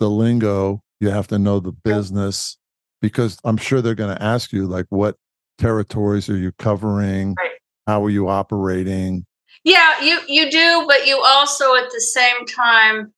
the 0.00 0.08
lingo, 0.08 0.82
you 1.02 1.10
have 1.10 1.26
to 1.26 1.38
know 1.38 1.58
the 1.58 1.72
business 1.72 2.56
because 3.02 3.36
I'm 3.42 3.56
sure 3.56 3.82
they're 3.82 3.96
going 3.96 4.16
to 4.16 4.22
ask 4.22 4.52
you, 4.52 4.68
like, 4.68 4.86
what 4.90 5.16
territories 5.58 6.30
are 6.30 6.36
you 6.36 6.52
covering? 6.52 7.34
Right. 7.36 7.50
How 7.88 8.04
are 8.04 8.10
you 8.10 8.28
operating? 8.28 9.26
Yeah, 9.64 10.00
you 10.00 10.20
you 10.28 10.50
do, 10.50 10.84
but 10.86 11.06
you 11.06 11.20
also 11.20 11.74
at 11.74 11.90
the 11.92 12.00
same 12.00 12.46
time 12.46 13.12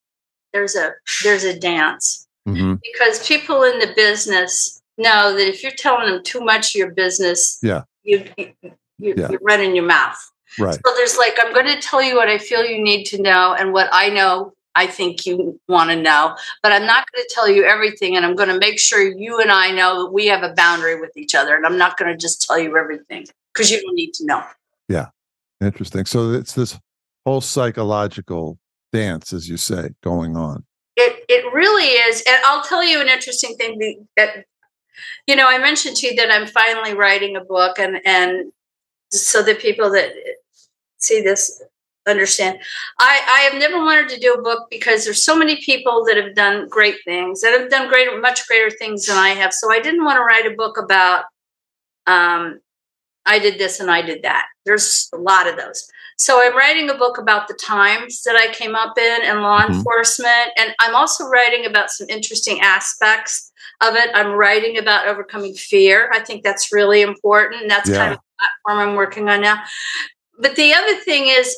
there's 0.53 0.75
a 0.75 0.93
there's 1.23 1.45
a 1.45 1.59
dance 1.59 2.27
hmm 2.47 2.75
because 2.83 3.27
people 3.27 3.63
in 3.63 3.79
the 3.79 3.93
business 3.95 4.83
know 4.99 5.33
that 5.35 5.49
if 5.49 5.63
you're 5.63 5.73
telling 5.73 6.11
them 6.11 6.23
too 6.23 6.41
much 6.41 6.75
of 6.75 6.79
your 6.79 6.91
business, 6.91 7.59
Yeah. 7.63 7.83
you, 8.03 8.25
you, 8.37 8.53
you 8.99 9.15
Yeah. 9.17 9.29
you're 9.31 9.41
running 9.43 9.75
your 9.77 9.85
mouth. 9.85 10.19
Right. 10.59 10.75
So 10.75 10.95
there's 10.95 11.19
like, 11.19 11.37
I'm 11.41 11.53
going 11.53 11.67
to 11.67 11.81
tell 11.81 12.03
you 12.03 12.17
what 12.17 12.29
I 12.29 12.39
feel 12.39 12.65
you 12.65 12.83
need 12.83 13.05
to 13.05 13.21
know 13.21 13.55
and 13.55 13.73
what 13.73 13.89
I 13.93 14.09
know 14.09 14.54
I 14.75 14.87
think 14.87 15.25
you 15.27 15.61
want 15.69 15.91
to 15.91 15.97
know, 15.97 16.37
but 16.63 16.73
I'm 16.73 16.87
not 16.87 17.07
going 17.13 17.25
to 17.27 17.35
tell 17.35 17.49
you 17.49 17.65
everything. 17.65 18.17
And 18.17 18.25
I'm 18.25 18.35
going 18.35 18.49
to 18.49 18.59
make 18.59 18.79
sure 18.79 19.01
you 19.01 19.41
and 19.41 19.51
I 19.51 19.71
know 19.71 20.05
that 20.05 20.13
we 20.13 20.27
have 20.27 20.43
a 20.43 20.53
boundary 20.55 21.01
with 21.01 21.17
each 21.17 21.35
other. 21.35 21.55
And 21.55 21.65
I'm 21.65 21.79
not 21.79 21.97
going 21.97 22.11
to 22.11 22.17
just 22.17 22.43
tell 22.43 22.59
you 22.59 22.77
everything 22.77 23.27
because 23.53 23.71
you 23.71 23.81
don't 23.81 23.95
need 23.95 24.13
to 24.15 24.27
know. 24.27 24.43
Yeah, 24.89 25.07
interesting. 25.61 26.05
So 26.07 26.33
it's 26.33 26.55
this 26.55 26.79
whole 27.25 27.41
psychological 27.41 28.59
dance, 28.93 29.33
as 29.33 29.49
you 29.49 29.57
say, 29.57 29.91
going 30.03 30.37
on. 30.37 30.65
It, 30.97 31.25
it 31.29 31.53
really 31.53 31.85
is. 31.85 32.23
And 32.27 32.37
I'll 32.45 32.63
tell 32.63 32.85
you 32.85 33.01
an 33.01 33.09
interesting 33.09 33.57
thing 33.57 34.07
that- 34.17 34.45
you 35.27 35.35
know, 35.35 35.49
I 35.49 35.59
mentioned 35.59 35.97
to 35.97 36.07
you 36.07 36.15
that 36.15 36.31
I'm 36.31 36.47
finally 36.47 36.95
writing 36.95 37.35
a 37.37 37.41
book 37.41 37.81
and, 37.81 38.01
and 38.07 38.53
so 39.11 39.43
the 39.43 39.57
people 39.57 39.91
that 39.91 40.13
see 40.99 41.21
this 41.21 41.61
understand. 42.07 42.59
I, 42.99 43.21
I 43.27 43.41
have 43.51 43.61
never 43.61 43.79
wanted 43.79 44.09
to 44.11 44.21
do 44.21 44.35
a 44.35 44.43
book 44.43 44.69
because 44.71 45.05
there's 45.05 45.25
so 45.25 45.37
many 45.37 45.57
people 45.57 46.05
that 46.07 46.17
have 46.17 46.35
done 46.35 46.69
great 46.69 46.97
things 47.05 47.41
that 47.41 47.59
have 47.59 47.71
done 47.71 47.89
greater, 47.89 48.21
much 48.21 48.47
greater 48.47 48.71
things 48.71 49.07
than 49.07 49.17
I 49.17 49.31
have. 49.31 49.53
So 49.53 49.73
I 49.73 49.81
didn't 49.81 50.05
want 50.05 50.17
to 50.17 50.23
write 50.23 50.47
a 50.47 50.55
book 50.55 50.77
about, 50.79 51.25
um, 52.07 52.61
I 53.27 53.39
did 53.39 53.59
this 53.59 53.81
and 53.81 53.91
I 53.91 54.03
did 54.03 54.23
that. 54.23 54.47
There's 54.67 55.09
a 55.15 55.17
lot 55.17 55.47
of 55.49 55.57
those. 55.57 55.89
So 56.19 56.41
I'm 56.41 56.57
writing 56.57 56.91
a 56.91 56.95
book 56.95 57.19
about 57.19 57.49
the 57.49 57.55
times 57.55 58.23
that 58.23 58.37
I 58.37 58.53
came 58.53 58.75
up 58.77 58.97
in 58.99 59.23
and 59.23 59.43
law 59.43 59.63
Mhm. 59.63 59.77
enforcement. 59.77 60.53
And 60.57 60.75
I'm 60.79 60.95
also 60.95 61.25
writing 61.27 61.67
about 61.67 61.91
some 61.91 62.09
interesting 62.09 62.61
aspects 62.61 63.51
of 63.81 63.97
it. 63.97 64.11
I'm 64.15 64.33
writing 64.33 64.79
about 64.79 65.09
overcoming 65.09 65.55
fear. 65.55 66.11
I 66.15 66.21
think 66.21 66.45
that's 66.45 66.73
really 66.73 67.01
important. 67.01 67.63
And 67.63 67.71
that's 67.71 67.89
Yeah. 67.89 67.97
kind 67.97 68.13
of 68.13 68.19
the 68.19 68.25
platform 68.39 68.89
I'm 68.91 68.95
working 68.95 69.29
on 69.29 69.41
now. 69.41 69.65
But 70.39 70.55
the 70.55 70.75
other 70.75 70.97
thing 70.97 71.29
is, 71.29 71.57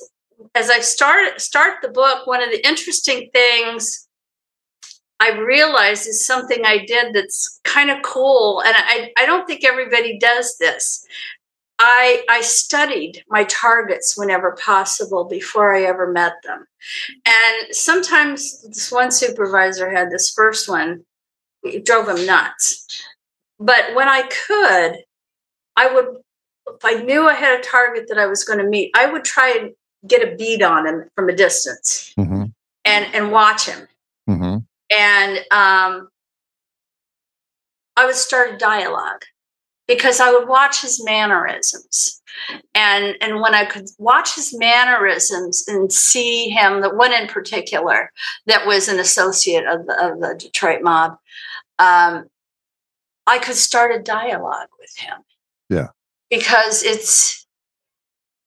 as 0.54 0.70
I 0.70 0.80
start 0.80 1.40
start 1.40 1.82
the 1.82 1.88
book, 1.88 2.26
one 2.26 2.42
of 2.42 2.50
the 2.50 2.66
interesting 2.66 3.30
things 3.32 4.06
I 5.18 5.32
realized 5.38 6.06
is 6.06 6.26
something 6.26 6.64
I 6.64 6.84
did 6.84 7.14
that's 7.14 7.60
kind 7.64 7.90
of 7.90 8.02
cool. 8.02 8.62
And 8.62 8.74
I, 8.76 9.12
I 9.16 9.26
don't 9.26 9.46
think 9.46 9.64
everybody 9.64 10.18
does 10.18 10.56
this. 10.58 11.06
I, 11.78 12.24
I 12.28 12.40
studied 12.40 13.22
my 13.28 13.44
targets 13.44 14.16
whenever 14.16 14.56
possible 14.62 15.24
before 15.24 15.74
I 15.74 15.82
ever 15.84 16.10
met 16.10 16.34
them. 16.44 16.66
And 17.26 17.74
sometimes 17.74 18.62
this 18.62 18.90
one 18.90 19.10
supervisor 19.10 19.90
had 19.90 20.10
this 20.10 20.32
first 20.34 20.68
one, 20.68 21.04
it 21.62 21.84
drove 21.84 22.08
him 22.08 22.24
nuts. 22.24 22.86
But 23.58 23.94
when 23.94 24.08
I 24.08 24.22
could, 24.22 24.98
I 25.76 25.92
would, 25.92 26.16
if 26.68 26.84
I 26.84 27.02
knew 27.02 27.28
I 27.28 27.34
had 27.34 27.58
a 27.58 27.62
target 27.62 28.06
that 28.08 28.18
I 28.18 28.26
was 28.26 28.44
going 28.44 28.58
to 28.58 28.66
meet, 28.66 28.90
I 28.94 29.06
would 29.10 29.24
try 29.24 29.50
and 29.50 29.72
get 30.06 30.26
a 30.26 30.36
bead 30.36 30.62
on 30.62 30.86
him 30.86 31.08
from 31.14 31.28
a 31.28 31.34
distance 31.34 32.12
hmm 32.16 32.44
and, 32.86 33.14
and 33.14 33.32
watch 33.32 33.66
him. 33.66 33.88
hmm 34.26 34.58
And 34.96 35.38
um, 35.50 36.08
I 37.96 38.06
would 38.06 38.14
start 38.14 38.54
a 38.54 38.56
dialogue 38.56 39.22
because 39.88 40.20
I 40.20 40.30
would 40.32 40.48
watch 40.48 40.82
his 40.82 41.04
mannerisms. 41.04 42.20
And, 42.74 43.16
and 43.20 43.40
when 43.40 43.54
I 43.54 43.64
could 43.64 43.88
watch 43.98 44.34
his 44.34 44.56
mannerisms 44.56 45.66
and 45.66 45.92
see 45.92 46.50
him, 46.50 46.80
the 46.80 46.94
one 46.94 47.12
in 47.12 47.28
particular 47.28 48.12
that 48.46 48.66
was 48.66 48.88
an 48.88 48.98
associate 48.98 49.66
of 49.66 49.86
the, 49.86 50.04
of 50.04 50.20
the 50.20 50.34
Detroit 50.38 50.82
mob, 50.82 51.12
um, 51.78 52.26
I 53.26 53.38
could 53.38 53.56
start 53.56 53.94
a 53.94 54.02
dialogue 54.02 54.68
with 54.78 54.94
him. 54.96 55.18
Yeah. 55.70 55.88
Because 56.30 56.82
it's 56.82 57.45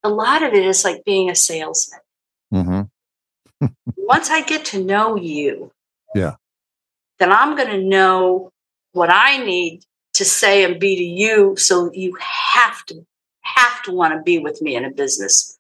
a 0.04 0.10
lot 0.10 0.44
of 0.44 0.54
it 0.54 0.66
is 0.66 0.84
like 0.84 1.04
being 1.06 1.30
a 1.30 1.36
salesman. 1.36 2.00
hmm 2.52 2.82
Once 3.98 4.30
I 4.30 4.42
get 4.44 4.66
to 4.66 4.84
know 4.84 5.16
you, 5.16 5.72
Yeah. 6.16 6.36
then 7.20 7.32
I'm 7.32 7.56
going 7.58 7.70
to 7.70 7.84
know 7.84 8.52
what 8.94 9.10
I 9.12 9.38
need 9.44 9.84
to 10.14 10.26
say 10.26 10.64
and 10.64 10.80
be 10.80 10.96
to 10.96 11.04
you. 11.04 11.56
So 11.58 11.92
you 11.94 12.18
have 12.20 12.86
to 12.86 13.06
have 13.42 13.84
to 13.84 13.92
want 13.92 14.14
to 14.14 14.22
be 14.22 14.40
with 14.40 14.62
me 14.62 14.76
in 14.76 14.86
a 14.86 14.92
business 14.92 15.58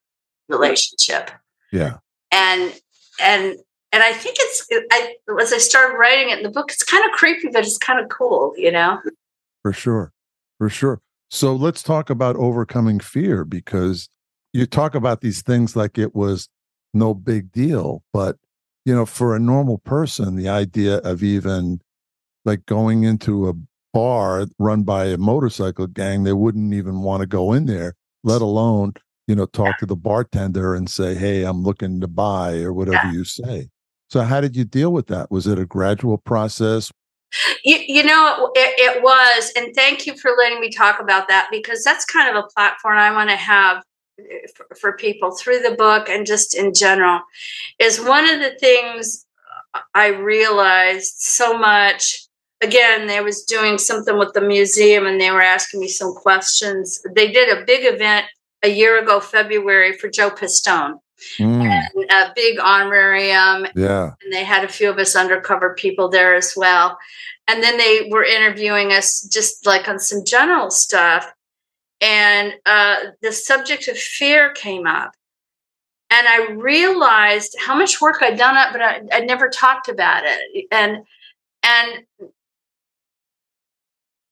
relationship. 0.47 1.31
Yeah. 1.71 1.97
And 2.31 2.73
and 3.21 3.57
and 3.91 4.03
I 4.03 4.13
think 4.13 4.37
it's 4.39 4.67
I 4.91 5.15
as 5.41 5.51
I 5.53 5.57
started 5.57 5.95
writing 5.97 6.29
it 6.29 6.37
in 6.37 6.43
the 6.43 6.49
book, 6.49 6.71
it's 6.71 6.83
kind 6.83 7.03
of 7.05 7.11
creepy, 7.11 7.49
but 7.51 7.63
it's 7.65 7.77
kind 7.77 7.99
of 7.99 8.09
cool, 8.09 8.53
you 8.57 8.71
know. 8.71 8.99
For 9.61 9.73
sure. 9.73 10.11
For 10.57 10.69
sure. 10.69 11.01
So 11.29 11.55
let's 11.55 11.83
talk 11.83 12.09
about 12.09 12.35
overcoming 12.37 12.99
fear 12.99 13.43
because 13.45 14.09
you 14.53 14.65
talk 14.65 14.95
about 14.95 15.21
these 15.21 15.41
things 15.41 15.75
like 15.75 15.97
it 15.97 16.15
was 16.15 16.49
no 16.93 17.13
big 17.13 17.51
deal. 17.51 18.03
But, 18.13 18.37
you 18.85 18.95
know, 18.95 19.05
for 19.05 19.35
a 19.35 19.39
normal 19.39 19.77
person, 19.79 20.35
the 20.35 20.49
idea 20.49 20.97
of 20.97 21.23
even 21.23 21.81
like 22.45 22.65
going 22.65 23.03
into 23.03 23.49
a 23.49 23.53
bar 23.93 24.45
run 24.57 24.83
by 24.83 25.05
a 25.05 25.17
motorcycle 25.17 25.87
gang, 25.87 26.23
they 26.23 26.33
wouldn't 26.33 26.73
even 26.73 27.01
want 27.01 27.21
to 27.21 27.27
go 27.27 27.53
in 27.53 27.65
there, 27.65 27.95
let 28.23 28.41
alone, 28.41 28.93
you 29.27 29.35
know, 29.35 29.45
talk 29.45 29.77
to 29.79 29.85
the 29.85 29.95
bartender 29.95 30.73
and 30.73 30.89
say, 30.89 31.15
Hey, 31.15 31.43
I'm 31.43 31.63
looking 31.63 32.01
to 32.01 32.07
buy 32.07 32.59
or 32.59 32.73
whatever 32.73 33.11
you 33.11 33.23
say. 33.23 33.69
So, 34.09 34.21
how 34.21 34.41
did 34.41 34.55
you 34.55 34.63
deal 34.63 34.91
with 34.91 35.07
that? 35.07 35.29
Was 35.29 35.45
it 35.45 35.59
a 35.59 35.65
gradual 35.65 36.17
process? 36.17 36.91
You, 37.63 37.77
you 37.87 38.03
know, 38.03 38.51
it, 38.55 38.73
it 38.79 39.03
was, 39.03 39.51
and 39.55 39.75
thank 39.75 40.07
you 40.07 40.17
for 40.17 40.31
letting 40.35 40.59
me 40.59 40.71
talk 40.71 40.99
about 40.99 41.27
that 41.27 41.47
because 41.51 41.83
that's 41.83 42.03
kind 42.05 42.35
of 42.35 42.43
a 42.43 42.47
platform 42.47 42.97
I 42.97 43.11
want 43.11 43.29
to 43.29 43.35
have 43.35 43.83
for, 44.79 44.93
people 44.93 45.31
through 45.31 45.59
the 45.59 45.75
book 45.75 46.09
and 46.09 46.25
just 46.25 46.55
in 46.55 46.73
general. 46.73 47.21
Is 47.79 47.99
one 48.01 48.29
of 48.29 48.39
the 48.39 48.57
things 48.59 49.25
I 49.93 50.07
realized 50.07 51.15
so 51.19 51.57
much. 51.57 52.25
Again, 52.61 53.09
I 53.09 53.21
was 53.21 53.43
doing 53.43 53.77
something 53.77 54.17
with 54.17 54.33
the 54.33 54.41
museum 54.41 55.05
and 55.05 55.19
they 55.19 55.31
were 55.31 55.41
asking 55.41 55.79
me 55.79 55.87
some 55.87 56.13
questions. 56.13 57.01
They 57.15 57.31
did 57.31 57.57
a 57.57 57.65
big 57.65 57.85
event 57.85 58.25
a 58.63 58.69
year 58.69 59.01
ago, 59.01 59.21
February, 59.21 59.93
for 59.93 60.09
Joe 60.09 60.29
Pistone, 60.29 60.99
Mm, 61.37 61.65
and 61.65 62.11
a 62.11 62.31
big 62.35 62.59
honorarium 62.59 63.67
yeah. 63.75 64.11
and 64.23 64.31
they 64.31 64.43
had 64.43 64.63
a 64.63 64.69
few 64.69 64.89
of 64.89 64.97
us 64.97 65.15
undercover 65.15 65.73
people 65.75 66.07
there 66.07 66.33
as 66.33 66.53
well. 66.55 66.97
And 67.47 67.61
then 67.61 67.77
they 67.77 68.07
were 68.09 68.23
interviewing 68.23 68.93
us 68.93 69.21
just 69.23 69.65
like 69.65 69.87
on 69.89 69.99
some 69.99 70.23
general 70.23 70.71
stuff. 70.71 71.31
And 72.01 72.53
uh, 72.65 72.95
the 73.21 73.31
subject 73.31 73.87
of 73.87 73.97
fear 73.97 74.51
came 74.53 74.87
up. 74.87 75.11
And 76.11 76.27
I 76.27 76.51
realized 76.53 77.55
how 77.59 77.75
much 77.75 78.01
work 78.01 78.17
I'd 78.21 78.37
done 78.37 78.57
it, 78.57 78.71
but 78.71 78.81
I, 78.81 79.01
I'd 79.11 79.27
never 79.27 79.47
talked 79.47 79.89
about 79.89 80.23
it. 80.25 80.65
And 80.71 81.05
and 81.61 82.05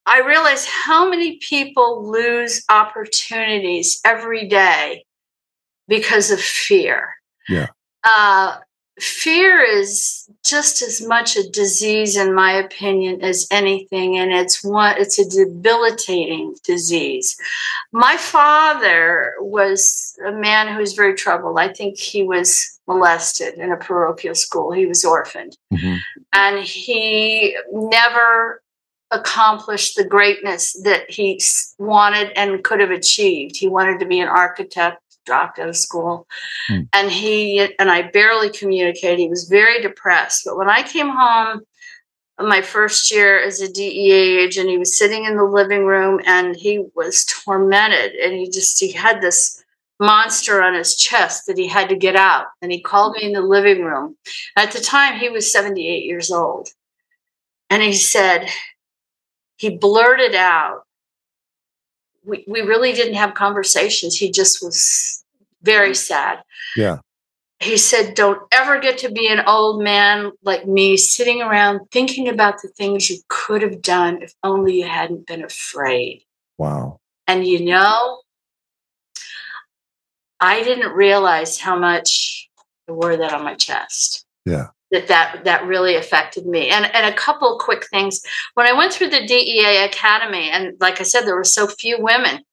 I 0.07 0.21
realized 0.21 0.67
how 0.69 1.09
many 1.09 1.37
people 1.37 2.09
lose 2.09 2.63
opportunities 2.69 3.99
every 4.05 4.47
day 4.47 5.05
because 5.87 6.31
of 6.31 6.39
fear. 6.39 7.13
Yeah. 7.49 7.67
Uh, 8.03 8.57
fear 8.99 9.61
is 9.61 10.27
just 10.43 10.81
as 10.81 11.05
much 11.05 11.35
a 11.35 11.49
disease 11.49 12.17
in 12.17 12.33
my 12.33 12.51
opinion 12.53 13.21
as 13.21 13.47
anything 13.51 14.17
and 14.17 14.31
it's 14.31 14.63
one 14.63 14.95
it's 14.97 15.19
a 15.19 15.29
debilitating 15.29 16.55
disease. 16.63 17.37
My 17.91 18.17
father 18.17 19.33
was 19.39 20.17
a 20.25 20.31
man 20.31 20.73
who 20.73 20.79
was 20.79 20.93
very 20.93 21.13
troubled. 21.13 21.59
I 21.59 21.71
think 21.71 21.97
he 21.99 22.23
was 22.23 22.79
molested 22.87 23.55
in 23.55 23.71
a 23.71 23.77
parochial 23.77 24.35
school. 24.35 24.71
He 24.71 24.85
was 24.85 25.05
orphaned. 25.05 25.57
Mm-hmm. 25.73 25.97
and 26.33 26.63
he 26.63 27.55
never 27.71 28.61
accomplished 29.11 29.95
the 29.95 30.03
greatness 30.03 30.73
that 30.83 31.09
he 31.09 31.41
wanted 31.77 32.31
and 32.35 32.63
could 32.63 32.79
have 32.79 32.91
achieved. 32.91 33.55
He 33.55 33.67
wanted 33.67 33.99
to 33.99 34.05
be 34.05 34.19
an 34.19 34.27
architect 34.27 35.01
dropped 35.27 35.59
out 35.59 35.69
of 35.69 35.77
school. 35.77 36.25
Hmm. 36.67 36.81
And 36.93 37.11
he 37.11 37.69
and 37.77 37.91
I 37.91 38.09
barely 38.09 38.49
communicated. 38.49 39.19
He 39.19 39.29
was 39.29 39.47
very 39.47 39.79
depressed. 39.81 40.43
But 40.45 40.57
when 40.57 40.69
I 40.69 40.81
came 40.81 41.09
home 41.09 41.61
my 42.39 42.61
first 42.61 43.11
year 43.11 43.39
as 43.39 43.61
a 43.61 43.71
DEA 43.71 44.39
agent, 44.39 44.69
he 44.69 44.77
was 44.77 44.97
sitting 44.97 45.25
in 45.25 45.35
the 45.35 45.43
living 45.43 45.85
room 45.85 46.21
and 46.25 46.55
he 46.55 46.85
was 46.95 47.25
tormented. 47.25 48.13
And 48.13 48.33
he 48.33 48.49
just 48.49 48.79
he 48.79 48.91
had 48.91 49.21
this 49.21 49.63
monster 49.99 50.61
on 50.63 50.73
his 50.73 50.95
chest 50.95 51.47
that 51.47 51.57
he 51.57 51.67
had 51.67 51.89
to 51.89 51.95
get 51.95 52.15
out. 52.15 52.45
And 52.61 52.71
he 52.71 52.79
called 52.81 53.17
me 53.17 53.23
in 53.23 53.33
the 53.33 53.41
living 53.41 53.83
room. 53.83 54.15
At 54.55 54.71
the 54.71 54.79
time, 54.79 55.19
he 55.19 55.29
was 55.29 55.51
78 55.51 56.05
years 56.05 56.31
old. 56.31 56.69
And 57.69 57.83
he 57.83 57.93
said, 57.93 58.47
he 59.57 59.71
blurted 59.71 60.35
out, 60.35 60.83
we, 62.27 62.43
we 62.47 62.61
really 62.61 62.93
didn't 62.93 63.15
have 63.15 63.33
conversations. 63.33 64.15
He 64.15 64.31
just 64.31 64.61
was 64.61 65.23
very 65.61 65.95
sad. 65.95 66.43
Yeah. 66.75 66.99
He 67.59 67.77
said, 67.77 68.13
Don't 68.13 68.41
ever 68.51 68.79
get 68.79 68.99
to 68.99 69.11
be 69.11 69.27
an 69.27 69.43
old 69.47 69.81
man 69.81 70.31
like 70.43 70.67
me 70.67 70.97
sitting 70.97 71.41
around 71.41 71.87
thinking 71.91 72.27
about 72.27 72.61
the 72.61 72.67
things 72.67 73.09
you 73.09 73.17
could 73.29 73.63
have 73.63 73.81
done 73.81 74.21
if 74.21 74.33
only 74.43 74.79
you 74.79 74.87
hadn't 74.87 75.25
been 75.25 75.43
afraid. 75.43 76.23
Wow. 76.57 76.99
And 77.25 77.45
you 77.45 77.65
know, 77.65 78.21
I 80.39 80.61
didn't 80.63 80.91
realize 80.91 81.59
how 81.59 81.79
much 81.79 82.47
I 82.87 82.91
wore 82.91 83.17
that 83.17 83.33
on 83.33 83.43
my 83.43 83.55
chest. 83.55 84.25
Yeah 84.45 84.67
that 84.91 85.07
that 85.07 85.43
that 85.43 85.65
really 85.65 85.95
affected 85.95 86.45
me. 86.45 86.69
And 86.69 86.93
and 86.95 87.05
a 87.05 87.17
couple 87.17 87.57
quick 87.59 87.87
things. 87.87 88.21
When 88.53 88.65
i 88.65 88.73
went 88.73 88.93
through 88.93 89.09
the 89.09 89.25
dea 89.25 89.83
academy 89.83 90.49
and 90.49 90.75
like 90.79 90.99
i 90.99 91.03
said 91.03 91.21
there 91.21 91.35
were 91.35 91.43
so 91.43 91.67
few 91.67 91.97
women 91.99 92.43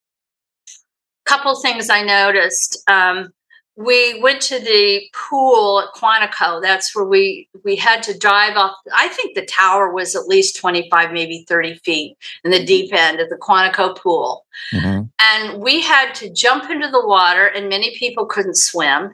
couple 1.25 1.59
things 1.61 1.89
i 1.89 2.03
noticed 2.03 2.83
um, 2.87 3.33
we 3.77 4.21
went 4.21 4.41
to 4.43 4.61
the 4.61 5.03
pool 5.13 5.81
at 5.81 6.01
quantico. 6.01 6.63
That's 6.63 6.95
where 6.95 7.05
we 7.05 7.49
we 7.65 7.75
had 7.77 8.03
to 8.05 8.17
drive 8.17 8.57
off. 8.57 8.77
I 8.95 9.09
think 9.09 9.35
the 9.35 9.47
tower 9.47 9.93
was 9.93 10.15
at 10.15 10.29
least 10.29 10.57
25 10.57 11.13
maybe 11.13 11.45
30 11.49 11.75
feet 11.77 12.17
in 12.45 12.51
the 12.51 12.65
deep 12.65 12.93
end 12.93 13.21
of 13.21 13.29
the 13.31 13.37
quantico 13.37 13.97
pool. 13.97 14.47
Mm-hmm. 14.73 15.03
and 15.19 15.61
we 15.61 15.81
had 15.81 16.15
to 16.15 16.33
jump 16.33 16.71
into 16.71 16.89
the 16.89 17.05
water 17.05 17.47
and 17.47 17.69
many 17.69 17.97
people 17.99 18.25
couldn't 18.25 18.57
swim 18.57 19.13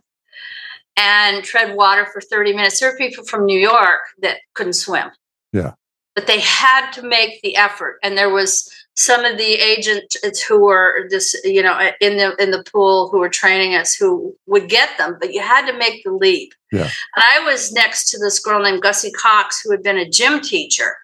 and 0.96 1.44
tread 1.44 1.76
water 1.76 2.06
for 2.12 2.20
30 2.20 2.54
minutes. 2.54 2.80
There 2.80 2.90
were 2.90 2.98
people 2.98 3.24
from 3.24 3.46
New 3.46 3.58
York 3.58 4.00
that 4.22 4.38
couldn't 4.54 4.74
swim. 4.74 5.10
Yeah. 5.52 5.72
But 6.14 6.26
they 6.26 6.40
had 6.40 6.90
to 6.92 7.02
make 7.02 7.40
the 7.42 7.56
effort. 7.56 7.98
And 8.02 8.18
there 8.18 8.30
was 8.30 8.70
some 8.96 9.24
of 9.24 9.38
the 9.38 9.54
agents 9.54 10.42
who 10.42 10.60
were 10.60 11.08
just, 11.10 11.36
you 11.44 11.62
know, 11.62 11.78
in 12.00 12.16
the 12.16 12.34
in 12.36 12.50
the 12.50 12.64
pool 12.64 13.08
who 13.08 13.18
were 13.18 13.28
training 13.28 13.74
us 13.74 13.94
who 13.94 14.36
would 14.46 14.68
get 14.68 14.90
them, 14.98 15.16
but 15.20 15.32
you 15.32 15.40
had 15.40 15.66
to 15.70 15.78
make 15.78 16.02
the 16.04 16.12
leap. 16.12 16.52
Yeah. 16.72 16.82
And 16.82 17.24
I 17.32 17.40
was 17.44 17.72
next 17.72 18.10
to 18.10 18.18
this 18.18 18.38
girl 18.40 18.62
named 18.62 18.82
Gussie 18.82 19.12
Cox, 19.12 19.62
who 19.62 19.70
had 19.70 19.82
been 19.82 19.96
a 19.96 20.08
gym 20.08 20.40
teacher. 20.40 20.96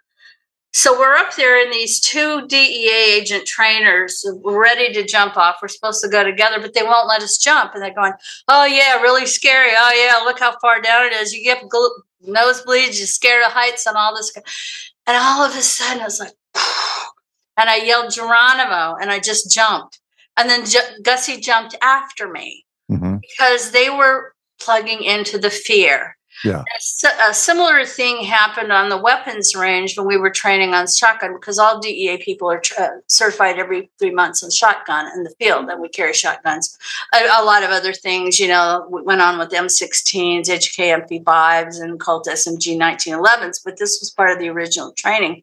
So 0.77 0.93
we're 0.99 1.15
up 1.15 1.35
there 1.37 1.59
in 1.59 1.71
these 1.71 1.99
two 1.99 2.47
DEA 2.49 3.15
agent 3.17 3.47
trainers 3.47 4.23
ready 4.45 4.93
to 4.93 5.07
jump 5.07 5.39
off. 5.39 5.57
We're 5.63 5.69
supposed 5.69 6.03
to 6.03 6.09
go 6.11 6.23
together, 6.23 6.61
but 6.61 6.75
they 6.75 6.83
won't 6.83 7.09
let 7.09 7.23
us 7.23 7.39
jump. 7.39 7.73
And 7.73 7.83
they're 7.83 7.95
going, 7.95 8.13
Oh, 8.47 8.67
yeah, 8.67 9.01
really 9.01 9.25
scary. 9.25 9.71
Oh, 9.75 9.93
yeah, 9.95 10.23
look 10.23 10.39
how 10.39 10.55
far 10.61 10.83
down 10.83 11.07
it 11.07 11.15
is. 11.15 11.33
You 11.33 11.43
get 11.43 11.63
nosebleeds, 12.29 12.99
you're 12.99 13.07
scared 13.07 13.43
of 13.43 13.53
heights 13.53 13.87
and 13.87 13.97
all 13.97 14.15
this. 14.15 14.31
And 14.37 15.17
all 15.17 15.43
of 15.43 15.57
a 15.57 15.63
sudden, 15.63 16.03
I 16.03 16.05
was 16.05 16.21
like, 16.21 16.35
and 17.57 17.71
I 17.71 17.77
yelled 17.77 18.13
Geronimo 18.13 18.97
and 19.01 19.11
I 19.11 19.19
just 19.19 19.51
jumped. 19.51 19.99
And 20.37 20.51
then 20.51 20.67
J- 20.67 21.01
Gussie 21.03 21.41
jumped 21.41 21.75
after 21.81 22.31
me 22.31 22.67
mm-hmm. 22.93 23.17
because 23.17 23.71
they 23.71 23.89
were 23.89 24.35
plugging 24.61 25.03
into 25.03 25.39
the 25.39 25.49
fear. 25.49 26.19
Yeah. 26.45 26.63
A 27.29 27.33
similar 27.33 27.85
thing 27.85 28.25
happened 28.25 28.71
on 28.71 28.89
the 28.89 28.99
weapons 28.99 29.55
range 29.55 29.97
when 29.97 30.07
we 30.07 30.19
were 30.19 30.31
training 30.31 30.75
on 30.75 30.87
shotgun 30.87 31.33
because 31.35 31.59
all 31.59 31.81
DEA 31.81 32.19
people 32.19 32.51
are 32.51 32.63
uh, 32.79 32.89
certified 33.07 33.59
every 33.59 33.91
three 33.99 34.11
months 34.11 34.43
on 34.43 34.51
shotgun 34.51 35.11
in 35.15 35.25
the 35.25 35.35
field, 35.39 35.69
and 35.69 35.81
we 35.81 35.89
carry 35.89 36.13
shotguns. 36.13 36.77
A, 37.15 37.19
a 37.41 37.45
lot 37.45 37.63
of 37.63 37.71
other 37.71 37.93
things, 37.93 38.39
you 38.39 38.49
know, 38.49 38.87
went 38.89 39.23
on 39.23 39.39
with 39.39 39.51
M16s, 39.51 40.49
HK 40.49 41.09
MP5s, 41.09 41.81
and 41.81 41.99
Colt 41.99 42.27
SMG 42.31 42.77
1911s, 42.77 43.61
but 43.65 43.79
this 43.79 43.99
was 44.01 44.11
part 44.11 44.31
of 44.31 44.39
the 44.39 44.49
original 44.49 44.93
training. 44.93 45.43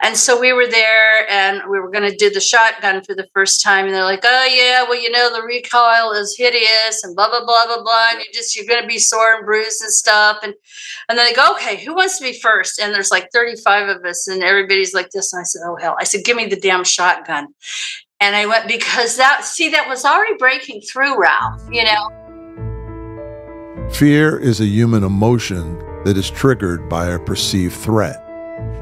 And 0.00 0.16
so 0.16 0.40
we 0.40 0.52
were 0.52 0.66
there, 0.66 1.30
and 1.30 1.62
we 1.70 1.78
were 1.78 1.90
going 1.90 2.10
to 2.10 2.16
do 2.16 2.30
the 2.30 2.40
shotgun 2.40 3.04
for 3.04 3.14
the 3.14 3.28
first 3.34 3.62
time, 3.62 3.84
and 3.84 3.94
they're 3.94 4.04
like, 4.04 4.24
"Oh 4.24 4.44
yeah, 4.44 4.82
well 4.82 5.00
you 5.00 5.10
know 5.10 5.30
the 5.32 5.46
recoil 5.46 6.12
is 6.12 6.36
hideous, 6.36 7.04
and 7.04 7.14
blah 7.14 7.28
blah 7.28 7.44
blah 7.44 7.66
blah 7.66 7.82
blah, 7.82 8.08
and 8.12 8.20
you 8.20 8.26
just 8.32 8.56
you're 8.56 8.66
going 8.66 8.80
to 8.80 8.88
be 8.88 8.98
sore 8.98 9.34
and 9.36 9.44
bruised 9.44 9.82
and 9.82 9.92
stuff." 9.92 10.21
Up 10.22 10.42
and 10.42 10.54
and 11.08 11.18
then 11.18 11.26
they 11.26 11.34
go 11.34 11.52
okay 11.52 11.84
who 11.84 11.94
wants 11.94 12.18
to 12.18 12.24
be 12.24 12.38
first? 12.38 12.78
And 12.78 12.94
there's 12.94 13.10
like 13.10 13.28
35 13.32 13.88
of 13.88 14.04
us 14.04 14.28
and 14.28 14.42
everybody's 14.42 14.94
like 14.94 15.10
this 15.10 15.32
and 15.32 15.40
i 15.40 15.44
said 15.44 15.62
oh 15.66 15.76
hell. 15.80 15.96
I 15.98 16.04
said 16.04 16.24
give 16.24 16.36
me 16.36 16.46
the 16.46 16.60
damn 16.60 16.84
shotgun. 16.84 17.48
And 18.20 18.36
i 18.36 18.46
went 18.46 18.68
because 18.68 19.16
that 19.16 19.44
see 19.44 19.68
that 19.70 19.88
was 19.88 20.04
already 20.04 20.36
breaking 20.38 20.82
through 20.82 21.20
ralph 21.20 21.62
you 21.70 21.84
know? 21.84 22.08
Fear 23.90 24.38
is 24.38 24.60
a 24.60 24.66
human 24.66 25.04
emotion 25.04 25.78
that 26.04 26.16
is 26.16 26.30
triggered 26.30 26.88
by 26.88 27.06
a 27.06 27.18
perceived 27.18 27.74
threat. 27.74 28.16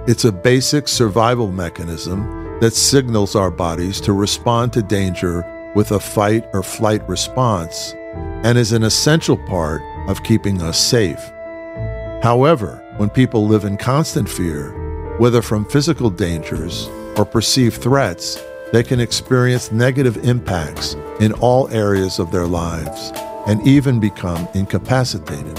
It's 0.06 0.24
a 0.24 0.32
basic 0.32 0.88
survival 0.88 1.50
mechanism 1.50 2.58
that 2.60 2.72
signals 2.72 3.34
our 3.34 3.50
bodies 3.50 4.00
to 4.02 4.12
respond 4.12 4.72
to 4.74 4.82
danger 4.82 5.44
with 5.74 5.92
a 5.92 6.00
fight 6.00 6.46
or 6.52 6.62
flight 6.62 7.06
response 7.08 7.94
and 8.44 8.58
is 8.58 8.72
an 8.72 8.82
essential 8.82 9.36
part 9.46 9.82
of 10.10 10.22
keeping 10.24 10.60
us 10.60 10.78
safe. 10.78 11.20
However, 12.22 12.84
when 12.96 13.08
people 13.08 13.46
live 13.46 13.64
in 13.64 13.76
constant 13.76 14.28
fear, 14.28 14.72
whether 15.18 15.40
from 15.40 15.64
physical 15.64 16.10
dangers 16.10 16.88
or 17.16 17.24
perceived 17.24 17.80
threats, 17.80 18.42
they 18.72 18.82
can 18.82 19.00
experience 19.00 19.72
negative 19.72 20.16
impacts 20.24 20.94
in 21.20 21.32
all 21.34 21.68
areas 21.70 22.18
of 22.18 22.30
their 22.30 22.46
lives 22.46 23.12
and 23.46 23.66
even 23.66 24.00
become 24.00 24.48
incapacitated. 24.54 25.58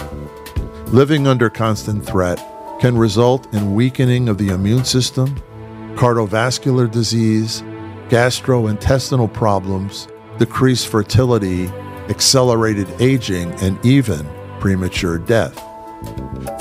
Living 0.87 1.27
under 1.27 1.49
constant 1.49 2.05
threat 2.05 2.37
can 2.79 2.97
result 2.97 3.51
in 3.53 3.75
weakening 3.75 4.29
of 4.29 4.37
the 4.37 4.49
immune 4.49 4.85
system, 4.85 5.35
cardiovascular 5.95 6.89
disease, 6.89 7.61
gastrointestinal 8.09 9.31
problems, 9.31 10.07
decreased 10.37 10.87
fertility, 10.87 11.67
accelerated 12.09 12.87
aging, 12.99 13.51
and 13.61 13.83
even 13.85 14.25
premature 14.61 15.17
death. 15.17 15.61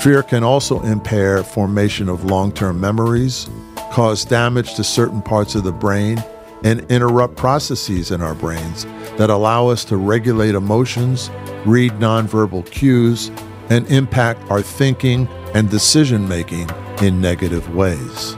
Fear 0.01 0.23
can 0.23 0.43
also 0.43 0.81
impair 0.81 1.43
formation 1.43 2.09
of 2.09 2.25
long-term 2.25 2.81
memories, 2.81 3.49
cause 3.91 4.25
damage 4.25 4.73
to 4.75 4.83
certain 4.83 5.21
parts 5.21 5.55
of 5.55 5.63
the 5.63 5.71
brain, 5.71 6.21
and 6.63 6.81
interrupt 6.91 7.37
processes 7.37 8.11
in 8.11 8.21
our 8.21 8.35
brains 8.35 8.85
that 9.17 9.29
allow 9.29 9.67
us 9.67 9.85
to 9.85 9.97
regulate 9.97 10.55
emotions, 10.55 11.29
read 11.65 11.91
nonverbal 11.93 12.69
cues, 12.69 13.31
and 13.69 13.87
impact 13.87 14.41
our 14.51 14.61
thinking 14.61 15.27
and 15.53 15.69
decision 15.69 16.27
making 16.27 16.69
in 17.01 17.21
negative 17.21 17.73
ways. 17.73 18.35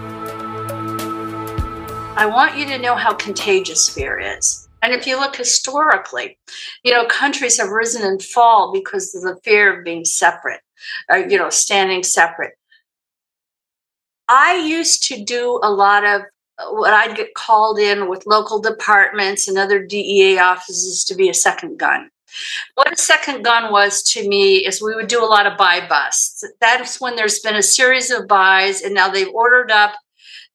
I 2.15 2.25
want 2.27 2.57
you 2.57 2.65
to 2.67 2.77
know 2.77 2.95
how 2.95 3.13
contagious 3.13 3.89
fear 3.89 4.19
is. 4.19 4.62
And 4.83 4.93
if 4.93 5.07
you 5.07 5.17
look 5.17 5.37
historically, 5.37 6.37
you 6.83 6.91
know, 6.91 7.05
countries 7.05 7.57
have 7.57 7.69
risen 7.69 8.03
and 8.03 8.21
fall 8.21 8.73
because 8.73 9.15
of 9.15 9.21
the 9.21 9.39
fear 9.41 9.79
of 9.79 9.85
being 9.85 10.03
separate, 10.03 10.59
or, 11.09 11.19
you 11.19 11.37
know, 11.37 11.49
standing 11.49 12.03
separate. 12.03 12.55
I 14.27 14.57
used 14.57 15.03
to 15.07 15.23
do 15.23 15.59
a 15.63 15.71
lot 15.71 16.03
of 16.03 16.23
uh, 16.57 16.65
what 16.71 16.93
I'd 16.93 17.15
get 17.15 17.33
called 17.33 17.79
in 17.79 18.09
with 18.09 18.27
local 18.27 18.59
departments 18.59 19.47
and 19.47 19.57
other 19.57 19.81
DEA 19.83 20.37
offices 20.39 21.05
to 21.05 21.15
be 21.15 21.29
a 21.29 21.33
second 21.33 21.77
gun. 21.77 22.09
What 22.75 22.91
a 22.91 22.97
second 22.97 23.43
gun 23.43 23.71
was 23.71 24.03
to 24.03 24.27
me 24.27 24.65
is 24.65 24.81
we 24.81 24.95
would 24.95 25.07
do 25.07 25.23
a 25.23 25.25
lot 25.25 25.45
of 25.45 25.57
buy 25.57 25.87
busts. 25.87 26.43
That's 26.59 26.99
when 26.99 27.15
there's 27.15 27.39
been 27.39 27.55
a 27.55 27.63
series 27.63 28.11
of 28.11 28.27
buys, 28.27 28.81
and 28.81 28.93
now 28.93 29.07
they've 29.07 29.33
ordered 29.33 29.71
up 29.71 29.93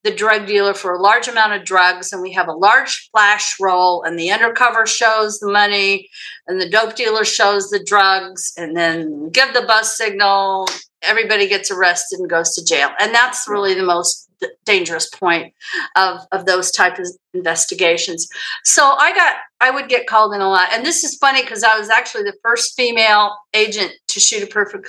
the 0.09 0.17
drug 0.17 0.47
dealer 0.47 0.73
for 0.73 0.95
a 0.95 1.03
large 1.03 1.29
amount 1.29 1.53
of 1.53 1.65
drugs 1.65 2.13
and 2.13 2.23
we 2.23 2.33
have 2.33 2.49
a 2.49 2.53
large 2.53 3.11
flash 3.11 3.57
roll 3.61 4.03
and 4.03 4.19
the 4.19 4.31
undercover 4.31 4.87
shows 4.87 5.39
the 5.39 5.51
money 5.51 6.09
and 6.47 6.59
the 6.59 6.69
dope 6.69 6.97
dealer 6.97 7.27
shows 7.27 7.69
the 7.69 7.83
drugs 7.85 8.55
and 8.57 8.75
then 8.75 9.29
give 9.31 9.53
the 9.53 9.63
bus 9.63 9.99
signal 9.99 10.67
everybody 11.03 11.47
gets 11.47 11.71
arrested 11.71 12.19
and 12.19 12.31
goes 12.31 12.55
to 12.55 12.65
jail. 12.65 12.91
And 12.99 13.15
that's 13.15 13.47
really 13.49 13.75
the 13.75 13.85
most 13.85 14.29
dangerous 14.65 15.09
point 15.09 15.53
of, 15.97 16.21
of 16.33 16.47
those 16.47 16.71
type 16.71 16.99
of 16.99 17.07
investigations. 17.35 18.29
So 18.65 18.95
i 18.99 19.13
got 19.15 19.37
i 19.61 19.71
would 19.71 19.89
get 19.89 20.07
called 20.07 20.33
in 20.35 20.41
a 20.41 20.49
lot. 20.49 20.69
And 20.73 20.87
this 20.87 21.05
is 21.05 21.17
funny 21.17 21.43
because 21.43 21.63
i 21.63 21.79
was 21.79 21.91
actually 21.91 22.23
the 22.23 22.37
first 22.43 22.75
female 22.77 23.37
agent 23.53 23.93
to 24.09 24.21
shoot 24.21 24.43
a 24.43 24.47
perfect 24.47 24.89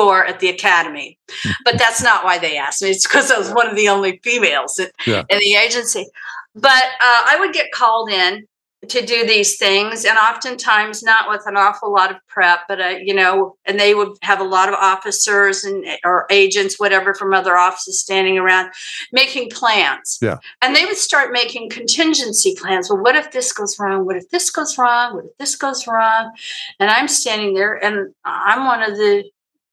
score 0.00 0.24
at 0.24 0.40
the 0.40 0.48
academy. 0.48 1.18
but 1.64 1.78
that's 1.78 2.02
not 2.02 2.24
why 2.24 2.38
they 2.38 2.56
asked 2.56 2.82
me. 2.82 2.90
It's 2.90 3.06
because 3.06 3.30
I 3.30 3.38
was 3.38 3.50
one 3.50 3.68
of 3.68 3.76
the 3.76 3.88
only 3.88 4.20
females 4.22 4.78
in, 4.78 4.88
yeah. 5.06 5.22
in 5.28 5.38
the 5.38 5.54
agency. 5.54 6.06
But 6.54 6.84
uh, 7.00 7.22
I 7.26 7.36
would 7.38 7.52
get 7.52 7.70
called 7.72 8.10
in 8.10 8.46
to 8.88 9.04
do 9.04 9.26
these 9.26 9.58
things, 9.58 10.06
and 10.06 10.16
oftentimes 10.16 11.02
not 11.02 11.28
with 11.28 11.42
an 11.44 11.54
awful 11.54 11.92
lot 11.92 12.10
of 12.10 12.16
prep, 12.28 12.60
but 12.66 12.80
uh, 12.80 12.94
you 13.00 13.14
know, 13.14 13.54
and 13.66 13.78
they 13.78 13.94
would 13.94 14.16
have 14.22 14.40
a 14.40 14.44
lot 14.44 14.70
of 14.70 14.74
officers 14.74 15.64
and 15.64 15.84
or 16.02 16.26
agents, 16.30 16.80
whatever, 16.80 17.12
from 17.12 17.34
other 17.34 17.58
offices 17.58 18.00
standing 18.00 18.38
around 18.38 18.70
making 19.12 19.50
plans. 19.50 20.18
Yeah, 20.22 20.38
and 20.62 20.74
they 20.74 20.86
would 20.86 20.96
start 20.96 21.30
making 21.30 21.68
contingency 21.68 22.56
plans. 22.58 22.88
Well, 22.88 23.02
what 23.02 23.16
if 23.16 23.32
this 23.32 23.52
goes 23.52 23.78
wrong? 23.78 24.06
What 24.06 24.16
if 24.16 24.30
this 24.30 24.48
goes 24.50 24.78
wrong? 24.78 25.14
What 25.14 25.26
if 25.26 25.36
this 25.38 25.56
goes 25.56 25.86
wrong? 25.86 26.32
And 26.80 26.90
I'm 26.90 27.06
standing 27.06 27.52
there, 27.52 27.74
and 27.74 28.14
I'm 28.24 28.64
one 28.64 28.82
of 28.82 28.96
the 28.96 29.24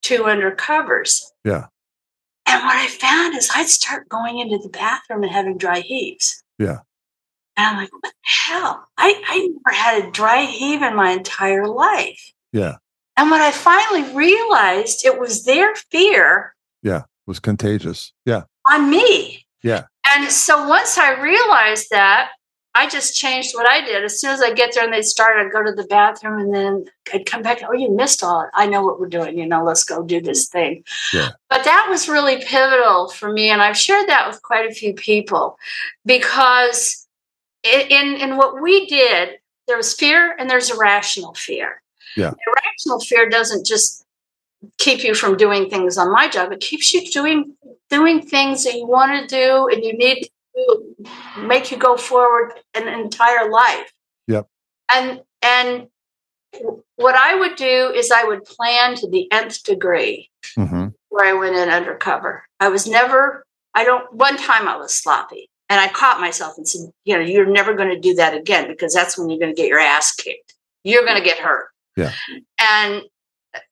two 0.01 0.23
undercovers. 0.23 1.21
Yeah. 1.43 1.67
And 2.45 2.63
what 2.63 2.77
I 2.77 2.87
found 2.87 3.35
is 3.35 3.49
I'd 3.53 3.67
start 3.67 4.07
going 4.07 4.39
into 4.39 4.57
the 4.57 4.69
bathroom 4.69 5.23
and 5.23 5.31
having 5.31 5.57
dry 5.57 5.81
heaves. 5.81 6.43
Yeah. 6.57 6.79
And 7.57 7.67
I'm 7.67 7.77
like, 7.77 7.91
what 7.91 8.03
the 8.03 8.11
hell? 8.21 8.87
I, 8.97 9.21
I 9.27 9.47
never 9.47 9.75
had 9.75 10.05
a 10.05 10.11
dry 10.11 10.43
heave 10.43 10.81
in 10.81 10.95
my 10.95 11.11
entire 11.11 11.67
life. 11.67 12.31
Yeah. 12.53 12.77
And 13.17 13.31
when 13.31 13.41
I 13.41 13.51
finally 13.51 14.13
realized 14.13 15.05
it 15.05 15.19
was 15.19 15.43
their 15.43 15.75
fear. 15.75 16.55
Yeah. 16.83 17.03
Was 17.25 17.39
contagious. 17.39 18.13
Yeah. 18.25 18.43
On 18.71 18.89
me. 18.89 19.45
Yeah. 19.63 19.85
And 20.09 20.31
so 20.31 20.67
once 20.67 20.97
I 20.97 21.19
realized 21.21 21.87
that, 21.91 22.29
I 22.77 22.87
just 22.87 23.15
changed 23.15 23.55
what 23.55 23.67
I 23.67 23.83
did. 23.83 24.03
As 24.03 24.21
soon 24.21 24.29
as 24.29 24.41
I 24.41 24.53
get 24.53 24.75
there 24.75 24.83
and 24.83 24.93
they 24.93 25.01
start, 25.01 25.37
I'd 25.37 25.51
go 25.51 25.63
to 25.63 25.71
the 25.71 25.87
bathroom 25.87 26.39
and 26.39 26.53
then 26.53 26.85
I'd 27.11 27.25
come 27.25 27.41
back. 27.41 27.63
Oh, 27.67 27.73
you 27.73 27.89
missed 27.89 28.23
all 28.23 28.41
it. 28.41 28.49
I 28.53 28.67
know 28.67 28.83
what 28.83 28.99
we're 28.99 29.07
doing. 29.07 29.35
You 29.35 29.47
know, 29.47 29.63
let's 29.63 29.83
go 29.83 30.03
do 30.03 30.21
this 30.21 30.47
thing. 30.47 30.83
Yeah. 31.11 31.29
But 31.49 31.63
that 31.63 31.87
was 31.89 32.07
really 32.07 32.43
pivotal 32.45 33.09
for 33.09 33.33
me. 33.33 33.49
And 33.49 33.63
I've 33.63 33.77
shared 33.77 34.07
that 34.09 34.27
with 34.27 34.43
quite 34.43 34.69
a 34.69 34.73
few 34.73 34.93
people 34.93 35.57
because 36.05 37.07
in, 37.63 38.15
in 38.15 38.37
what 38.37 38.61
we 38.61 38.85
did, 38.85 39.39
there 39.67 39.77
was 39.77 39.95
fear 39.95 40.35
and 40.37 40.47
there's 40.47 40.69
irrational 40.69 41.33
fear. 41.33 41.81
Yeah. 42.15 42.33
Irrational 42.45 42.99
fear 42.99 43.27
doesn't 43.27 43.65
just 43.65 44.05
keep 44.77 45.03
you 45.03 45.15
from 45.15 45.35
doing 45.35 45.67
things 45.67 45.97
on 45.97 46.11
my 46.11 46.27
job. 46.29 46.51
It 46.51 46.59
keeps 46.59 46.93
you 46.93 47.09
doing 47.09 47.55
doing 47.89 48.21
things 48.21 48.65
that 48.65 48.75
you 48.75 48.85
want 48.85 49.29
to 49.29 49.35
do 49.35 49.67
and 49.67 49.83
you 49.83 49.97
need 49.97 50.29
make 51.39 51.71
you 51.71 51.77
go 51.77 51.97
forward 51.97 52.53
an 52.73 52.87
entire 52.87 53.49
life. 53.49 53.91
Yep. 54.27 54.47
And 54.93 55.21
and 55.41 55.87
what 56.95 57.15
I 57.15 57.35
would 57.35 57.55
do 57.55 57.91
is 57.93 58.11
I 58.11 58.23
would 58.23 58.45
plan 58.45 58.95
to 58.95 59.09
the 59.09 59.31
nth 59.31 59.63
degree 59.63 60.29
mm-hmm. 60.57 60.87
where 61.09 61.25
I 61.25 61.33
went 61.33 61.55
in 61.55 61.69
undercover. 61.69 62.43
I 62.59 62.69
was 62.69 62.87
never. 62.87 63.45
I 63.73 63.83
don't. 63.83 64.11
One 64.13 64.37
time 64.37 64.67
I 64.67 64.77
was 64.77 64.95
sloppy, 64.95 65.49
and 65.69 65.79
I 65.79 65.87
caught 65.89 66.19
myself 66.19 66.57
and 66.57 66.67
said, 66.67 66.89
"You 67.05 67.15
know, 67.15 67.23
you're 67.23 67.45
never 67.45 67.73
going 67.73 67.89
to 67.89 67.99
do 67.99 68.15
that 68.15 68.33
again 68.33 68.67
because 68.67 68.93
that's 68.93 69.17
when 69.17 69.29
you're 69.29 69.39
going 69.39 69.53
to 69.53 69.61
get 69.61 69.69
your 69.69 69.79
ass 69.79 70.15
kicked. 70.15 70.55
You're 70.83 71.05
going 71.05 71.17
to 71.17 71.23
get 71.23 71.37
hurt." 71.37 71.69
Yeah. 71.95 72.13
And 72.59 73.03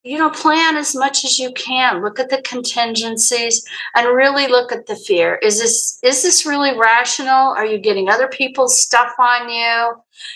you 0.04 0.18
know, 0.18 0.30
plan 0.30 0.78
as 0.78 0.96
much 0.96 1.26
as 1.26 1.40
you 1.40 1.52
can. 1.54 2.02
Look 2.04 2.20
at 2.20 2.30
the 2.30 2.42
contingencies 2.42 3.66
and 3.96 4.16
really 4.16 4.48
look 4.48 4.72
at 4.72 4.88
the 4.88 4.96
fear. 4.96 5.36
Is 5.36 5.60
this 5.60 6.00
is 6.04 6.24
this 6.24 6.46
really 6.46 6.78
rational? 6.78 7.52
Are 7.52 7.66
you 7.66 7.78
getting 7.78 8.10
other 8.10 8.28
people's 8.28 8.80
stuff 8.80 9.14
on 9.20 9.50
you? 9.50 9.96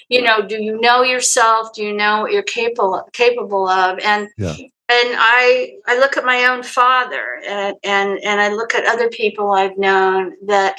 You 0.10 0.22
know, 0.24 0.45
do 0.45 0.62
you 0.62 0.80
know 0.80 1.04
yourself? 1.04 1.74
Do 1.74 1.84
you 1.84 1.93
know 1.93 2.22
what 2.22 2.32
you're 2.32 2.43
capable 2.43 3.08
capable 3.14 3.68
of? 3.68 4.00
And 4.00 4.30
yeah. 4.38 4.56
and 4.58 4.70
I 4.89 5.74
I 5.88 6.00
look 6.00 6.18
at 6.18 6.26
my 6.26 6.45
own 6.45 6.64
father 6.64 7.41
and 7.47 7.76
and 7.84 8.20
and 8.24 8.41
I 8.41 8.50
look 8.50 8.74
at 8.76 8.86
other 8.86 9.10
people 9.10 9.52
I've 9.52 9.78
known 9.78 10.34
that 10.47 10.78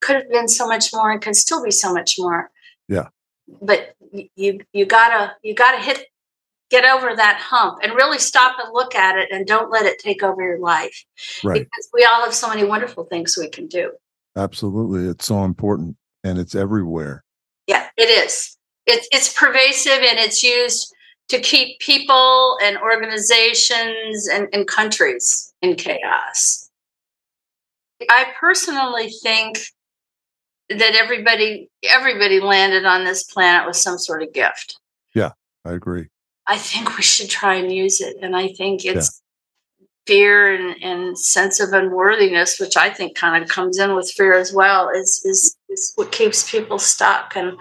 could 0.00 0.16
have 0.16 0.30
been 0.30 0.48
so 0.48 0.66
much 0.66 0.92
more 0.92 1.10
and 1.10 1.20
can 1.20 1.34
still 1.34 1.62
be 1.62 1.70
so 1.70 1.92
much 1.92 2.16
more. 2.18 2.50
Yeah. 2.88 3.08
But 3.60 3.94
you 4.34 4.60
you 4.72 4.86
gotta 4.86 5.34
you 5.42 5.54
gotta 5.54 5.78
hit 5.78 6.06
get 6.70 6.84
over 6.84 7.14
that 7.14 7.38
hump 7.40 7.78
and 7.82 7.92
really 7.94 8.18
stop 8.18 8.56
and 8.62 8.72
look 8.72 8.94
at 8.94 9.16
it 9.16 9.28
and 9.30 9.46
don't 9.46 9.70
let 9.70 9.86
it 9.86 9.98
take 9.98 10.22
over 10.22 10.42
your 10.42 10.58
life. 10.58 11.04
Right. 11.42 11.64
Because 11.64 11.88
we 11.92 12.04
all 12.04 12.22
have 12.24 12.34
so 12.34 12.48
many 12.48 12.64
wonderful 12.64 13.04
things 13.04 13.36
we 13.36 13.48
can 13.48 13.66
do. 13.66 13.92
Absolutely. 14.36 15.08
It's 15.08 15.26
so 15.26 15.44
important 15.44 15.96
and 16.24 16.38
it's 16.38 16.54
everywhere. 16.54 17.24
Yeah, 17.66 17.88
it 17.96 18.08
is. 18.08 18.56
It's 18.86 19.08
it's 19.12 19.32
pervasive 19.32 19.98
and 19.98 20.18
it's 20.18 20.42
used 20.42 20.94
to 21.28 21.40
keep 21.40 21.78
people 21.80 22.56
and 22.62 22.76
organizations 22.78 24.28
and, 24.28 24.48
and 24.52 24.66
countries 24.66 25.52
in 25.62 25.76
chaos. 25.76 26.68
I 28.08 28.32
personally 28.38 29.10
think 29.22 29.58
that 30.70 30.94
everybody 30.94 31.68
everybody 31.88 32.40
landed 32.40 32.84
on 32.84 33.04
this 33.04 33.24
planet 33.24 33.66
with 33.66 33.76
some 33.76 33.98
sort 33.98 34.22
of 34.22 34.32
gift. 34.32 34.78
Yeah, 35.14 35.32
I 35.64 35.72
agree. 35.72 36.08
I 36.50 36.58
think 36.58 36.96
we 36.96 37.04
should 37.04 37.30
try 37.30 37.54
and 37.54 37.72
use 37.72 38.00
it. 38.00 38.16
And 38.20 38.36
I 38.36 38.48
think 38.48 38.84
it's 38.84 39.22
yeah. 39.78 39.86
fear 40.04 40.54
and, 40.54 40.82
and 40.82 41.16
sense 41.16 41.60
of 41.60 41.72
unworthiness, 41.72 42.58
which 42.58 42.76
I 42.76 42.90
think 42.90 43.16
kind 43.16 43.40
of 43.40 43.48
comes 43.48 43.78
in 43.78 43.94
with 43.94 44.10
fear 44.10 44.34
as 44.34 44.52
well, 44.52 44.88
is 44.88 45.22
is, 45.24 45.56
is 45.68 45.92
what 45.94 46.10
keeps 46.10 46.50
people 46.50 46.80
stuck. 46.80 47.36
And 47.36 47.56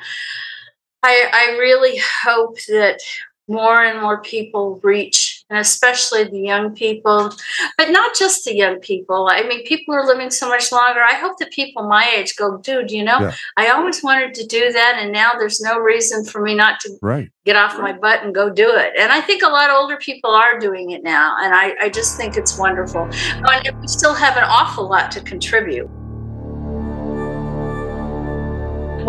I 1.04 1.30
I 1.32 1.58
really 1.60 2.02
hope 2.24 2.58
that 2.68 3.00
more 3.48 3.84
and 3.84 4.02
more 4.02 4.24
people 4.24 4.80
reach 4.82 5.39
and 5.50 5.60
especially 5.60 6.24
the 6.26 6.39
young 6.39 6.74
people, 6.76 7.32
but 7.78 7.89
not 7.89 8.16
just 8.16 8.45
the 8.45 8.56
young 8.56 8.80
people. 8.80 9.28
I 9.32 9.43
mean, 9.43 9.66
people 9.66 9.95
are 9.95 10.06
living 10.06 10.30
so 10.30 10.47
much 10.47 10.72
longer. 10.72 11.02
I 11.02 11.14
hope 11.14 11.38
that 11.39 11.52
people 11.52 11.88
my 11.88 12.08
age 12.18 12.36
go, 12.36 12.58
dude, 12.58 12.91
you 12.91 13.04
know, 13.04 13.20
yeah. 13.20 13.36
I 13.58 13.70
always 13.70 14.04
wanted 14.04 14.34
to 14.36 14.45
do 14.45 14.72
that, 14.72 14.97
and 15.00 15.12
now 15.12 15.34
there's 15.34 15.62
no 15.62 15.80
reason 15.80 16.26
for 16.26 16.41
me 16.41 16.56
not 16.56 16.80
to 16.82 16.97
right. 17.02 17.30
get 17.45 17.56
off 17.56 17.78
my 17.80 17.93
butt 17.93 18.24
and 18.24 18.34
go 18.34 18.50
do 18.50 18.70
it. 18.70 18.93
And 18.97 19.12
I 19.12 19.22
think 19.22 19.43
a 19.43 19.50
lot 19.50 19.70
of 19.70 19.76
older 19.76 19.97
people 19.97 20.32
are 20.32 20.60
doing 20.60 20.91
it 20.91 21.04
now, 21.04 21.36
and 21.39 21.54
I, 21.54 21.76
I 21.82 21.89
just 21.89 22.18
think 22.18 22.38
it's 22.38 22.58
wonderful. 22.58 23.10
And 23.12 23.80
we 23.82 23.88
still 23.88 24.14
have 24.14 24.38
an 24.38 24.43
awful 24.43 24.88
lot 24.88 25.12
to 25.12 25.22
contribute 25.22 25.89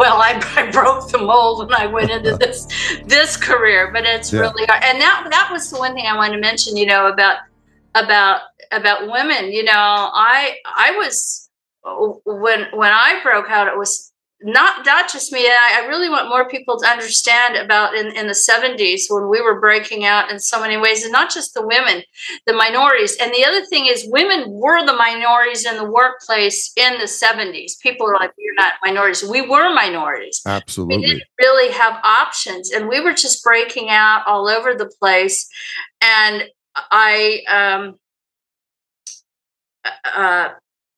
well 0.01 0.17
I, 0.23 0.43
I, 0.57 0.71
broke 0.71 1.11
the 1.11 1.19
mold 1.19 1.69
when 1.69 1.75
i 1.75 1.87
went 1.87 2.11
into 2.11 2.37
this 2.41 2.67
this 3.05 3.37
career 3.37 3.91
but 3.93 4.05
it's 4.05 4.33
yeah. 4.33 4.41
really 4.41 4.65
hard 4.65 4.83
and 4.83 5.01
that 5.01 5.29
that 5.31 5.51
was 5.53 5.71
the 5.71 5.79
one 5.79 5.95
thing 5.95 6.07
i 6.07 6.17
wanted 6.17 6.37
to 6.37 6.41
mention 6.41 6.77
you 6.77 6.87
know 6.87 7.09
about 7.09 7.37
about 7.95 8.41
about 8.73 9.11
women 9.11 9.53
you 9.53 9.63
know 9.63 9.73
i 9.75 10.57
i 10.65 10.91
was 10.93 11.51
when 12.25 12.67
when 12.73 12.93
i 12.93 13.21
broke 13.23 13.51
out 13.51 13.69
it 13.69 13.77
was 13.77 14.10
not 14.43 14.87
not 14.87 15.11
just 15.11 15.33
me 15.33 15.47
I, 15.47 15.83
I, 15.83 15.87
really 15.87 16.09
want 16.09 16.29
more 16.29 16.49
people 16.49 16.79
to 16.79 16.87
understand 16.87 17.57
about 17.57 17.95
in, 17.95 18.07
in 18.17 18.27
the 18.27 18.33
70s 18.33 19.03
when 19.11 19.29
we 19.29 19.41
were 19.41 19.61
breaking 19.61 20.05
out 20.05 20.31
in 20.31 20.39
so 20.39 20.61
many 20.61 20.79
ways 20.79 21.03
and 21.03 21.13
not 21.13 21.33
just 21.33 21.53
the 21.53 21.67
women 21.67 22.03
the 22.47 22.55
minorities. 22.55 23.17
And 23.21 23.33
the 23.33 23.45
other 23.45 23.65
thing 23.67 23.87
is 23.87 24.07
women 24.09 24.51
were 24.51 24.85
the 24.85 24.95
minorities 24.95 25.67
in 25.67 25.77
the 25.77 25.85
workplace 25.85 26.73
in 26.77 26.99
the 26.99 27.05
70s 27.05 27.79
people 27.83 28.07
are 28.09 28.15
like 28.15 28.33
you're 28.39 28.55
not 28.55 28.75
minorities. 28.85 29.25
We 29.29 29.43
were 29.43 29.75
minorities. 29.75 30.41
Absolutely. 30.47 30.97
we 30.97 31.07
didn't 31.07 31.23
really 31.41 31.73
have 31.73 32.01
options 32.03 32.71
and 32.71 32.89
we 32.89 33.01
were 33.01 33.13
just 33.13 33.45
breaking 33.45 33.91
out 33.91 34.27
all 34.27 34.49
over 34.49 34.75
the 34.75 34.91
place. 35.01 35.49
And 36.01 36.45
i 36.77 37.43
um 37.49 37.99
uh, 40.15 40.51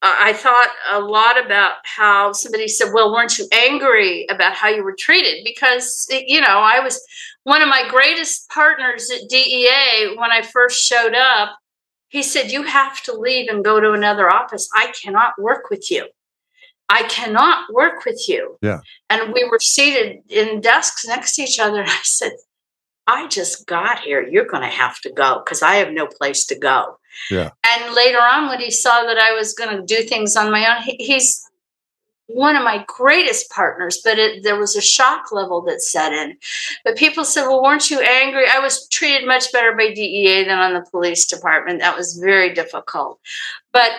I 0.05 0.33
thought 0.33 0.69
a 0.91 0.99
lot 0.99 1.43
about 1.43 1.75
how 1.83 2.33
somebody 2.33 2.67
said, 2.67 2.91
Well, 2.93 3.13
weren't 3.13 3.37
you 3.37 3.47
angry 3.53 4.27
about 4.29 4.53
how 4.53 4.67
you 4.67 4.83
were 4.83 4.95
treated? 4.97 5.45
Because, 5.45 6.07
you 6.11 6.41
know, 6.41 6.59
I 6.59 6.81
was 6.81 7.01
one 7.43 7.61
of 7.61 7.69
my 7.69 7.87
greatest 7.89 8.49
partners 8.49 9.09
at 9.09 9.29
DEA 9.29 10.15
when 10.17 10.31
I 10.31 10.41
first 10.41 10.83
showed 10.83 11.15
up. 11.15 11.57
He 12.09 12.21
said, 12.21 12.51
You 12.51 12.63
have 12.63 13.01
to 13.03 13.17
leave 13.17 13.47
and 13.49 13.63
go 13.63 13.79
to 13.79 13.93
another 13.93 14.29
office. 14.29 14.69
I 14.75 14.91
cannot 15.01 15.33
work 15.39 15.69
with 15.69 15.89
you. 15.89 16.07
I 16.89 17.03
cannot 17.03 17.71
work 17.73 18.03
with 18.03 18.27
you. 18.27 18.57
Yeah. 18.61 18.81
And 19.09 19.33
we 19.33 19.47
were 19.49 19.59
seated 19.59 20.17
in 20.29 20.59
desks 20.59 21.07
next 21.07 21.35
to 21.35 21.43
each 21.43 21.59
other. 21.59 21.79
And 21.79 21.89
I 21.89 21.99
said, 22.03 22.33
I 23.07 23.27
just 23.27 23.65
got 23.67 23.99
here. 23.99 24.21
You're 24.21 24.45
going 24.45 24.63
to 24.63 24.69
have 24.69 24.99
to 25.01 25.11
go 25.11 25.41
because 25.43 25.61
I 25.61 25.75
have 25.75 25.91
no 25.91 26.07
place 26.07 26.45
to 26.47 26.59
go. 26.59 26.97
Yeah. 27.29 27.51
And 27.71 27.93
later 27.93 28.19
on, 28.19 28.47
when 28.47 28.59
he 28.59 28.71
saw 28.71 29.03
that 29.03 29.17
I 29.17 29.33
was 29.33 29.53
going 29.53 29.75
to 29.75 29.83
do 29.83 30.03
things 30.03 30.35
on 30.35 30.51
my 30.51 30.75
own, 30.75 30.83
he, 30.83 30.95
he's 30.99 31.43
one 32.27 32.55
of 32.55 32.63
my 32.63 32.83
greatest 32.87 33.49
partners, 33.49 34.01
but 34.03 34.17
it, 34.17 34.43
there 34.43 34.57
was 34.57 34.75
a 34.75 34.81
shock 34.81 35.31
level 35.31 35.61
that 35.63 35.81
set 35.81 36.13
in. 36.13 36.37
But 36.83 36.97
people 36.97 37.25
said, 37.25 37.47
Well, 37.47 37.61
weren't 37.61 37.89
you 37.91 37.99
angry? 37.99 38.45
I 38.49 38.59
was 38.59 38.87
treated 38.89 39.27
much 39.27 39.51
better 39.51 39.75
by 39.75 39.93
DEA 39.93 40.45
than 40.45 40.57
on 40.57 40.73
the 40.73 40.85
police 40.89 41.25
department. 41.25 41.79
That 41.79 41.97
was 41.97 42.17
very 42.17 42.53
difficult. 42.53 43.19
But 43.71 43.91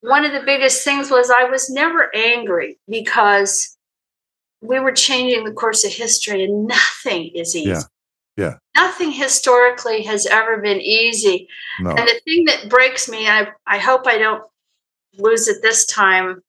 one 0.00 0.24
of 0.24 0.32
the 0.32 0.44
biggest 0.44 0.84
things 0.84 1.10
was 1.10 1.30
I 1.30 1.44
was 1.44 1.70
never 1.70 2.14
angry 2.14 2.78
because 2.88 3.76
we 4.60 4.78
were 4.78 4.92
changing 4.92 5.44
the 5.44 5.52
course 5.52 5.84
of 5.84 5.92
history 5.92 6.44
and 6.44 6.66
nothing 6.66 7.30
is 7.34 7.56
easy. 7.56 7.70
Yeah. 7.70 7.82
Yeah. 8.40 8.56
Nothing 8.74 9.10
historically 9.10 10.02
has 10.04 10.24
ever 10.24 10.56
been 10.56 10.80
easy. 10.80 11.46
No. 11.78 11.90
And 11.90 12.08
the 12.08 12.20
thing 12.24 12.46
that 12.46 12.70
breaks 12.70 13.06
me, 13.06 13.26
and 13.26 13.48
I, 13.48 13.74
I 13.76 13.78
hope 13.78 14.06
I 14.06 14.16
don't 14.16 14.42
lose 15.18 15.46
it 15.46 15.60
this 15.60 15.84
time, 15.84 16.42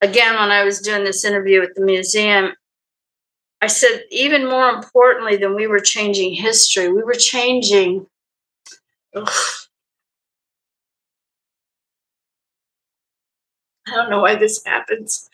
again, 0.00 0.34
when 0.34 0.50
I 0.50 0.64
was 0.64 0.80
doing 0.80 1.04
this 1.04 1.24
interview 1.24 1.62
at 1.62 1.76
the 1.76 1.84
museum, 1.84 2.54
I 3.60 3.68
said, 3.68 4.02
even 4.10 4.48
more 4.48 4.68
importantly 4.68 5.36
than 5.36 5.54
we 5.54 5.68
were 5.68 5.78
changing 5.78 6.34
history, 6.34 6.92
we 6.92 7.04
were 7.04 7.14
changing. 7.14 8.06
Ugh, 9.14 9.28
I 13.86 13.94
don't 13.94 14.10
know 14.10 14.22
why 14.22 14.34
this 14.34 14.60
happens. 14.66 15.30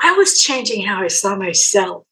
I 0.00 0.12
was 0.12 0.38
changing 0.38 0.86
how 0.86 1.02
I 1.02 1.08
saw 1.08 1.36
myself. 1.36 2.06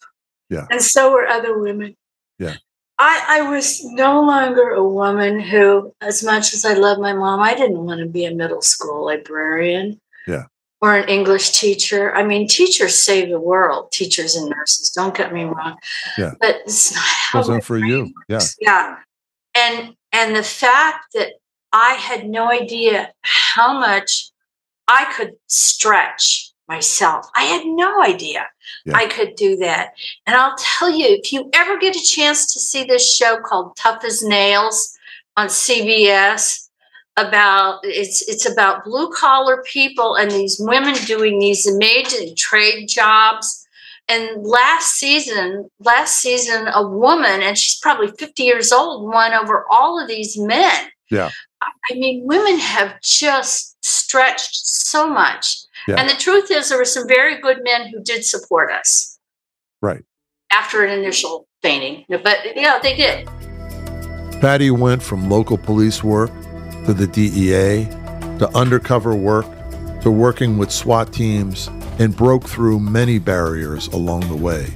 Yeah. 0.51 0.67
And 0.71 0.83
so 0.83 1.13
were 1.13 1.27
other 1.27 1.59
women. 1.59 1.97
Yeah. 2.39 2.57
I, 2.99 3.41
I 3.41 3.51
was 3.51 3.85
no 3.85 4.23
longer 4.23 4.71
a 4.71 4.87
woman 4.87 5.39
who, 5.41 5.93
as 6.01 6.25
much 6.25 6.55
as 6.55 6.65
I 6.65 6.75
love 6.75 6.99
my 6.99 7.13
mom, 7.13 7.41
I 7.41 7.55
didn't 7.55 7.85
want 7.85 8.01
to 8.01 8.07
be 8.07 8.25
a 8.25 8.35
middle 8.35 8.63
school 8.63 9.07
librarian. 9.07 10.01
Yeah. 10.27 10.45
Or 10.81 10.97
an 10.97 11.09
English 11.09 11.59
teacher. 11.59 12.15
I 12.15 12.23
mean, 12.23 12.49
teachers 12.49 12.99
save 12.99 13.29
the 13.31 13.41
world, 13.41 13.93
teachers 13.93 14.35
and 14.35 14.49
nurses, 14.49 14.91
don't 14.91 15.17
get 15.17 15.33
me 15.33 15.45
wrong. 15.45 15.77
Yeah. 16.17 16.33
But 16.41 16.57
it's 16.65 16.95
not 16.95 17.05
how 17.05 17.39
Wasn't 17.41 17.65
for 17.65 17.79
you. 17.79 18.13
Yeah. 18.29 18.41
Yeah. 18.61 18.97
And 19.55 19.95
and 20.13 20.37
the 20.37 20.43
fact 20.43 21.13
that 21.15 21.33
I 21.73 21.95
had 21.95 22.29
no 22.29 22.51
idea 22.51 23.13
how 23.23 23.79
much 23.79 24.31
I 24.89 25.13
could 25.17 25.33
stretch 25.47 26.53
myself. 26.69 27.29
I 27.35 27.45
had 27.45 27.65
no 27.65 28.03
idea 28.03 28.47
Yeah. 28.85 28.97
I 28.97 29.07
could 29.07 29.35
do 29.37 29.57
that. 29.57 29.95
And 30.27 30.37
I'll 30.37 30.57
tell 30.59 30.91
you, 30.91 31.07
if 31.07 31.33
you 31.33 31.49
ever 31.53 31.79
get 31.79 31.97
a 31.97 32.03
chance 32.03 32.53
to 32.53 32.61
see 32.61 32.85
this 32.85 33.15
show 33.15 33.39
called 33.41 33.77
Tough 33.77 34.05
as 34.05 34.23
Nails 34.23 34.97
on 35.37 35.49
CBS, 35.49 36.67
about 37.17 37.81
it's 37.83 38.29
it's 38.29 38.47
about 38.47 38.85
blue 38.85 39.11
collar 39.11 39.63
people 39.67 40.17
and 40.17 40.31
these 40.31 40.59
women 40.61 40.95
doing 41.07 41.39
these 41.39 41.67
amazing 41.67 42.35
trade 42.37 42.89
jobs. 42.89 43.67
And 44.09 44.47
last 44.47 44.95
season, 44.95 45.69
last 45.81 46.19
season, 46.19 46.69
a 46.73 46.87
woman, 46.87 47.43
and 47.43 47.59
she's 47.59 47.81
probably 47.81 48.09
50 48.17 48.41
years 48.45 48.71
old, 48.71 49.11
won 49.11 49.33
over 49.33 49.65
all 49.69 50.01
of 50.01 50.07
these 50.07 50.39
men. 50.39 50.87
Yeah. 51.11 51.31
I 51.63 51.95
mean, 51.95 52.27
women 52.27 52.59
have 52.59 53.01
just 53.03 53.77
stretched 53.85 54.55
so 54.67 55.09
much. 55.09 55.59
Yeah. 55.89 55.97
And 55.99 56.09
the 56.09 56.15
truth 56.15 56.51
is, 56.51 56.69
there 56.69 56.79
were 56.79 56.85
some 56.85 57.07
very 57.09 57.41
good 57.41 57.59
men 57.63 57.89
who 57.89 58.03
did 58.03 58.25
support 58.25 58.71
us 58.73 59.19
Right. 59.81 60.03
after 60.53 60.85
an 60.85 60.99
initial 60.99 61.47
fainting. 61.63 62.05
But 62.09 62.39
yeah, 62.57 62.79
they 62.83 62.95
did. 62.97 63.27
Patti 64.41 64.71
went 64.71 65.03
from 65.03 65.31
local 65.31 65.57
police 65.57 66.05
work 66.05 66.31
to 66.87 66.93
the 66.93 67.07
DEA 67.07 67.85
to 68.39 68.51
undercover 68.55 69.15
work 69.15 69.47
to 70.03 70.11
working 70.11 70.59
with 70.59 70.71
SWAT 70.71 71.13
teams 71.13 71.69
and 71.99 72.15
broke 72.15 72.45
through 72.45 72.79
many 72.79 73.19
barriers 73.19 73.89
along 73.89 74.29
the 74.29 74.37
way. 74.37 74.67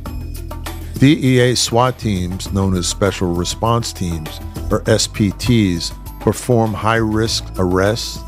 DEA 0.98 1.54
SWAT 1.54 1.98
teams, 1.98 2.52
known 2.52 2.76
as 2.76 2.86
Special 2.88 3.28
Response 3.34 3.92
Teams, 3.92 4.38
or 4.70 4.80
SRTs, 4.84 5.92
perform 6.20 6.72
high 6.72 6.96
risk 6.96 7.44
arrests, 7.56 8.20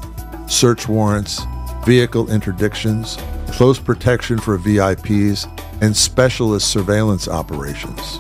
search 0.49 0.89
warrants, 0.89 1.41
vehicle 1.85 2.27
interdictions, 2.27 3.19
close 3.53 3.79
protection 3.79 4.39
for 4.39 4.59
VIPs, 4.59 5.47
and 5.83 5.97
specialist 5.97 6.71
surveillance 6.71 7.29
operations. 7.29 8.19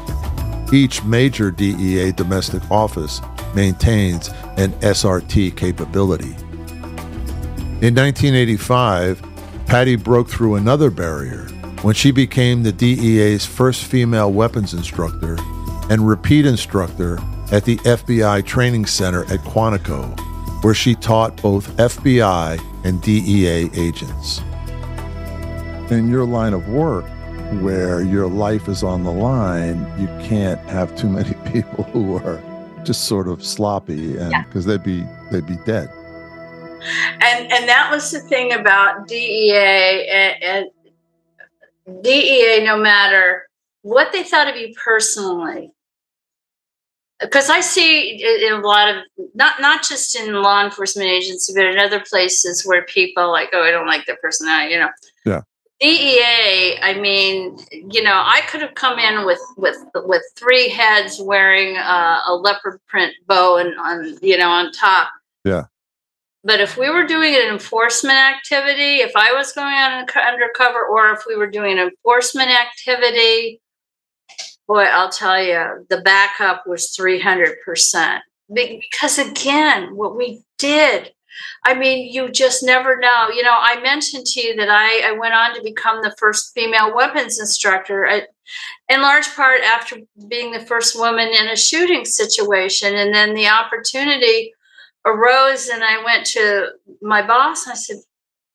Each 0.72 1.02
major 1.04 1.50
DEA 1.50 2.12
domestic 2.12 2.62
office 2.70 3.20
maintains 3.54 4.28
an 4.56 4.72
SRT 4.80 5.56
capability. 5.56 6.34
In 7.80 7.94
1985, 7.94 9.22
Patti 9.66 9.96
broke 9.96 10.28
through 10.28 10.56
another 10.56 10.90
barrier 10.90 11.48
when 11.82 11.94
she 11.94 12.10
became 12.10 12.62
the 12.62 12.72
DEA's 12.72 13.44
first 13.44 13.84
female 13.84 14.32
weapons 14.32 14.72
instructor 14.72 15.36
and 15.90 16.06
repeat 16.06 16.46
instructor 16.46 17.18
at 17.52 17.64
the 17.66 17.76
FBI 17.78 18.44
Training 18.46 18.86
Center 18.86 19.24
at 19.24 19.40
Quantico, 19.40 20.18
where 20.64 20.74
she 20.74 20.94
taught 20.94 21.40
both 21.42 21.68
FBI 21.76 22.58
and 22.84 23.00
DEA 23.02 23.70
agents. 23.74 24.40
In 25.90 26.08
your 26.08 26.24
line 26.24 26.54
of 26.54 26.66
work, 26.68 27.04
where 27.60 28.00
your 28.02 28.26
life 28.26 28.68
is 28.68 28.82
on 28.82 29.04
the 29.04 29.10
line, 29.12 29.80
you 30.00 30.06
can't 30.26 30.58
have 30.70 30.96
too 30.96 31.08
many 31.08 31.34
people 31.52 31.84
who 31.84 32.16
are 32.16 32.40
just 32.84 33.04
sort 33.04 33.28
of 33.28 33.44
sloppy 33.44 34.16
and 34.16 34.30
Yeah. 34.32 34.42
because 34.44 34.64
they'd 34.64 34.82
be 34.82 35.04
they'd 35.30 35.46
be 35.46 35.58
dead. 35.66 35.88
And 37.20 37.52
and 37.52 37.68
that 37.68 37.90
was 37.92 38.10
the 38.10 38.20
thing 38.20 38.54
about 38.54 39.06
DEA 39.06 40.08
and, 40.10 40.66
and 41.86 42.02
DEA, 42.02 42.64
no 42.64 42.76
matter 42.78 43.46
what 43.82 44.12
they 44.12 44.22
thought 44.22 44.48
of 44.48 44.56
you 44.56 44.72
personally. 44.82 45.70
Because 47.22 47.48
I 47.48 47.60
see 47.60 48.22
in 48.46 48.52
a 48.52 48.60
lot 48.60 48.88
of 48.88 49.04
not 49.34 49.60
not 49.60 49.82
just 49.82 50.18
in 50.18 50.34
law 50.34 50.62
enforcement 50.64 51.08
agency, 51.08 51.52
but 51.54 51.64
in 51.64 51.78
other 51.78 52.00
places 52.00 52.64
where 52.64 52.84
people 52.84 53.30
like, 53.30 53.50
oh, 53.52 53.62
I 53.62 53.70
don't 53.70 53.86
like 53.86 54.06
their 54.06 54.16
personality, 54.16 54.74
you 54.74 54.80
know. 54.80 54.90
Yeah. 55.24 55.42
DEA, 55.80 56.78
I 56.80 56.96
mean, 57.00 57.58
you 57.72 58.04
know, 58.04 58.22
I 58.24 58.42
could 58.48 58.60
have 58.60 58.74
come 58.74 58.98
in 58.98 59.26
with 59.26 59.40
with 59.56 59.76
with 59.94 60.22
three 60.36 60.68
heads 60.68 61.20
wearing 61.20 61.76
uh, 61.76 62.20
a 62.28 62.34
leopard 62.34 62.80
print 62.86 63.14
bow 63.26 63.56
and 63.56 63.76
on 63.78 64.16
you 64.22 64.36
know 64.36 64.50
on 64.50 64.72
top. 64.72 65.10
Yeah. 65.44 65.64
But 66.44 66.60
if 66.60 66.76
we 66.76 66.90
were 66.90 67.06
doing 67.06 67.34
an 67.34 67.52
enforcement 67.52 68.18
activity, 68.18 68.96
if 68.96 69.12
I 69.14 69.32
was 69.32 69.52
going 69.52 69.74
on 69.74 70.06
undercover, 70.16 70.84
or 70.84 71.12
if 71.12 71.22
we 71.26 71.36
were 71.36 71.48
doing 71.48 71.78
an 71.78 71.88
enforcement 71.88 72.50
activity, 72.50 73.60
boy, 74.66 74.84
I'll 74.84 75.10
tell 75.10 75.42
you, 75.42 75.86
the 75.88 76.00
backup 76.00 76.66
was 76.66 76.96
300%. 76.98 78.20
Because 78.52 79.18
again, 79.18 79.96
what 79.96 80.16
we 80.16 80.42
did, 80.58 81.12
I 81.64 81.74
mean, 81.74 82.12
you 82.12 82.30
just 82.30 82.62
never 82.62 82.98
know. 82.98 83.28
You 83.30 83.42
know, 83.42 83.56
I 83.58 83.80
mentioned 83.80 84.26
to 84.26 84.40
you 84.40 84.56
that 84.56 84.68
I, 84.68 85.08
I 85.08 85.18
went 85.18 85.34
on 85.34 85.54
to 85.54 85.62
become 85.62 86.02
the 86.02 86.14
first 86.18 86.52
female 86.54 86.94
weapons 86.94 87.40
instructor, 87.40 88.04
at, 88.04 88.28
in 88.88 89.00
large 89.00 89.34
part 89.34 89.60
after 89.62 89.96
being 90.28 90.52
the 90.52 90.60
first 90.60 90.98
woman 90.98 91.28
in 91.28 91.48
a 91.48 91.56
shooting 91.56 92.04
situation. 92.04 92.94
And 92.94 93.14
then 93.14 93.34
the 93.34 93.48
opportunity 93.48 94.52
arose, 95.04 95.68
and 95.68 95.82
I 95.82 96.04
went 96.04 96.26
to 96.26 96.72
my 97.00 97.26
boss. 97.26 97.66
And 97.66 97.72
I 97.72 97.76
said, 97.76 97.96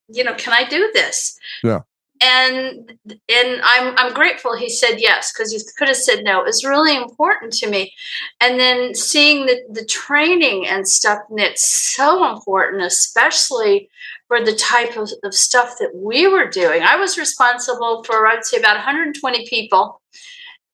you 0.10 0.24
know, 0.24 0.36
can 0.36 0.54
I 0.54 0.68
do 0.68 0.90
this? 0.94 1.38
Yeah. 1.64 1.82
And 2.22 2.98
and 3.30 3.62
I'm 3.64 3.94
I'm 3.98 4.14
grateful 4.14 4.56
he 4.56 4.70
said 4.70 4.96
yes 4.98 5.32
because 5.32 5.52
he 5.52 5.60
could 5.78 5.88
have 5.88 5.98
said 5.98 6.24
no. 6.24 6.42
It 6.42 6.46
was 6.46 6.66
really 6.66 6.96
important 6.96 7.54
to 7.54 7.70
me. 7.70 7.94
And 8.42 8.60
then 8.60 8.96
seeing 8.96 9.46
the 9.46 9.62
the 9.70 9.86
training 9.86 10.68
and 10.68 10.88
stuff, 10.88 11.20
and 11.30 11.40
it's 11.40 11.68
so 11.96 12.32
important, 12.32 12.84
especially 12.84 13.90
for 14.28 14.44
the 14.44 14.56
type 14.56 14.98
of, 14.98 15.10
of 15.24 15.34
stuff 15.34 15.78
that 15.80 15.96
we 15.96 16.28
were 16.28 16.50
doing. 16.50 16.84
I 16.84 16.98
was 16.98 17.18
responsible 17.18 18.04
for 18.04 18.28
I'd 18.28 18.46
say 18.46 18.58
about 18.58 18.76
120 18.76 19.48
people 19.48 20.02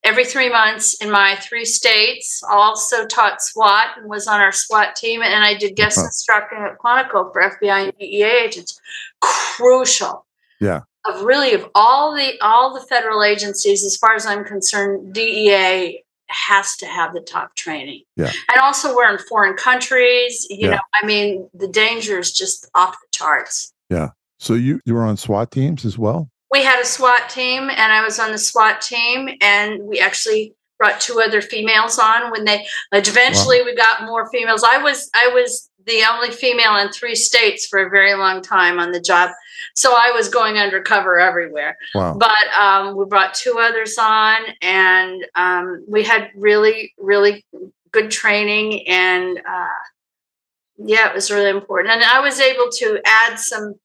every 0.03 0.25
three 0.25 0.49
months 0.49 0.95
in 1.01 1.09
my 1.09 1.35
three 1.37 1.65
states. 1.65 2.43
I 2.49 2.55
also 2.55 3.05
taught 3.05 3.41
SWAT 3.41 3.97
and 3.97 4.09
was 4.09 4.27
on 4.27 4.41
our 4.41 4.51
SWAT 4.51 4.95
team, 4.95 5.21
and 5.21 5.43
I 5.43 5.55
did 5.55 5.75
guest 5.75 5.97
instructing 5.97 6.59
at 6.59 6.77
Quantico 6.77 7.31
for 7.31 7.41
FBI 7.41 7.85
and 7.85 7.97
DEA 7.97 8.23
agents. 8.23 8.79
Crucial. 9.21 10.25
Yeah. 10.59 10.81
Of 11.05 11.21
really 11.23 11.53
of 11.53 11.69
all 11.75 12.15
the 12.15 12.39
all 12.41 12.73
the 12.73 12.79
federal 12.85 13.23
agencies, 13.23 13.83
as 13.83 13.97
far 13.97 14.15
as 14.15 14.25
I'm 14.25 14.45
concerned, 14.45 15.13
DEA 15.13 16.01
has 16.29 16.75
to 16.77 16.85
have 16.85 17.13
the 17.13 17.19
top 17.19 17.55
training. 17.55 18.03
Yeah. 18.15 18.31
And 18.51 18.61
also 18.61 18.95
we're 18.95 19.11
in 19.11 19.17
foreign 19.19 19.55
countries. 19.55 20.47
You 20.49 20.69
Yeah. 20.69 20.75
know, 20.75 20.81
I 21.01 21.05
mean, 21.05 21.49
the 21.53 21.67
danger 21.67 22.17
is 22.19 22.31
just 22.31 22.69
off 22.73 22.93
the 23.01 23.07
charts. 23.17 23.73
Yeah. 23.89 24.09
So 24.39 24.53
you 24.53 24.79
you 24.85 24.93
were 24.93 25.03
on 25.03 25.17
SWAT 25.17 25.51
teams 25.51 25.85
as 25.85 25.97
well? 25.97 26.29
we 26.51 26.61
had 26.63 26.79
a 26.79 26.85
SWAT 26.85 27.29
team, 27.31 27.63
and 27.71 27.91
I 27.91 28.03
was 28.03 28.19
on 28.19 28.31
the 28.31 28.37
SWAT 28.37 28.79
team, 28.79 29.27
and 29.41 29.81
we 29.83 29.99
actually 29.99 30.53
brought 30.83 30.99
two 30.99 31.21
other 31.21 31.41
females 31.41 31.97
on 31.97 32.29
when 32.29 32.43
they 32.43 32.65
eventually 32.91 33.61
wow. 33.61 33.65
we 33.65 33.75
got 33.75 34.05
more 34.05 34.29
females. 34.31 34.63
I 34.63 34.79
was 34.79 35.09
I 35.15 35.27
was 35.27 35.69
the 35.85 36.03
only 36.11 36.29
female 36.29 36.75
in 36.77 36.91
three 36.91 37.15
states 37.15 37.65
for 37.67 37.85
a 37.85 37.89
very 37.89 38.15
long 38.15 38.41
time 38.41 38.79
on 38.79 38.91
the 38.91 38.99
job. 38.99 39.29
So 39.75 39.93
I 39.93 40.11
was 40.13 40.27
going 40.27 40.57
undercover 40.57 41.19
everywhere. 41.19 41.77
Wow. 41.95 42.17
But 42.17 42.47
um, 42.59 42.97
we 42.97 43.05
brought 43.05 43.33
two 43.33 43.59
others 43.59 43.97
on, 43.97 44.41
and 44.61 45.25
um, 45.35 45.85
we 45.87 46.03
had 46.03 46.29
really, 46.35 46.93
really 46.97 47.45
good 47.91 48.11
training. 48.11 48.87
And 48.87 49.39
uh, 49.39 49.81
yeah, 50.77 51.09
it 51.09 51.15
was 51.15 51.31
really 51.31 51.49
important. 51.49 51.93
And 51.93 52.03
I 52.03 52.19
was 52.19 52.39
able 52.39 52.69
to 52.79 52.99
add 53.05 53.39
some 53.39 53.75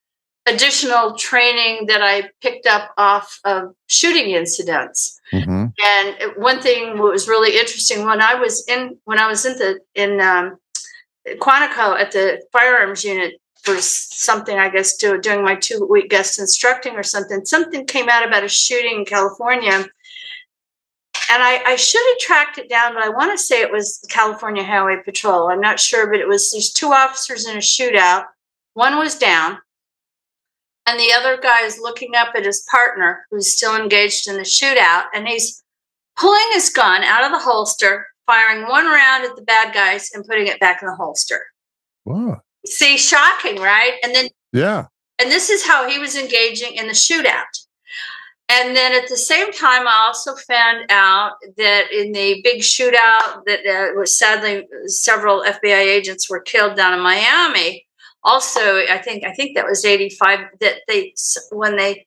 additional 0.49 1.15
training 1.15 1.87
that 1.87 2.03
I 2.03 2.31
picked 2.41 2.67
up 2.67 2.91
off 2.97 3.39
of 3.45 3.75
shooting 3.87 4.31
incidents. 4.31 5.21
Mm-hmm. 5.33 5.67
And 5.85 6.33
one 6.37 6.61
thing 6.61 6.99
was 6.99 7.29
really 7.29 7.59
interesting 7.59 8.05
when 8.05 8.21
I 8.21 8.35
was 8.35 8.67
in 8.69 8.99
when 9.05 9.19
I 9.19 9.27
was 9.27 9.45
in 9.45 9.59
the 9.59 9.81
in 9.95 10.21
um, 10.21 10.57
Quantico 11.39 11.99
at 11.99 12.13
the 12.13 12.43
firearms 12.53 13.05
unit 13.05 13.35
for 13.63 13.77
something, 13.81 14.59
I 14.59 14.71
guess, 14.71 14.97
do, 14.97 15.21
doing 15.21 15.45
my 15.45 15.55
two 15.55 15.87
week 15.91 16.11
guest 16.11 16.39
instructing 16.39 16.95
or 16.95 17.03
something. 17.03 17.45
Something 17.45 17.87
came 17.87 18.09
out 18.09 18.27
about 18.27 18.45
a 18.45 18.49
shooting 18.49 19.01
in 19.01 19.05
California. 19.05 19.85
And 21.31 21.43
I, 21.43 21.63
I 21.67 21.77
should 21.77 22.03
have 22.09 22.19
tracked 22.19 22.57
it 22.57 22.71
down, 22.71 22.95
but 22.95 23.03
I 23.03 23.11
want 23.11 23.33
to 23.33 23.39
say 23.39 23.61
it 23.61 23.71
was 23.71 23.99
the 24.01 24.09
California 24.09 24.65
Highway 24.65 25.03
Patrol. 25.05 25.51
I'm 25.51 25.61
not 25.61 25.79
sure, 25.79 26.11
but 26.11 26.21
it 26.21 26.29
was 26.29 26.51
these 26.51 26.73
two 26.73 26.93
officers 26.93 27.47
in 27.47 27.57
a 27.57 27.61
shootout. 27.61 28.25
One 28.73 28.97
was 28.97 29.19
down, 29.19 29.59
and 30.89 30.99
the 30.99 31.13
other 31.13 31.37
guy 31.37 31.65
is 31.65 31.79
looking 31.79 32.17
up 32.17 32.35
at 32.35 32.47
his 32.47 32.67
partner 32.71 33.27
who's 33.31 33.53
still 33.55 33.77
engaged 33.77 34.27
in 34.27 34.37
the 34.37 34.43
shootout, 34.43 35.05
and 35.15 35.29
he's 35.29 35.63
pulling 36.17 36.49
his 36.53 36.71
gun 36.71 37.03
out 37.05 37.25
of 37.25 37.31
the 37.31 37.39
holster, 37.39 38.07
firing 38.27 38.67
one 38.67 38.87
round 38.87 39.25
at 39.25 39.37
the 39.37 39.43
bad 39.43 39.75
guys, 39.75 40.11
and 40.15 40.25
putting 40.25 40.47
it 40.47 40.59
back 40.61 40.81
in 40.81 40.89
the 40.89 40.95
holster. 40.95 41.45
Wow. 42.07 42.41
See, 42.65 42.97
shocking, 42.97 43.57
right? 43.61 43.99
And 44.03 44.15
then, 44.15 44.29
yeah. 44.53 44.87
And 45.19 45.31
this 45.31 45.51
is 45.51 45.67
how 45.67 45.89
he 45.89 45.99
was 45.99 46.17
engaging 46.17 46.75
in 46.75 46.87
the 46.87 46.95
shootout. 46.95 47.45
And 48.49 48.75
then 48.75 48.95
at 48.95 49.11
the 49.11 49.17
same 49.17 49.53
time, 49.53 49.87
I 49.87 50.07
also 50.07 50.35
found 50.35 50.87
out 50.89 51.33
that 51.59 51.93
in 51.93 52.13
the 52.13 52.41
big 52.43 52.63
shootout 52.63 53.45
that 53.45 53.67
uh, 53.67 53.93
was 53.95 54.19
sadly 54.19 54.67
several 54.87 55.43
FBI 55.43 55.81
agents 55.81 56.31
were 56.31 56.41
killed 56.41 56.77
down 56.77 56.95
in 56.95 57.01
Miami. 57.01 57.87
Also, 58.25 58.61
I 58.61 58.99
think 58.99 59.25
I 59.25 59.33
think 59.33 59.55
that 59.55 59.67
was 59.67 59.85
eighty 59.85 60.11
five. 60.11 60.41
That 60.61 60.81
they 60.89 61.15
when 61.51 61.77
they 61.77 62.07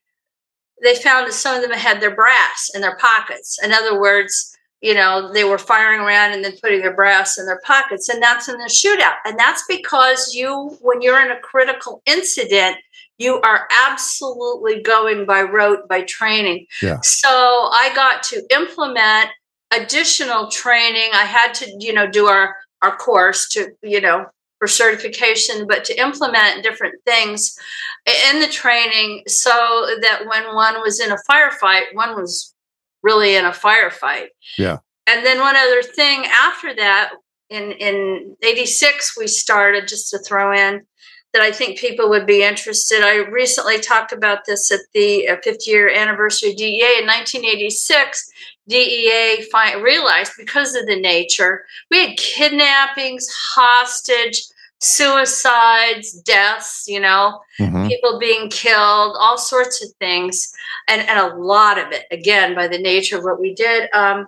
they 0.83 0.95
found 0.95 1.27
that 1.27 1.33
some 1.33 1.55
of 1.55 1.61
them 1.61 1.77
had 1.77 2.01
their 2.01 2.15
brass 2.15 2.71
in 2.73 2.81
their 2.81 2.97
pockets. 2.97 3.59
In 3.63 3.71
other 3.71 3.99
words, 3.99 4.57
you 4.81 4.95
know, 4.95 5.31
they 5.31 5.43
were 5.43 5.59
firing 5.59 6.01
around 6.01 6.33
and 6.33 6.43
then 6.43 6.57
putting 6.61 6.81
their 6.81 6.95
brass 6.95 7.37
in 7.37 7.45
their 7.45 7.61
pockets. 7.63 8.09
And 8.09 8.21
that's 8.21 8.49
in 8.49 8.57
the 8.57 8.65
shootout. 8.65 9.17
And 9.25 9.37
that's 9.37 9.63
because 9.69 10.33
you, 10.33 10.75
when 10.81 11.01
you're 11.01 11.21
in 11.21 11.31
a 11.31 11.39
critical 11.39 12.01
incident, 12.07 12.77
you 13.19 13.39
are 13.41 13.67
absolutely 13.87 14.81
going 14.81 15.27
by 15.27 15.43
rote, 15.43 15.87
by 15.87 16.01
training. 16.01 16.65
Yeah. 16.81 16.99
So 17.03 17.29
I 17.29 17.91
got 17.93 18.23
to 18.23 18.43
implement 18.51 19.29
additional 19.71 20.49
training. 20.49 21.11
I 21.13 21.25
had 21.25 21.53
to, 21.55 21.71
you 21.79 21.93
know, 21.93 22.09
do 22.09 22.25
our, 22.25 22.55
our 22.81 22.97
course 22.97 23.47
to, 23.49 23.67
you 23.83 24.01
know, 24.01 24.25
for 24.61 24.67
certification, 24.67 25.65
but 25.65 25.83
to 25.83 25.99
implement 25.99 26.61
different 26.61 26.93
things 27.03 27.57
in 28.29 28.39
the 28.39 28.47
training 28.47 29.23
so 29.25 29.49
that 30.01 30.21
when 30.27 30.53
one 30.53 30.79
was 30.81 30.99
in 30.99 31.11
a 31.11 31.17
firefight, 31.27 31.85
one 31.93 32.15
was 32.15 32.53
really 33.01 33.35
in 33.35 33.43
a 33.43 33.49
firefight. 33.49 34.27
Yeah. 34.59 34.77
And 35.07 35.25
then 35.25 35.39
one 35.39 35.55
other 35.55 35.81
thing 35.81 36.25
after 36.27 36.75
that, 36.75 37.13
in 37.49 37.71
in 37.71 38.37
'86, 38.43 39.17
we 39.17 39.25
started 39.25 39.87
just 39.87 40.11
to 40.11 40.19
throw 40.19 40.53
in 40.53 40.85
that 41.33 41.41
I 41.41 41.51
think 41.51 41.79
people 41.79 42.07
would 42.09 42.27
be 42.27 42.43
interested. 42.43 43.01
I 43.01 43.27
recently 43.29 43.79
talked 43.79 44.11
about 44.11 44.45
this 44.45 44.71
at 44.71 44.81
the 44.93 45.27
uh, 45.27 45.37
50 45.43 45.71
year 45.71 45.89
anniversary 45.89 46.51
of 46.51 46.57
DEA 46.57 46.99
in 46.99 47.07
1986. 47.07 48.29
DEA 48.67 49.43
fi- 49.51 49.75
realized 49.81 50.33
because 50.37 50.75
of 50.75 50.85
the 50.85 50.99
nature, 50.99 51.65
we 51.89 52.05
had 52.05 52.17
kidnappings, 52.17 53.27
hostage, 53.55 54.43
suicides, 54.81 56.13
deaths, 56.23 56.85
you 56.87 56.99
know, 56.99 57.39
mm-hmm. 57.59 57.87
people 57.87 58.19
being 58.19 58.49
killed, 58.49 59.15
all 59.19 59.37
sorts 59.37 59.83
of 59.83 59.91
things. 59.99 60.51
And, 60.87 61.07
and 61.07 61.19
a 61.19 61.35
lot 61.35 61.77
of 61.77 61.91
it, 61.91 62.05
again, 62.11 62.55
by 62.55 62.67
the 62.67 62.79
nature 62.79 63.17
of 63.17 63.23
what 63.23 63.39
we 63.39 63.53
did. 63.53 63.89
Um, 63.93 64.27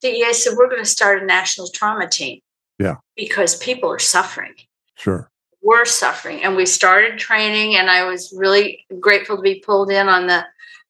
DEA 0.00 0.32
said, 0.32 0.54
we're 0.56 0.68
going 0.68 0.82
to 0.82 0.88
start 0.88 1.22
a 1.22 1.26
national 1.26 1.68
trauma 1.68 2.08
team. 2.08 2.40
Yeah. 2.78 2.96
Because 3.16 3.56
people 3.56 3.90
are 3.90 3.98
suffering. 3.98 4.54
Sure. 4.94 5.28
We're 5.62 5.84
suffering. 5.84 6.42
And 6.42 6.56
we 6.56 6.66
started 6.66 7.18
training, 7.18 7.76
and 7.76 7.90
I 7.90 8.04
was 8.04 8.32
really 8.36 8.84
grateful 9.00 9.36
to 9.36 9.42
be 9.42 9.62
pulled 9.64 9.90
in 9.90 10.08
on 10.08 10.26
the 10.26 10.44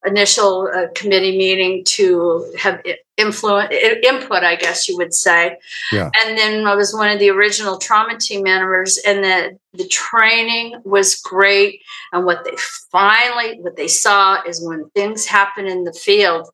initial 0.05 0.69
uh, 0.73 0.87
committee 0.95 1.37
meeting 1.37 1.83
to 1.85 2.51
have 2.59 2.81
influence 3.17 3.73
input 4.03 4.43
i 4.43 4.55
guess 4.55 4.89
you 4.89 4.97
would 4.97 5.13
say. 5.13 5.57
Yeah. 5.91 6.09
and 6.15 6.37
then 6.37 6.65
i 6.65 6.75
was 6.75 6.93
one 6.93 7.09
of 7.09 7.19
the 7.19 7.29
original 7.29 7.77
trauma 7.77 8.17
team 8.17 8.43
members 8.43 8.97
and 9.05 9.23
the 9.23 9.57
the 9.73 9.87
training 9.87 10.75
was 10.83 11.15
great. 11.15 11.81
And 12.11 12.25
what 12.25 12.45
they 12.45 12.55
finally 12.91 13.59
what 13.61 13.75
they 13.75 13.87
saw 13.87 14.41
is 14.43 14.65
when 14.65 14.89
things 14.91 15.25
happen 15.25 15.65
in 15.65 15.83
the 15.83 15.93
field 15.93 16.49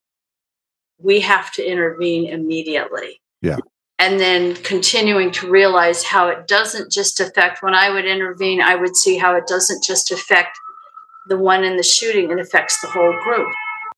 we 1.01 1.21
have 1.21 1.51
to 1.53 1.65
intervene 1.65 2.27
immediately. 2.27 3.21
Yeah. 3.41 3.57
And 3.99 4.19
then 4.19 4.55
continuing 4.55 5.31
to 5.31 5.49
realize 5.49 6.03
how 6.03 6.27
it 6.29 6.47
doesn't 6.47 6.91
just 6.91 7.19
affect 7.19 7.61
when 7.61 7.73
i 7.73 7.89
would 7.89 8.05
intervene 8.05 8.61
i 8.61 8.75
would 8.75 8.95
see 8.95 9.17
how 9.17 9.35
it 9.35 9.47
doesn't 9.47 9.83
just 9.83 10.11
affect 10.11 10.57
the 11.29 11.37
one 11.37 11.63
in 11.63 11.77
the 11.77 11.83
shooting, 11.83 12.31
it 12.31 12.39
affects 12.39 12.81
the 12.81 12.87
whole 12.87 13.17
group. 13.23 13.47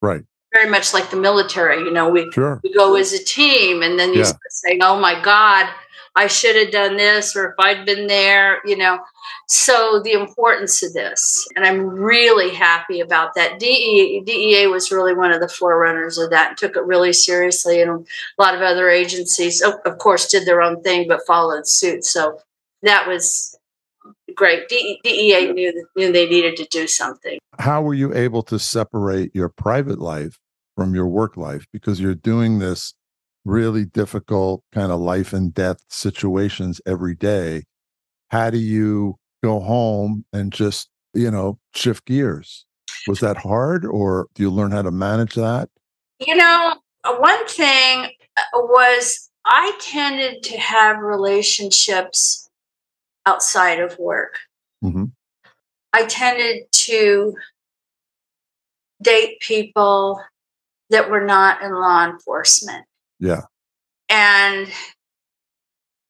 Right. 0.02 0.24
Very 0.54 0.70
much 0.70 0.94
like 0.94 1.10
the 1.10 1.18
military, 1.18 1.80
you 1.80 1.92
know, 1.92 2.10
we, 2.10 2.30
sure. 2.32 2.60
we 2.64 2.74
go 2.74 2.96
as 2.96 3.14
a 3.14 3.24
team 3.24 3.82
and 3.82 3.98
then 3.98 4.14
you 4.14 4.20
yeah. 4.20 4.34
say, 4.50 4.78
oh 4.82 5.00
my 5.00 5.22
God, 5.22 5.70
I 6.16 6.28
should 6.28 6.58
have 6.58 6.72
done 6.72 6.98
this, 6.98 7.36
or 7.36 7.52
if 7.52 7.56
I'd 7.58 7.86
been 7.86 8.08
there, 8.08 8.60
you 8.66 8.76
know. 8.76 9.00
So 9.48 10.02
the 10.04 10.12
importance 10.12 10.84
of 10.84 10.94
this, 10.94 11.48
and 11.56 11.66
I'm 11.66 11.88
really 11.88 12.54
happy 12.54 13.00
about 13.00 13.34
that. 13.36 13.60
DEA, 13.60 14.22
DEA 14.26 14.68
was 14.68 14.92
really 14.92 15.14
one 15.14 15.32
of 15.32 15.40
the 15.40 15.48
forerunners 15.48 16.18
of 16.18 16.30
that 16.32 16.50
and 16.50 16.58
took 16.58 16.76
it 16.76 16.84
really 16.84 17.14
seriously. 17.14 17.82
And 17.82 17.92
a 17.92 18.42
lot 18.42 18.56
of 18.56 18.62
other 18.62 18.90
agencies, 18.90 19.62
oh, 19.66 19.80
of 19.86 20.00
course, 20.00 20.28
did 20.28 20.46
their 20.46 20.62
own 20.62 20.82
thing 20.84 21.08
but 21.08 21.26
followed 21.26 21.66
suit. 21.66 22.04
So 22.04 22.40
that 22.82 23.08
was 23.08 23.51
great. 24.36 24.68
DEA 24.70 25.52
knew, 25.52 25.88
knew 25.96 26.12
they 26.12 26.28
needed 26.28 26.58
to 26.58 26.66
do 26.66 26.88
something. 26.88 27.38
How 27.60 27.82
were 27.82 27.94
you 27.94 28.14
able 28.14 28.44
to 28.44 28.60
separate 28.60 29.36
your 29.36 29.50
private 29.50 30.00
life 30.00 30.40
from 30.76 30.96
your 30.96 31.08
work 31.08 31.38
life? 31.38 31.66
Because 31.72 32.00
you're 32.00 32.16
doing 32.16 32.60
this 32.60 32.94
really 33.46 33.86
difficult 33.86 34.64
kind 34.72 34.92
of 34.92 35.00
life 35.00 35.34
and 35.34 35.54
death 35.54 35.78
situations 35.90 36.82
every 36.86 37.16
day. 37.16 37.64
How 38.30 38.50
do 38.50 38.58
you 38.58 39.18
go 39.44 39.60
home 39.60 40.26
and 40.32 40.52
just, 40.52 40.90
you 41.14 41.32
know, 41.32 41.60
shift 41.76 42.06
gears? 42.06 42.66
Was 43.08 43.20
that 43.20 43.38
hard 43.38 43.86
or 43.86 44.28
do 44.36 44.44
you 44.44 44.52
learn 44.52 44.72
how 44.72 44.84
to 44.84 44.92
manage 44.92 45.34
that? 45.36 45.70
You 46.20 46.36
know, 46.36 46.76
one 47.18 47.48
thing 47.48 48.12
uh, 48.38 48.42
was 48.54 49.30
I 49.46 49.76
tended 49.82 50.44
to 50.44 50.58
have 50.60 51.00
relationships 51.00 52.50
outside 53.26 53.80
of 53.80 53.98
work. 54.00 54.40
Mm-hmm. 54.84 55.06
I 55.94 56.06
tended 56.06 56.64
to 56.72 57.36
date 59.02 59.40
people 59.42 60.22
that 60.90 61.10
were 61.10 61.26
not 61.26 61.62
in 61.62 61.74
law 61.74 62.06
enforcement. 62.06 62.86
Yeah. 63.20 63.42
And 64.10 64.68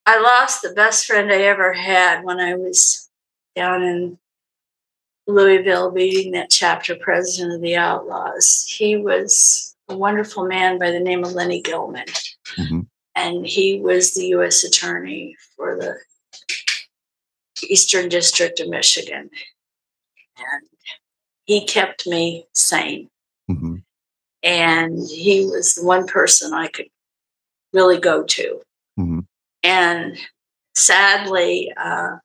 I 0.05 0.19
lost 0.19 0.61
the 0.61 0.73
best 0.73 1.05
friend 1.05 1.31
I 1.31 1.41
ever 1.41 1.73
had 1.73 2.23
when 2.23 2.39
I 2.39 2.55
was 2.55 3.09
down 3.55 3.83
in 3.83 4.17
Louisville 5.27 5.91
meeting 5.91 6.31
that 6.31 6.49
chapter 6.49 6.95
president 6.95 7.53
of 7.55 7.61
the 7.61 7.75
Outlaws. 7.75 8.65
He 8.67 8.97
was 8.97 9.75
a 9.87 9.95
wonderful 9.95 10.45
man 10.45 10.79
by 10.79 10.91
the 10.91 10.99
name 10.99 11.23
of 11.23 11.33
Lenny 11.33 11.61
Gilman. 11.61 12.07
Mm-hmm. 12.57 12.81
And 13.15 13.45
he 13.45 13.79
was 13.79 14.13
the 14.13 14.27
U.S. 14.27 14.63
attorney 14.63 15.35
for 15.55 15.75
the 15.75 15.95
Eastern 17.63 18.09
District 18.09 18.59
of 18.59 18.69
Michigan. 18.69 19.29
And 20.37 20.67
he 21.45 21.65
kept 21.65 22.07
me 22.07 22.45
sane. 22.53 23.09
Mm-hmm. 23.49 23.77
And 24.43 24.99
he 25.07 25.45
was 25.45 25.75
the 25.75 25.85
one 25.85 26.07
person 26.07 26.53
I 26.53 26.67
could 26.67 26.87
really 27.73 27.99
go 27.99 28.23
to. 28.23 28.61
Mm-hmm. 28.99 29.19
And 29.63 30.17
sadly, 30.75 31.71
uh, 31.77 32.17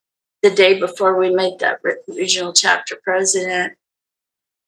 the 0.43 0.51
day 0.51 0.79
before 0.79 1.19
we 1.19 1.31
made 1.31 1.59
that 1.59 1.81
regional 2.09 2.53
chapter 2.53 2.97
president, 3.03 3.75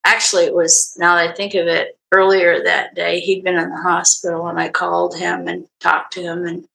actually, 0.04 0.44
it 0.44 0.54
was 0.54 0.94
now 0.98 1.14
that 1.14 1.30
I 1.30 1.34
think 1.34 1.54
of 1.54 1.66
it, 1.66 1.96
earlier 2.12 2.62
that 2.64 2.94
day, 2.94 3.20
he'd 3.20 3.44
been 3.44 3.58
in 3.58 3.70
the 3.70 3.82
hospital, 3.82 4.48
and 4.48 4.58
I 4.58 4.68
called 4.70 5.16
him 5.16 5.46
and 5.46 5.66
talked 5.80 6.14
to 6.14 6.22
him, 6.22 6.44
and 6.46 6.66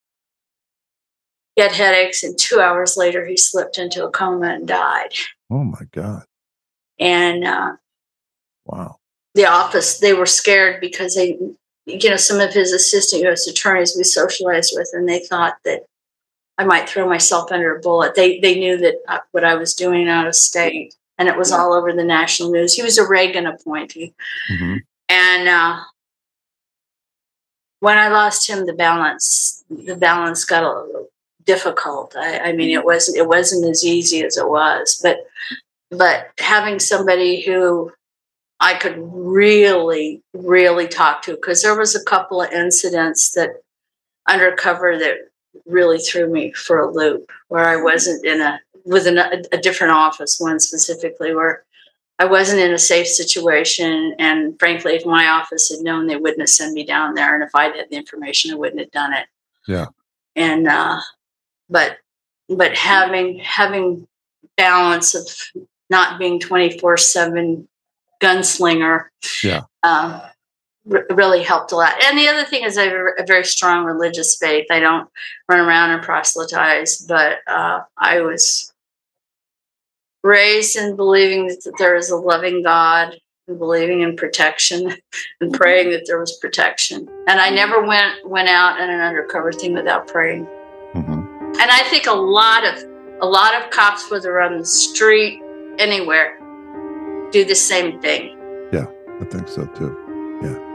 he 1.56 1.62
had 1.62 1.72
headaches. 1.72 2.24
And 2.24 2.38
two 2.38 2.60
hours 2.60 2.98
later, 2.98 3.26
he 3.26 3.38
slipped 3.38 3.78
into 3.78 4.06
a 4.06 4.12
coma 4.12 4.54
and 4.54 4.68
died. 4.68 5.14
Oh 5.50 5.64
my 5.64 5.82
God. 5.92 6.24
And 7.00 7.44
uh, 7.44 7.74
wow. 8.66 8.98
The 9.36 9.46
office, 9.46 10.00
they 10.00 10.14
were 10.14 10.26
scared 10.26 10.80
because 10.80 11.16
they, 11.16 11.38
you 11.86 12.10
know, 12.10 12.18
some 12.18 12.40
of 12.40 12.54
his 12.54 12.72
assistant 12.72 13.24
U.S. 13.24 13.48
attorneys 13.48 13.96
we 13.98 14.04
socialized 14.04 14.74
with, 14.76 14.90
and 14.94 15.10
they 15.10 15.20
thought 15.20 15.56
that 15.66 15.86
I 16.58 16.66
might 16.66 16.88
throw 16.88 17.10
myself 17.10 17.52
under 17.52 17.76
a 17.76 17.80
bullet. 17.80 18.16
They 18.16 18.40
they 18.40 18.56
knew 18.56 18.78
that 18.78 18.96
uh, 19.08 19.20
what 19.32 19.44
I 19.44 19.56
was 19.56 19.74
doing 19.74 20.08
out 20.08 20.28
of 20.28 20.36
state, 20.36 20.96
and 21.18 21.28
it 21.28 21.36
was 21.36 21.52
all 21.52 21.74
over 21.74 21.92
the 21.92 22.04
national 22.04 22.52
news. 22.52 22.76
He 22.76 22.84
was 22.84 23.00
a 23.00 23.08
Reagan 23.08 23.48
appointee, 23.48 24.14
mm-hmm. 24.52 24.78
and 25.10 25.50
uh, 25.50 25.80
when 27.80 27.98
I 27.98 28.10
lost 28.10 28.48
him, 28.48 28.68
the 28.68 28.74
balance 28.74 29.64
the 29.70 29.96
balance 29.96 30.46
got 30.46 30.64
a 30.64 30.68
little 30.68 31.10
difficult. 31.46 32.16
I, 32.18 32.40
I 32.40 32.52
mean, 32.54 32.70
it 32.70 32.86
wasn't 32.86 33.18
it 33.18 33.28
wasn't 33.28 33.70
as 33.70 33.84
easy 33.84 34.24
as 34.24 34.38
it 34.38 34.48
was, 34.48 35.00
but 35.02 35.26
but 35.90 36.32
having 36.40 36.80
somebody 36.80 37.42
who 37.42 37.92
I 38.60 38.76
could 38.76 38.96
really, 38.98 40.22
really 40.34 40.88
talk 40.88 41.22
to, 41.24 41.36
because 41.36 41.62
there 41.62 41.78
was 41.78 41.96
a 41.96 42.04
couple 42.06 42.42
of 42.42 42.52
incidents 42.52 43.32
that 43.32 43.62
undercover 44.28 44.98
that 44.98 45.18
really 45.66 46.00
threw 46.00 46.32
me 46.32 46.54
for 46.54 46.80
a 46.80 46.92
loop 46.92 47.32
where 47.50 47.66
I 47.66 47.76
wasn't 47.76 48.26
in 48.26 48.42
a 48.42 48.60
within 48.86 49.18
a, 49.18 49.42
a 49.52 49.58
different 49.58 49.94
office, 49.94 50.40
one 50.40 50.60
specifically 50.60 51.34
where 51.34 51.64
I 52.20 52.26
wasn't 52.26 52.62
in 52.62 52.74
a 52.74 52.78
safe 52.78 53.08
situation. 53.08 54.16
And 54.20 54.58
frankly, 54.60 54.94
if 54.94 55.06
my 55.06 55.28
office 55.28 55.70
had 55.70 55.84
known, 55.84 56.08
they 56.08 56.16
wouldn't 56.16 56.42
have 56.42 56.50
sent 56.50 56.74
me 56.74 56.86
down 56.86 57.16
there. 57.16 57.34
And 57.34 57.44
if 57.44 57.50
I'd 57.56 57.76
had 57.76 57.90
the 57.90 57.98
information, 57.98 58.52
I 58.52 58.56
wouldn't 58.56 58.80
have 58.80 58.92
done 58.92 59.14
it. 59.14 59.26
Yeah. 59.68 59.88
And 60.36 60.68
uh, 60.68 61.00
but 61.70 61.98
but 62.50 62.76
having 62.76 63.40
having 63.40 64.08
balance 64.58 65.16
of 65.16 65.28
not 65.90 66.20
being 66.20 66.40
twenty 66.40 66.78
four 66.80 66.98
seven 66.98 67.68
gunslinger. 68.22 69.06
Yeah. 69.44 69.62
Um, 69.84 70.22
really 70.86 71.44
helped 71.44 71.72
a 71.72 71.76
lot. 71.76 71.94
And 72.04 72.18
the 72.18 72.28
other 72.28 72.44
thing 72.44 72.64
is 72.64 72.78
I 72.78 72.84
have 72.84 72.94
a 73.18 73.26
very 73.26 73.46
strong 73.46 73.86
religious 73.86 74.36
faith. 74.36 74.66
I 74.70 74.80
don't 74.80 75.10
run 75.48 75.62
around 75.62 75.92
and 75.92 76.04
proselytize, 76.04 76.98
but 76.98 77.40
uh, 77.48 77.82
I 77.98 78.20
was 78.22 78.74
raised 80.24 80.76
in 80.76 80.96
believing 80.96 81.48
that 81.48 81.74
there 81.78 81.96
is 81.96 82.10
a 82.10 82.18
loving 82.18 82.64
God 82.64 83.18
and 83.48 83.60
believing 83.60 84.02
in 84.02 84.16
protection 84.16 84.94
and 85.42 85.54
praying 85.54 85.92
that 85.92 86.04
there 86.06 86.20
was 86.20 86.38
protection. 86.38 87.08
And 87.28 87.40
I 87.40 87.50
never 87.50 87.82
went 87.86 88.28
went 88.28 88.50
out 88.50 88.80
in 88.80 88.90
an 88.90 89.00
undercover 89.00 89.52
thing 89.52 89.74
without 89.74 90.08
praying. 90.08 90.48
And 91.60 91.72
I 91.72 91.84
think 91.90 92.08
a 92.08 92.14
lot 92.14 92.66
of 92.66 92.84
a 93.22 93.28
lot 93.28 93.56
of 93.56 93.70
cops, 93.70 94.12
whether 94.12 94.42
on 94.42 94.58
the 94.58 94.66
street, 94.66 95.42
anywhere, 95.78 96.38
do 97.32 97.46
the 97.46 97.56
same 97.56 98.02
thing. 98.02 98.38
Yeah, 98.74 98.88
I 99.22 99.26
think 99.26 99.48
so 99.48 99.66
too. 99.68 99.96
Yeah. 100.44 100.74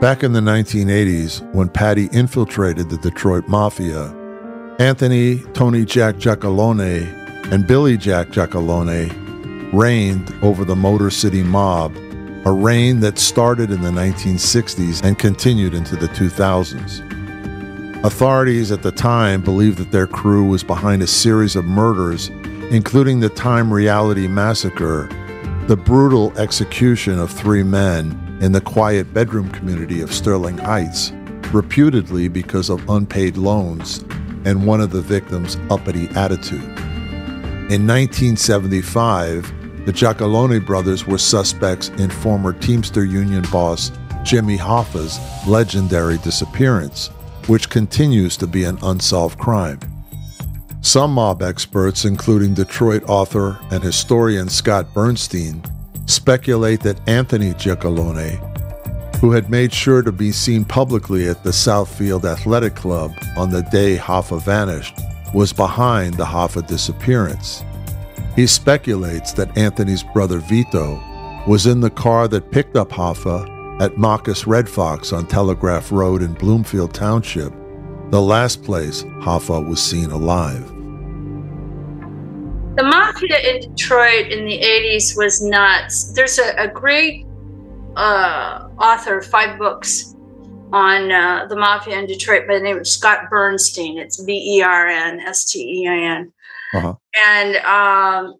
Back 0.00 0.24
in 0.24 0.32
the 0.32 0.40
1980s, 0.40 1.42
when 1.54 1.68
Patti 1.68 2.08
infiltrated 2.12 2.90
the 2.90 2.98
Detroit 2.98 3.46
Mafia, 3.46 4.14
Anthony 4.78 5.38
Tony 5.54 5.84
Jack 5.84 6.16
Giacalone 6.16 7.52
and 7.52 7.66
Billy 7.66 7.96
Jack 7.96 8.28
Giacalone 8.28 9.10
reigned 9.72 10.34
over 10.42 10.64
the 10.64 10.76
Motor 10.76 11.10
City 11.10 11.42
Mob, 11.42 11.96
a 12.44 12.52
reign 12.52 13.00
that 13.00 13.18
started 13.18 13.70
in 13.70 13.80
the 13.80 13.90
1960s 13.90 15.02
and 15.02 15.18
continued 15.18 15.72
into 15.72 15.96
the 15.96 16.08
2000s. 16.08 17.05
Authorities 18.04 18.70
at 18.70 18.82
the 18.82 18.92
time 18.92 19.40
believed 19.40 19.78
that 19.78 19.90
their 19.90 20.06
crew 20.06 20.48
was 20.48 20.62
behind 20.62 21.02
a 21.02 21.06
series 21.06 21.56
of 21.56 21.64
murders, 21.64 22.28
including 22.70 23.20
the 23.20 23.28
Time 23.28 23.72
Reality 23.72 24.28
Massacre, 24.28 25.08
the 25.66 25.76
brutal 25.76 26.36
execution 26.38 27.18
of 27.18 27.30
three 27.30 27.62
men, 27.62 28.22
in 28.40 28.52
the 28.52 28.60
quiet 28.60 29.12
bedroom 29.14 29.50
community 29.50 30.02
of 30.02 30.12
Sterling 30.12 30.58
Heights, 30.58 31.12
reputedly 31.52 32.28
because 32.28 32.68
of 32.68 32.88
unpaid 32.88 33.36
loans 33.36 34.04
and 34.44 34.66
one 34.66 34.80
of 34.80 34.90
the 34.90 35.00
victims' 35.00 35.56
uppity 35.70 36.08
attitude. 36.10 36.62
In 37.70 37.86
1975, 37.86 39.86
the 39.86 39.92
Giacalone 39.92 40.64
brothers 40.64 41.06
were 41.06 41.18
suspects 41.18 41.88
in 41.98 42.10
former 42.10 42.52
Teamster 42.52 43.04
Union 43.04 43.44
boss 43.50 43.90
Jimmy 44.22 44.56
Hoffa's 44.56 45.18
legendary 45.46 46.18
disappearance, 46.18 47.10
which 47.48 47.70
continues 47.70 48.36
to 48.36 48.46
be 48.46 48.64
an 48.64 48.78
unsolved 48.82 49.38
crime. 49.38 49.78
Some 50.80 51.12
mob 51.14 51.42
experts, 51.42 52.04
including 52.04 52.54
Detroit 52.54 53.02
author 53.08 53.58
and 53.70 53.82
historian 53.82 54.48
Scott 54.48 54.92
Bernstein, 54.94 55.62
speculate 56.06 56.80
that 56.80 57.00
Anthony 57.08 57.52
Giacalone, 57.54 58.36
who 59.16 59.32
had 59.32 59.50
made 59.50 59.72
sure 59.72 60.02
to 60.02 60.12
be 60.12 60.30
seen 60.30 60.64
publicly 60.64 61.28
at 61.28 61.42
the 61.42 61.50
Southfield 61.50 62.24
Athletic 62.24 62.76
Club 62.76 63.12
on 63.36 63.50
the 63.50 63.62
day 63.62 63.96
Hoffa 63.96 64.40
vanished, 64.40 64.96
was 65.34 65.52
behind 65.52 66.14
the 66.14 66.24
Hoffa 66.24 66.66
disappearance. 66.66 67.64
He 68.36 68.46
speculates 68.46 69.32
that 69.32 69.56
Anthony's 69.56 70.02
brother 70.02 70.38
Vito 70.38 71.02
was 71.46 71.66
in 71.66 71.80
the 71.80 71.90
car 71.90 72.28
that 72.28 72.50
picked 72.50 72.76
up 72.76 72.90
Hoffa 72.90 73.55
at 73.80 73.98
Machus 73.98 74.46
Red 74.46 74.68
Fox 74.68 75.12
on 75.12 75.26
Telegraph 75.26 75.92
Road 75.92 76.22
in 76.22 76.32
Bloomfield 76.34 76.94
Township, 76.94 77.52
the 78.10 78.20
last 78.20 78.62
place 78.62 79.02
Hoffa 79.02 79.66
was 79.66 79.82
seen 79.82 80.10
alive 80.10 80.72
the 82.76 82.82
mafia 82.82 83.38
in 83.38 83.60
Detroit 83.60 84.30
in 84.30 84.44
the 84.44 84.60
80s 84.60 85.16
was 85.16 85.42
nuts. 85.42 86.12
There's 86.12 86.38
a, 86.38 86.54
a 86.58 86.68
great 86.68 87.26
uh, 87.96 88.68
author, 88.78 89.22
five 89.22 89.58
books 89.58 90.14
on 90.72 91.10
uh, 91.10 91.46
the 91.48 91.56
mafia 91.56 91.98
in 91.98 92.06
Detroit 92.06 92.46
by 92.46 92.54
the 92.54 92.60
name 92.60 92.76
of 92.76 92.86
Scott 92.86 93.30
Bernstein. 93.30 93.98
It's 93.98 94.22
B 94.22 94.58
E 94.58 94.62
R 94.62 94.86
N 94.88 95.20
S 95.20 95.46
T 95.46 95.58
E 95.60 95.88
I 95.88 95.96
N. 95.96 96.32
Uh-huh. 96.74 96.94
And 97.14 97.56
um, 97.64 98.34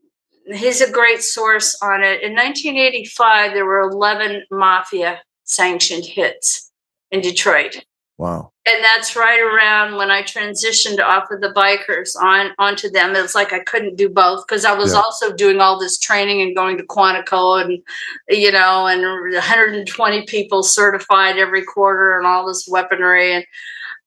he's 0.55 0.81
a 0.81 0.91
great 0.91 1.23
source 1.23 1.77
on 1.83 2.03
it. 2.03 2.23
In 2.23 2.35
1985, 2.35 3.53
there 3.53 3.65
were 3.65 3.81
11 3.81 4.45
mafia 4.51 5.21
sanctioned 5.45 6.05
hits 6.05 6.71
in 7.11 7.21
Detroit. 7.21 7.85
Wow. 8.19 8.53
And 8.65 8.83
that's 8.83 9.15
right 9.15 9.41
around 9.41 9.97
when 9.97 10.11
I 10.11 10.23
transitioned 10.23 11.01
off 11.01 11.31
of 11.31 11.43
the 11.43 11.51
bikers 11.51 12.17
on 12.17 12.53
onto 12.59 12.89
them. 12.89 13.15
It's 13.15 13.35
like 13.35 13.53
I 13.53 13.61
couldn't 13.61 13.97
do 13.97 14.09
both 14.09 14.47
because 14.47 14.65
I 14.65 14.75
was 14.75 14.93
yeah. 14.93 15.01
also 15.01 15.35
doing 15.35 15.61
all 15.61 15.79
this 15.79 15.99
training 15.99 16.41
and 16.41 16.57
going 16.57 16.79
to 16.79 16.85
Quantico 16.85 17.63
and 17.63 17.83
you 18.29 18.51
know, 18.51 18.87
and 18.87 19.03
120 19.35 20.25
people 20.25 20.63
certified 20.63 21.37
every 21.37 21.63
quarter 21.63 22.17
and 22.17 22.27
all 22.27 22.47
this 22.47 22.67
weaponry 22.67 23.35
and 23.35 23.45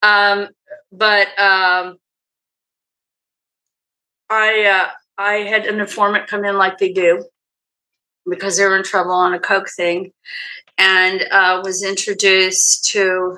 um 0.02 0.48
but 0.92 1.28
um 1.38 1.98
I 4.30 4.64
uh 4.66 4.90
I 5.20 5.40
had 5.40 5.66
an 5.66 5.82
informant 5.82 6.28
come 6.28 6.46
in 6.46 6.58
like 6.58 6.78
they 6.78 6.94
do 6.94 7.26
because 8.28 8.58
they 8.58 8.64
were 8.64 8.78
in 8.78 8.84
trouble 8.84 9.12
on 9.12 9.34
a 9.34 9.40
coke 9.40 9.70
thing 9.70 10.14
and 10.78 11.26
uh, 11.30 11.62
was 11.62 11.84
introduced 11.84 12.86
to 12.92 13.38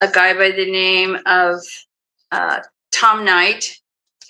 a 0.00 0.08
guy 0.08 0.34
by 0.34 0.52
the 0.52 0.70
name 0.70 1.18
of 1.26 1.60
uh, 2.30 2.60
Tom 2.92 3.24
Knight, 3.24 3.76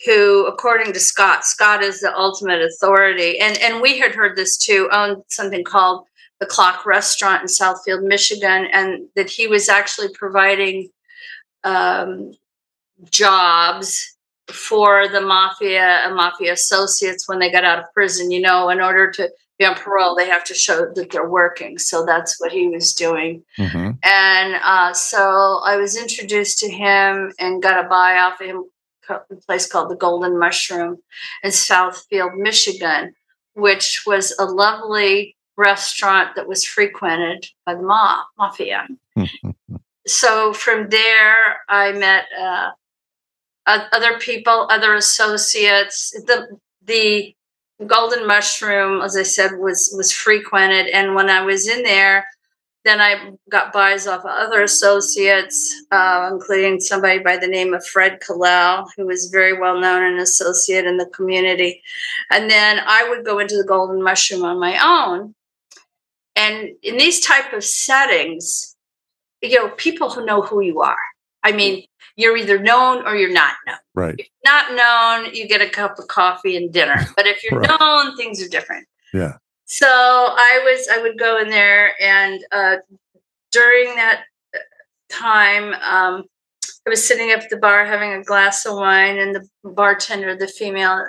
who, 0.06 0.46
according 0.46 0.94
to 0.94 1.00
Scott, 1.00 1.44
Scott 1.44 1.82
is 1.82 2.00
the 2.00 2.16
ultimate 2.16 2.62
authority, 2.62 3.38
and 3.38 3.56
and 3.58 3.80
we 3.80 3.98
had 3.98 4.14
heard 4.14 4.36
this 4.36 4.56
too, 4.56 4.88
owned 4.90 5.22
something 5.28 5.64
called 5.64 6.06
the 6.40 6.46
Clock 6.46 6.84
Restaurant 6.86 7.42
in 7.42 7.46
Southfield, 7.46 8.02
Michigan, 8.02 8.66
and 8.72 9.06
that 9.16 9.30
he 9.30 9.46
was 9.46 9.68
actually 9.68 10.08
providing 10.14 10.88
um, 11.62 12.32
jobs 13.10 14.11
for 14.52 15.08
the 15.08 15.20
mafia 15.20 16.02
and 16.04 16.14
mafia 16.14 16.52
associates 16.52 17.28
when 17.28 17.38
they 17.38 17.50
got 17.50 17.64
out 17.64 17.78
of 17.78 17.92
prison. 17.92 18.30
You 18.30 18.40
know, 18.40 18.68
in 18.68 18.80
order 18.80 19.10
to 19.12 19.30
be 19.58 19.64
on 19.64 19.74
parole, 19.74 20.14
they 20.14 20.26
have 20.26 20.44
to 20.44 20.54
show 20.54 20.86
that 20.94 21.10
they're 21.10 21.28
working. 21.28 21.78
So 21.78 22.04
that's 22.04 22.40
what 22.40 22.52
he 22.52 22.68
was 22.68 22.94
doing. 22.94 23.44
Mm-hmm. 23.58 23.90
And 24.02 24.54
uh, 24.62 24.92
so 24.92 25.60
I 25.64 25.76
was 25.76 25.96
introduced 25.96 26.58
to 26.60 26.70
him 26.70 27.32
and 27.38 27.62
got 27.62 27.84
a 27.84 27.88
buy 27.88 28.18
off 28.18 28.40
of 28.40 28.46
him, 28.46 28.64
a 29.08 29.20
place 29.46 29.66
called 29.66 29.90
the 29.90 29.96
Golden 29.96 30.38
Mushroom 30.38 30.98
in 31.42 31.50
Southfield, 31.50 32.36
Michigan, 32.36 33.14
which 33.54 34.04
was 34.06 34.34
a 34.38 34.44
lovely 34.44 35.36
restaurant 35.56 36.34
that 36.36 36.48
was 36.48 36.64
frequented 36.64 37.46
by 37.66 37.74
the 37.74 37.82
ma- 37.82 38.24
mafia. 38.38 38.88
so 40.06 40.52
from 40.52 40.88
there, 40.88 41.60
I 41.68 41.92
met 41.92 42.24
uh, 42.38 42.70
other 43.66 44.18
people, 44.18 44.66
other 44.70 44.94
associates. 44.94 46.10
The 46.26 46.58
the 46.84 47.34
Golden 47.86 48.26
Mushroom, 48.26 49.02
as 49.02 49.16
I 49.16 49.22
said, 49.22 49.52
was 49.58 49.92
was 49.96 50.12
frequented, 50.12 50.88
and 50.88 51.14
when 51.14 51.28
I 51.28 51.42
was 51.42 51.68
in 51.68 51.82
there, 51.82 52.26
then 52.84 53.00
I 53.00 53.32
got 53.48 53.72
buys 53.72 54.06
off 54.06 54.24
of 54.24 54.30
other 54.30 54.62
associates, 54.62 55.84
uh, 55.92 56.28
including 56.32 56.80
somebody 56.80 57.20
by 57.20 57.36
the 57.36 57.46
name 57.46 57.74
of 57.74 57.86
Fred 57.86 58.20
Kalel, 58.20 58.88
who 58.96 59.06
was 59.06 59.30
very 59.30 59.58
well 59.58 59.80
known 59.80 60.02
and 60.02 60.18
associate 60.18 60.84
in 60.84 60.96
the 60.96 61.06
community. 61.06 61.82
And 62.30 62.50
then 62.50 62.80
I 62.84 63.08
would 63.08 63.24
go 63.24 63.38
into 63.38 63.56
the 63.56 63.64
Golden 63.64 64.02
Mushroom 64.02 64.44
on 64.44 64.58
my 64.58 64.78
own. 64.82 65.34
And 66.34 66.70
in 66.82 66.96
these 66.96 67.20
type 67.20 67.52
of 67.52 67.62
settings, 67.62 68.74
you 69.42 69.56
know, 69.56 69.68
people 69.70 70.10
who 70.10 70.24
know 70.24 70.42
who 70.42 70.60
you 70.60 70.80
are. 70.80 70.96
I 71.44 71.52
mean, 71.52 71.84
you're 72.16 72.36
either 72.36 72.58
known 72.58 73.06
or 73.06 73.16
you're 73.16 73.32
not 73.32 73.54
known. 73.66 73.76
Right. 73.94 74.14
If 74.18 74.26
you're 74.44 74.52
not 74.52 74.74
known, 75.24 75.34
you 75.34 75.48
get 75.48 75.60
a 75.62 75.68
cup 75.68 75.98
of 75.98 76.08
coffee 76.08 76.56
and 76.56 76.72
dinner. 76.72 76.96
But 77.16 77.26
if 77.26 77.42
you're 77.44 77.60
Right. 77.60 77.80
known, 77.80 78.16
things 78.16 78.42
are 78.42 78.48
different. 78.48 78.86
Yeah. 79.12 79.34
So 79.64 79.86
I 79.88 80.60
was 80.64 80.88
I 80.92 81.00
would 81.02 81.18
go 81.18 81.38
in 81.40 81.48
there 81.48 81.92
and 82.00 82.42
uh, 82.52 82.76
during 83.50 83.94
that 83.96 84.24
time 85.08 85.72
um, 85.74 86.24
I 86.86 86.90
was 86.90 87.06
sitting 87.06 87.30
up 87.32 87.40
at 87.40 87.50
the 87.50 87.56
bar 87.56 87.84
having 87.84 88.12
a 88.12 88.22
glass 88.24 88.66
of 88.66 88.76
wine 88.76 89.18
and 89.18 89.34
the 89.34 89.48
bartender, 89.64 90.36
the 90.36 90.48
female, 90.48 91.04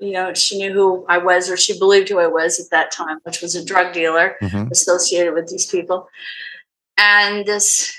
you 0.00 0.12
know, 0.12 0.32
she 0.34 0.58
knew 0.58 0.72
who 0.72 1.04
I 1.08 1.18
was 1.18 1.50
or 1.50 1.56
she 1.56 1.78
believed 1.78 2.08
who 2.08 2.18
I 2.18 2.26
was 2.28 2.58
at 2.60 2.70
that 2.70 2.90
time, 2.92 3.18
which 3.24 3.40
was 3.42 3.54
a 3.54 3.64
drug 3.64 3.92
dealer 3.92 4.36
Mhm. 4.42 4.70
associated 4.70 5.34
with 5.34 5.48
these 5.48 5.66
people. 5.66 6.08
And 6.96 7.44
this 7.46 7.92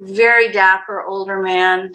very 0.00 0.52
dapper 0.52 1.02
older 1.02 1.40
man 1.40 1.94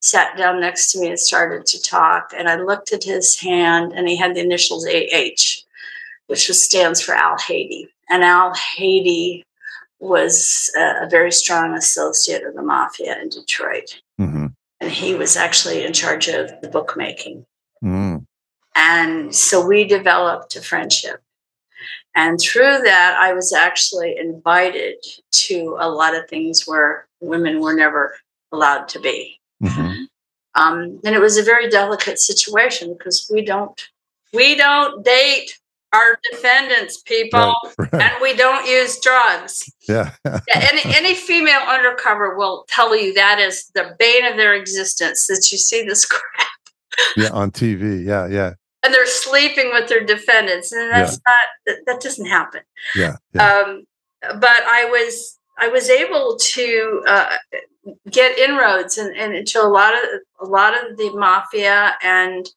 sat 0.00 0.36
down 0.36 0.60
next 0.60 0.92
to 0.92 1.00
me 1.00 1.08
and 1.08 1.20
started 1.20 1.66
to 1.66 1.82
talk. 1.82 2.32
And 2.36 2.48
I 2.48 2.56
looked 2.56 2.92
at 2.92 3.04
his 3.04 3.38
hand, 3.38 3.92
and 3.92 4.08
he 4.08 4.16
had 4.16 4.34
the 4.34 4.40
initials 4.40 4.86
AH, 4.86 5.62
which 6.26 6.48
was, 6.48 6.62
stands 6.62 7.02
for 7.02 7.14
Al 7.14 7.38
Haiti. 7.38 7.88
And 8.08 8.24
Al 8.24 8.54
Haiti 8.54 9.44
was 9.98 10.72
a, 10.76 11.04
a 11.04 11.08
very 11.08 11.30
strong 11.30 11.74
associate 11.74 12.44
of 12.44 12.54
the 12.54 12.62
mafia 12.62 13.20
in 13.20 13.28
Detroit. 13.28 14.00
Mhm. 14.18 14.54
And 14.80 14.90
he 14.90 15.14
was 15.14 15.36
actually 15.36 15.84
in 15.84 15.92
charge 15.92 16.28
of 16.28 16.50
the 16.62 16.68
bookmaking. 16.68 17.44
Mm. 17.84 18.24
And 18.74 19.34
so 19.34 19.64
we 19.64 19.84
developed 19.84 20.56
a 20.56 20.62
friendship. 20.62 21.22
And 22.14 22.40
through 22.40 22.80
that, 22.84 23.16
I 23.20 23.32
was 23.32 23.52
actually 23.52 24.16
invited 24.18 24.96
to 25.32 25.76
a 25.78 25.88
lot 25.88 26.16
of 26.16 26.28
things 26.28 26.64
where 26.66 27.06
women 27.20 27.60
were 27.60 27.74
never 27.74 28.16
allowed 28.52 28.88
to 28.88 29.00
be. 29.00 29.38
Mhm. 29.62 30.06
Um, 30.54 31.00
and 31.04 31.14
it 31.14 31.20
was 31.20 31.36
a 31.36 31.42
very 31.42 31.68
delicate 31.70 32.18
situation 32.18 32.94
because 32.96 33.28
we 33.32 33.44
don't 33.44 33.80
we 34.32 34.54
don't 34.56 35.04
date 35.04 35.56
our 35.92 36.18
defendants, 36.30 36.98
people, 37.02 37.54
Right. 37.78 37.92
Right. 37.92 38.02
and 38.02 38.12
we 38.22 38.34
don't 38.34 38.64
use 38.66 38.98
drugs. 39.00 39.62
Yeah. 39.88 40.12
Yeah, 40.24 40.40
any 40.48 40.82
any 40.96 41.14
female 41.14 41.60
undercover 41.60 42.36
will 42.36 42.64
tell 42.68 42.94
you 42.96 43.12
that 43.14 43.38
is 43.38 43.70
the 43.74 43.94
bane 43.98 44.24
of 44.24 44.36
their 44.36 44.54
existence. 44.54 45.26
That 45.26 45.48
you 45.52 45.58
see 45.58 45.82
this 45.84 46.04
crap 46.12 46.48
yeah. 47.16 47.30
On 47.30 47.50
TV. 47.50 48.04
Yeah. 48.04 48.26
Yeah. 48.26 48.54
And 48.82 48.94
they're 48.94 49.06
sleeping 49.06 49.70
with 49.72 49.88
their 49.88 50.04
defendants, 50.04 50.72
and 50.72 50.90
that's 50.90 51.20
not 51.26 51.38
that, 51.66 51.76
that 51.86 52.00
doesn't 52.00 52.26
happen. 52.26 52.62
Yeah. 52.94 53.16
Yeah. 53.34 53.46
Um, 53.52 53.84
but 54.20 54.62
I 54.66 54.86
was 54.90 55.38
I 55.58 55.68
was 55.68 55.90
able 55.90 56.36
to 56.38 57.02
uh, 57.06 57.36
get 58.10 58.38
inroads 58.38 58.98
and 58.98 59.14
in, 59.16 59.34
into 59.34 59.60
a 59.62 59.68
lot 59.68 59.94
of 59.94 60.00
a 60.40 60.46
lot 60.46 60.74
of 60.74 60.96
the 60.96 61.10
mafia, 61.14 61.94
and 62.02 62.48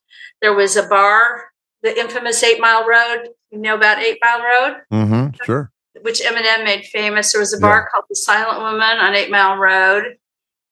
there 0.41 0.53
was 0.53 0.76
a 0.76 0.84
bar, 0.88 1.45
the 1.82 1.97
infamous 1.97 2.41
Eight 2.43 2.59
Mile 2.59 2.86
Road. 2.88 3.30
You 3.51 3.59
know 3.59 3.76
about 3.76 3.99
Eight 3.99 4.17
Mile 4.24 4.39
Road, 4.41 4.82
mm-hmm, 4.91 5.28
Sure. 5.43 5.71
which 6.01 6.21
Eminem 6.21 6.63
made 6.63 6.86
famous. 6.86 7.32
There 7.34 7.41
was 7.41 7.53
a 7.53 7.59
bar 7.59 7.89
called 7.93 8.05
the 8.09 8.15
Silent 8.15 8.59
Woman 8.59 8.97
on 8.99 9.13
Eight 9.15 9.30
Mile 9.30 9.57
Road. 9.57 10.17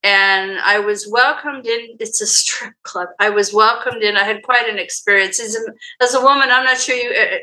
And 0.04 0.60
I 0.60 0.80
was 0.80 1.08
welcomed 1.08 1.68
in. 1.68 1.98
It's 2.00 2.22
a 2.22 2.28
strip 2.28 2.74
club. 2.84 3.10
I 3.20 3.30
was 3.30 3.54
welcomed 3.54 4.02
in. 4.02 4.18
I 4.18 4.24
had 4.24 4.42
quite 4.44 4.68
an 4.68 4.80
experience 4.80 5.40
as 5.40 5.56
a, 5.56 6.04
as 6.04 6.16
a 6.16 6.22
woman. 6.22 6.50
I'm 6.50 6.66
not 6.66 6.80
sure 6.80 6.96
you. 6.96 7.12
uh, 7.12 7.38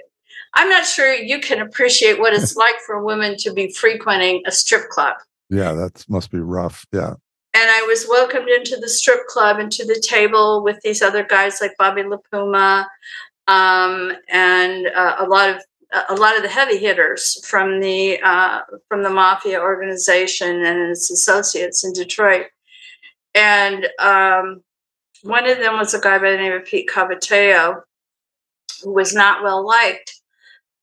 I'm 0.54 0.68
not 0.68 0.86
sure 0.86 1.12
you 1.12 1.40
can 1.40 1.60
appreciate 1.60 2.18
what 2.18 2.32
it's 2.32 2.56
like 2.64 2.76
for 2.84 2.96
a 2.96 3.04
woman 3.04 3.36
to 3.38 3.52
be 3.52 3.70
frequenting 3.70 4.42
a 4.46 4.52
strip 4.52 4.88
club. 4.88 5.14
Yeah. 5.50 5.72
That 5.72 6.04
must 6.08 6.30
be 6.30 6.40
rough. 6.40 6.84
Yeah. 6.92 7.14
And 7.54 7.70
I 7.70 7.82
was 7.82 8.06
welcomed 8.08 8.48
into 8.48 8.76
the 8.76 8.88
strip 8.88 9.26
club 9.26 9.58
and 9.58 9.70
to 9.72 9.84
the 9.84 10.00
table 10.06 10.62
with 10.62 10.78
these 10.82 11.00
other 11.02 11.24
guys 11.24 11.60
like 11.60 11.72
Bobby 11.78 12.02
LaPuma 12.02 12.86
um, 13.48 14.12
and 14.28 14.86
uh, 14.88 15.16
a 15.18 15.24
lot 15.24 15.48
of 15.48 15.64
a 16.08 16.14
lot 16.14 16.36
of 16.36 16.42
the 16.42 16.48
heavy 16.48 16.78
hitters 16.78 17.44
from 17.46 17.80
the 17.80 18.20
uh, 18.22 18.60
from 18.88 19.02
the 19.02 19.10
mafia 19.10 19.60
organization 19.60 20.64
and 20.64 20.90
its 20.90 21.10
associates 21.10 21.84
in 21.84 21.92
Detroit. 21.92 22.46
And 23.34 23.88
um, 23.98 24.62
one 25.22 25.48
of 25.48 25.58
them 25.58 25.78
was 25.78 25.94
a 25.94 26.00
guy 26.00 26.18
by 26.18 26.30
the 26.32 26.36
name 26.36 26.52
of 26.52 26.64
Pete 26.64 26.88
Cavateo, 26.88 27.82
who 28.82 28.92
was 28.92 29.14
not 29.14 29.42
well 29.42 29.66
liked 29.66 30.18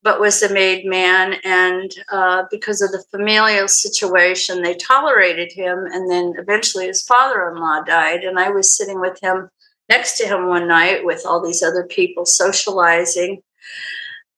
but 0.06 0.20
was 0.20 0.44
a 0.44 0.54
made 0.54 0.86
man. 0.86 1.34
And 1.44 1.92
uh, 2.12 2.44
because 2.52 2.80
of 2.84 2.92
the 2.92 3.04
familial 3.10 3.68
situation, 3.68 4.62
they 4.62 4.76
tolerated 4.76 5.52
him. 5.52 5.80
And 5.92 6.10
then 6.10 6.36
eventually 6.38 6.86
his 6.86 7.02
father 7.02 7.50
in 7.50 7.60
law 7.60 7.82
died. 7.82 8.24
And 8.24 8.38
I 8.38 8.52
was 8.52 8.78
sitting 8.78 9.02
with 9.02 9.20
him 9.22 9.50
next 9.90 10.18
to 10.18 10.28
him 10.28 10.48
one 10.48 10.68
night 10.68 11.04
with 11.04 11.26
all 11.26 11.44
these 11.44 11.64
other 11.64 11.84
people 11.84 12.24
socializing. 12.28 13.42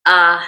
Uh, 0.08 0.41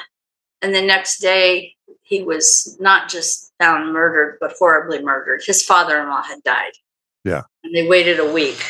and 0.62 0.74
the 0.74 0.82
next 0.82 1.20
day, 1.20 1.76
he 2.02 2.24
was 2.24 2.78
not 2.80 3.10
just 3.10 3.52
found 3.60 3.94
murdered, 3.94 4.38
but 4.42 4.54
horribly 4.58 5.02
murdered. 5.04 5.44
His 5.46 5.64
father 5.64 6.00
in 6.02 6.10
law 6.10 6.24
had 6.24 6.42
died. 6.44 6.72
Yeah. 7.24 7.44
And 7.64 7.76
they 7.76 7.88
waited 7.88 8.20
a 8.20 8.32
week 8.32 8.64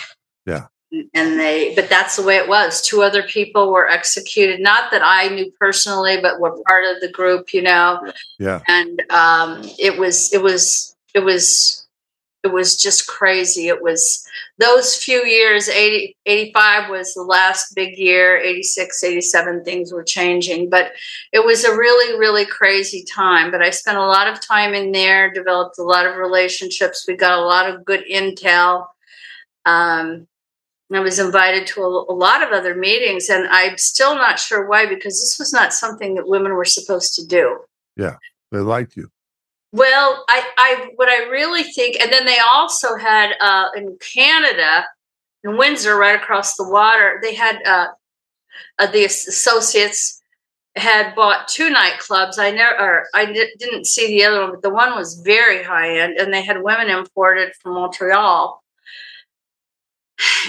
Yeah. 0.46 0.66
and 0.92 1.40
they 1.40 1.74
but 1.76 1.88
that's 1.88 2.16
the 2.16 2.24
way 2.24 2.38
it 2.38 2.48
was 2.50 2.82
two 2.82 3.04
other 3.04 3.22
people 3.24 3.72
were 3.72 3.88
executed 3.88 4.60
not 4.60 4.90
that 4.90 5.04
i 5.04 5.28
knew 5.28 5.52
personally 5.60 6.20
but 6.20 6.40
were 6.40 6.58
part 6.68 6.84
of 6.86 7.00
the 7.00 7.12
group 7.12 7.54
you 7.54 7.62
know 7.62 8.02
Yeah. 8.40 8.62
and 8.68 9.04
um 9.12 9.62
it 9.78 10.00
was 10.00 10.34
it 10.34 10.42
was 10.42 10.96
it 11.14 11.20
was 11.20 11.79
it 12.44 12.54
was 12.54 12.78
just 12.78 13.08
crazy. 13.08 13.68
It 13.68 13.82
was 13.82 14.26
those 14.60 14.96
few 14.96 15.26
years 15.26 15.68
80 15.68 16.16
85 16.26 16.90
was 16.90 17.14
the 17.14 17.24
last 17.24 17.76
big 17.76 17.98
year 17.98 18.38
86 18.38 19.04
87 19.04 19.64
things 19.64 19.92
were 19.92 20.04
changing. 20.04 20.70
But 20.70 20.94
it 21.34 21.46
was 21.46 21.66
a 21.66 21.76
really 21.76 22.18
really 22.18 22.46
crazy 22.46 23.04
time. 23.04 23.52
But 23.52 23.62
i 23.62 23.70
spent 23.70 23.98
a 23.98 24.06
lot 24.06 24.28
of 24.28 24.40
time 24.40 24.74
in 24.74 24.92
there 24.92 25.32
developed 25.32 25.80
a 25.80 25.84
lot 25.84 26.06
of 26.06 26.16
relationships. 26.16 27.06
We 27.08 27.18
got 27.18 27.38
a 27.38 27.46
lot 27.46 27.70
of 27.70 27.86
good 27.86 28.06
intel. 28.10 28.88
Um, 29.66 30.28
I 30.92 31.00
was 31.02 31.20
invited 31.20 31.68
to 31.68 31.82
a, 31.84 32.12
a, 32.12 32.16
lot 32.16 32.42
of 32.42 32.52
other 32.52 32.74
meetings, 32.74 33.30
and 33.30 33.48
I'm 33.50 33.78
still 33.78 34.16
not 34.16 34.40
sure 34.40 34.66
why 34.66 34.88
because 34.88 35.22
this 35.22 35.38
was 35.38 35.54
not 35.54 35.72
something 35.72 36.16
that 36.16 36.28
women 36.28 36.54
were 36.54 36.66
supposed 36.66 37.14
to 37.16 37.28
do. 37.28 37.60
Yeah, 37.96 38.16
they 38.52 38.58
liked 38.58 38.98
you. 38.98 39.12
Well, 39.72 40.26
I, 40.28 40.44
I 40.58 40.90
what 40.96 41.10
I 41.10 41.28
really 41.30 41.64
think, 41.64 41.98
and 42.02 42.12
then 42.12 42.26
they 42.26 42.40
also 42.40 42.96
had 42.96 43.34
uh, 43.40 43.70
in 43.76 43.98
Canada, 44.00 44.86
in 45.44 45.58
Windsor, 45.58 45.96
right 45.96 46.20
across 46.20 46.56
the 46.56 46.68
water, 46.68 47.20
they 47.22 47.36
had 47.36 47.62
uh, 47.66 47.88
uh, 48.80 48.88
the 48.88 49.06
associates 49.06 50.22
had 50.76 51.14
bought 51.16 51.48
two 51.48 51.70
nightclubs. 51.70 52.40
I 52.40 52.52
never, 52.52 52.80
or 52.80 53.08
I 53.14 53.26
di- 53.26 53.54
didn't 53.60 53.86
see 53.86 54.08
the 54.08 54.24
other 54.26 54.42
one, 54.42 54.52
but 54.52 54.62
the 54.64 54.70
one 54.70 54.96
was 54.96 55.22
very 55.22 55.64
high 55.64 56.00
end, 56.00 56.18
and 56.18 56.34
they 56.34 56.42
had 56.42 56.64
women 56.64 56.90
imported 56.90 57.54
from 57.62 57.76
Montreal 57.76 58.64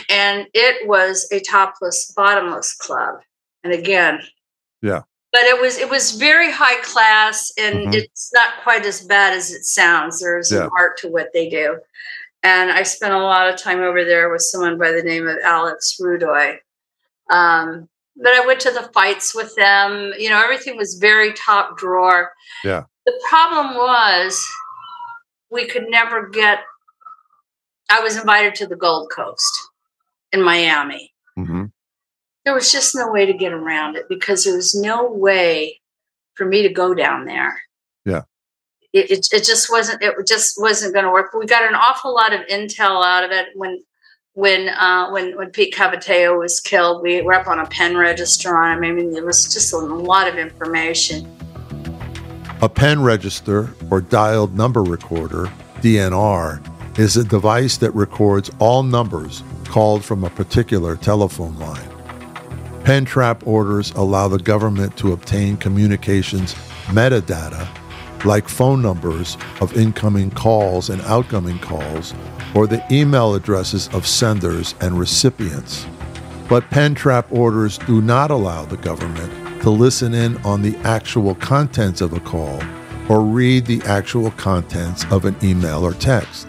and 0.08 0.46
it 0.54 0.86
was 0.88 1.28
a 1.32 1.40
topless 1.40 2.12
bottomless 2.16 2.74
club 2.74 3.20
and 3.64 3.72
again 3.72 4.20
Yeah. 4.82 5.02
But 5.32 5.42
it 5.42 5.60
was 5.60 5.78
it 5.78 5.88
was 5.88 6.12
very 6.12 6.50
high 6.50 6.80
class 6.82 7.52
and 7.58 7.88
Mhm. 7.88 7.94
it's 7.94 8.30
not 8.34 8.62
quite 8.62 8.84
as 8.84 9.00
bad 9.02 9.32
as 9.32 9.52
it 9.52 9.64
sounds 9.64 10.20
there's 10.20 10.50
Yeah. 10.52 10.64
an 10.64 10.70
art 10.76 10.96
to 10.98 11.08
what 11.08 11.32
they 11.32 11.48
do 11.48 11.78
and 12.42 12.70
i 12.72 12.82
spent 12.82 13.14
a 13.14 13.18
lot 13.18 13.48
of 13.52 13.56
time 13.60 13.80
over 13.80 14.04
there 14.04 14.30
with 14.30 14.42
someone 14.42 14.78
by 14.78 14.90
the 14.92 15.02
name 15.02 15.26
of 15.28 15.38
alex 15.44 15.96
rudoy 16.00 16.58
um, 17.30 17.88
but 18.16 18.34
i 18.34 18.44
went 18.46 18.60
to 18.60 18.70
the 18.70 18.90
fights 18.94 19.34
with 19.34 19.54
them 19.56 20.12
you 20.18 20.28
know 20.30 20.42
everything 20.42 20.76
was 20.76 20.94
very 20.94 21.32
top 21.34 21.76
drawer 21.78 22.32
Yeah. 22.64 22.84
the 23.06 23.18
problem 23.28 23.74
was 23.76 24.46
we 25.50 25.66
could 25.66 25.88
never 25.88 26.28
get 26.28 26.64
i 27.90 28.00
was 28.00 28.16
invited 28.16 28.54
to 28.56 28.66
the 28.66 28.76
gold 28.76 29.10
coast 29.14 29.68
in 30.32 30.42
miami 30.42 31.09
there 32.44 32.54
was 32.54 32.72
just 32.72 32.94
no 32.94 33.10
way 33.10 33.26
to 33.26 33.32
get 33.32 33.52
around 33.52 33.96
it 33.96 34.06
because 34.08 34.44
there 34.44 34.56
was 34.56 34.74
no 34.74 35.10
way 35.10 35.80
for 36.34 36.46
me 36.46 36.62
to 36.62 36.72
go 36.72 36.94
down 36.94 37.26
there. 37.26 37.60
Yeah. 38.04 38.22
It, 38.92 39.10
it, 39.10 39.28
it 39.32 39.44
just 39.44 39.70
wasn't 39.70 40.02
it 40.02 40.14
just 40.26 40.60
wasn't 40.60 40.94
going 40.94 41.04
to 41.04 41.12
work. 41.12 41.32
We 41.34 41.46
got 41.46 41.68
an 41.68 41.74
awful 41.74 42.14
lot 42.14 42.32
of 42.32 42.40
intel 42.46 43.04
out 43.04 43.24
of 43.24 43.30
it 43.30 43.48
when 43.54 43.82
when 44.32 44.68
uh, 44.70 45.10
when 45.10 45.36
when 45.36 45.50
Pete 45.50 45.74
Cavoteo 45.74 46.38
was 46.38 46.60
killed, 46.60 47.02
we 47.02 47.22
were 47.22 47.34
up 47.34 47.46
on 47.46 47.58
a 47.58 47.66
pen 47.66 47.96
register 47.96 48.56
on 48.56 48.78
him. 48.78 48.84
I 48.84 48.92
mean, 48.92 49.12
there 49.12 49.24
was 49.24 49.52
just 49.52 49.72
a 49.72 49.78
lot 49.78 50.26
of 50.26 50.38
information. 50.38 51.30
A 52.62 52.68
pen 52.68 53.02
register 53.02 53.70
or 53.90 54.00
dialed 54.00 54.56
number 54.56 54.82
recorder 54.82 55.46
(DNR) 55.82 56.98
is 56.98 57.16
a 57.16 57.24
device 57.24 57.76
that 57.76 57.92
records 57.92 58.50
all 58.58 58.82
numbers 58.82 59.42
called 59.66 60.04
from 60.04 60.24
a 60.24 60.30
particular 60.30 60.96
telephone 60.96 61.56
line. 61.58 61.99
Pen 62.84 63.04
trap 63.04 63.46
orders 63.46 63.92
allow 63.92 64.26
the 64.26 64.38
government 64.38 64.96
to 64.96 65.12
obtain 65.12 65.56
communications 65.56 66.54
metadata 66.86 67.68
like 68.24 68.48
phone 68.48 68.82
numbers 68.82 69.36
of 69.60 69.76
incoming 69.76 70.30
calls 70.30 70.90
and 70.90 71.00
outgoing 71.02 71.58
calls, 71.58 72.14
or 72.54 72.66
the 72.66 72.82
email 72.90 73.34
addresses 73.34 73.88
of 73.88 74.06
senders 74.06 74.74
and 74.80 74.98
recipients. 74.98 75.86
But 76.48 76.68
pen 76.70 76.94
trap 76.94 77.26
orders 77.30 77.78
do 77.78 78.00
not 78.02 78.30
allow 78.30 78.64
the 78.64 78.76
government 78.76 79.62
to 79.62 79.70
listen 79.70 80.14
in 80.14 80.36
on 80.38 80.62
the 80.62 80.76
actual 80.78 81.34
contents 81.34 82.00
of 82.00 82.12
a 82.12 82.20
call 82.20 82.60
or 83.08 83.22
read 83.22 83.66
the 83.66 83.82
actual 83.82 84.30
contents 84.32 85.04
of 85.10 85.24
an 85.24 85.36
email 85.42 85.84
or 85.84 85.94
text. 85.94 86.48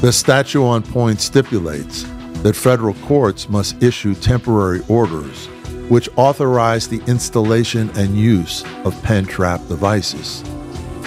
The 0.00 0.12
statute 0.12 0.64
on 0.64 0.82
point 0.82 1.20
stipulates 1.20 2.04
that 2.42 2.54
federal 2.54 2.94
courts 2.94 3.48
must 3.48 3.82
issue 3.82 4.14
temporary 4.14 4.82
orders 4.88 5.48
which 5.88 6.08
authorize 6.16 6.88
the 6.88 7.02
installation 7.06 7.90
and 7.96 8.16
use 8.16 8.64
of 8.84 9.00
pen 9.02 9.24
trap 9.24 9.60
devices. 9.68 10.42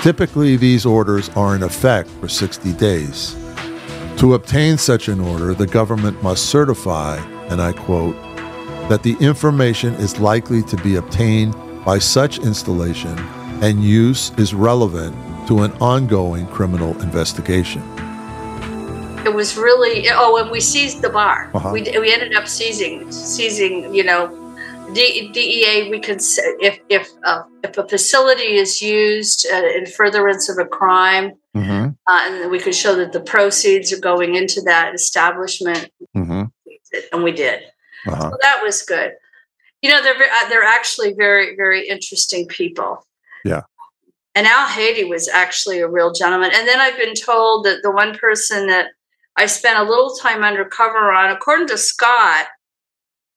Typically, 0.01 0.57
these 0.57 0.85
orders 0.85 1.29
are 1.29 1.55
in 1.55 1.63
effect 1.63 2.09
for 2.09 2.27
60 2.27 2.73
days. 2.73 3.35
To 4.17 4.33
obtain 4.35 4.77
such 4.77 5.07
an 5.07 5.19
order, 5.19 5.53
the 5.53 5.67
government 5.67 6.21
must 6.23 6.49
certify, 6.49 7.17
and 7.49 7.61
I 7.61 7.73
quote, 7.73 8.15
that 8.89 9.03
the 9.03 9.15
information 9.19 9.93
is 9.95 10.19
likely 10.19 10.63
to 10.63 10.77
be 10.77 10.95
obtained 10.95 11.55
by 11.83 11.99
such 11.99 12.39
installation 12.39 13.17
and 13.61 13.83
use 13.83 14.31
is 14.37 14.53
relevant 14.53 15.15
to 15.47 15.63
an 15.63 15.71
ongoing 15.73 16.45
criminal 16.47 16.99
investigation. 17.01 17.81
It 19.25 19.33
was 19.33 19.57
really 19.57 20.07
oh, 20.09 20.37
and 20.37 20.51
we 20.51 20.61
seized 20.61 21.01
the 21.01 21.09
bar. 21.09 21.51
Uh-huh. 21.53 21.71
We, 21.73 21.81
we 21.99 22.13
ended 22.13 22.35
up 22.35 22.47
seizing 22.47 23.11
seizing 23.11 23.93
you 23.93 24.03
know 24.03 24.27
DEA, 24.93 25.89
we 25.89 25.99
could 25.99 26.21
if 26.61 26.79
if 26.89 27.09
uh, 27.23 27.43
if 27.63 27.77
a 27.77 27.87
facility 27.87 28.55
is 28.55 28.81
used 28.81 29.45
uh, 29.51 29.65
in 29.65 29.85
furtherance 29.85 30.49
of 30.49 30.57
a 30.57 30.65
crime, 30.65 31.33
mm-hmm. 31.55 31.89
uh, 32.07 32.21
and 32.25 32.51
we 32.51 32.59
could 32.59 32.75
show 32.75 32.95
that 32.95 33.11
the 33.11 33.19
proceeds 33.19 33.91
are 33.91 33.99
going 33.99 34.35
into 34.35 34.61
that 34.61 34.93
establishment, 34.93 35.91
mm-hmm. 36.15 36.43
and 37.11 37.23
we 37.23 37.31
did. 37.31 37.63
Uh-huh. 38.07 38.31
So 38.31 38.37
that 38.41 38.61
was 38.63 38.81
good. 38.81 39.13
You 39.81 39.91
know, 39.91 40.01
they're 40.01 40.15
uh, 40.15 40.49
they're 40.49 40.63
actually 40.63 41.13
very 41.13 41.55
very 41.55 41.87
interesting 41.87 42.47
people. 42.47 43.05
Yeah. 43.43 43.61
And 44.35 44.45
Al 44.45 44.67
Haiti 44.67 45.03
was 45.03 45.27
actually 45.27 45.79
a 45.79 45.89
real 45.89 46.13
gentleman. 46.13 46.51
And 46.53 46.67
then 46.67 46.79
I've 46.79 46.97
been 46.97 47.15
told 47.15 47.65
that 47.65 47.81
the 47.81 47.89
one 47.89 48.15
person 48.15 48.67
that 48.67 48.89
I 49.35 49.47
spent 49.47 49.79
a 49.79 49.83
little 49.83 50.15
time 50.15 50.43
undercover 50.43 51.11
on, 51.11 51.31
according 51.31 51.67
to 51.69 51.77
Scott, 51.77 52.45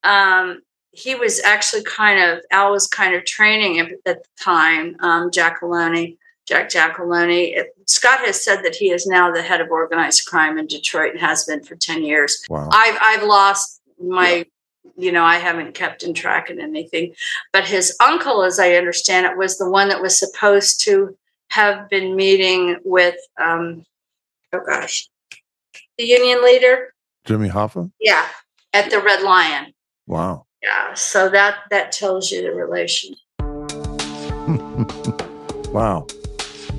um, 0.04 0.60
he 0.92 1.14
was 1.14 1.40
actually 1.42 1.82
kind 1.84 2.20
of 2.20 2.42
Al 2.50 2.72
was 2.72 2.86
kind 2.86 3.14
of 3.14 3.24
training 3.24 3.76
him 3.76 3.86
at 3.86 4.04
the 4.04 4.22
time. 4.42 4.96
Um, 5.00 5.30
Giacalone, 5.30 6.16
Jack 6.46 6.70
Giacalone. 6.70 7.64
Scott 7.86 8.20
has 8.20 8.42
said 8.42 8.62
that 8.62 8.74
he 8.74 8.90
is 8.90 9.06
now 9.06 9.32
the 9.32 9.42
head 9.42 9.60
of 9.60 9.70
organized 9.70 10.26
crime 10.26 10.58
in 10.58 10.66
Detroit 10.66 11.12
and 11.12 11.20
has 11.20 11.44
been 11.44 11.62
for 11.62 11.76
ten 11.76 12.02
years. 12.02 12.44
Wow. 12.48 12.68
I've 12.72 12.98
I've 13.00 13.22
lost 13.22 13.80
my. 14.00 14.28
Yeah. 14.36 14.44
You 14.96 15.12
know, 15.12 15.24
I 15.24 15.36
haven't 15.36 15.72
kept 15.72 16.02
in 16.02 16.12
track 16.12 16.50
of 16.50 16.58
anything, 16.58 17.14
but 17.54 17.66
his 17.66 17.96
uncle, 18.02 18.42
as 18.42 18.58
I 18.58 18.74
understand 18.74 19.24
it, 19.24 19.36
was 19.36 19.56
the 19.56 19.68
one 19.68 19.88
that 19.88 20.02
was 20.02 20.18
supposed 20.18 20.80
to 20.84 21.16
have 21.50 21.88
been 21.88 22.16
meeting 22.16 22.76
with, 22.84 23.14
um, 23.38 23.84
oh 24.52 24.60
gosh, 24.66 25.08
the 25.96 26.04
union 26.04 26.44
leader, 26.44 26.92
Jimmy 27.24 27.48
Hoffa. 27.48 27.90
Yeah, 27.98 28.26
at 28.74 28.90
the 28.90 29.00
Red 29.00 29.22
Lion. 29.22 29.72
Wow 30.06 30.44
yeah 30.62 30.94
so 30.94 31.28
that 31.28 31.58
that 31.70 31.92
tells 31.92 32.30
you 32.30 32.42
the 32.42 32.54
relation. 32.54 33.14
Wow. 35.70 36.08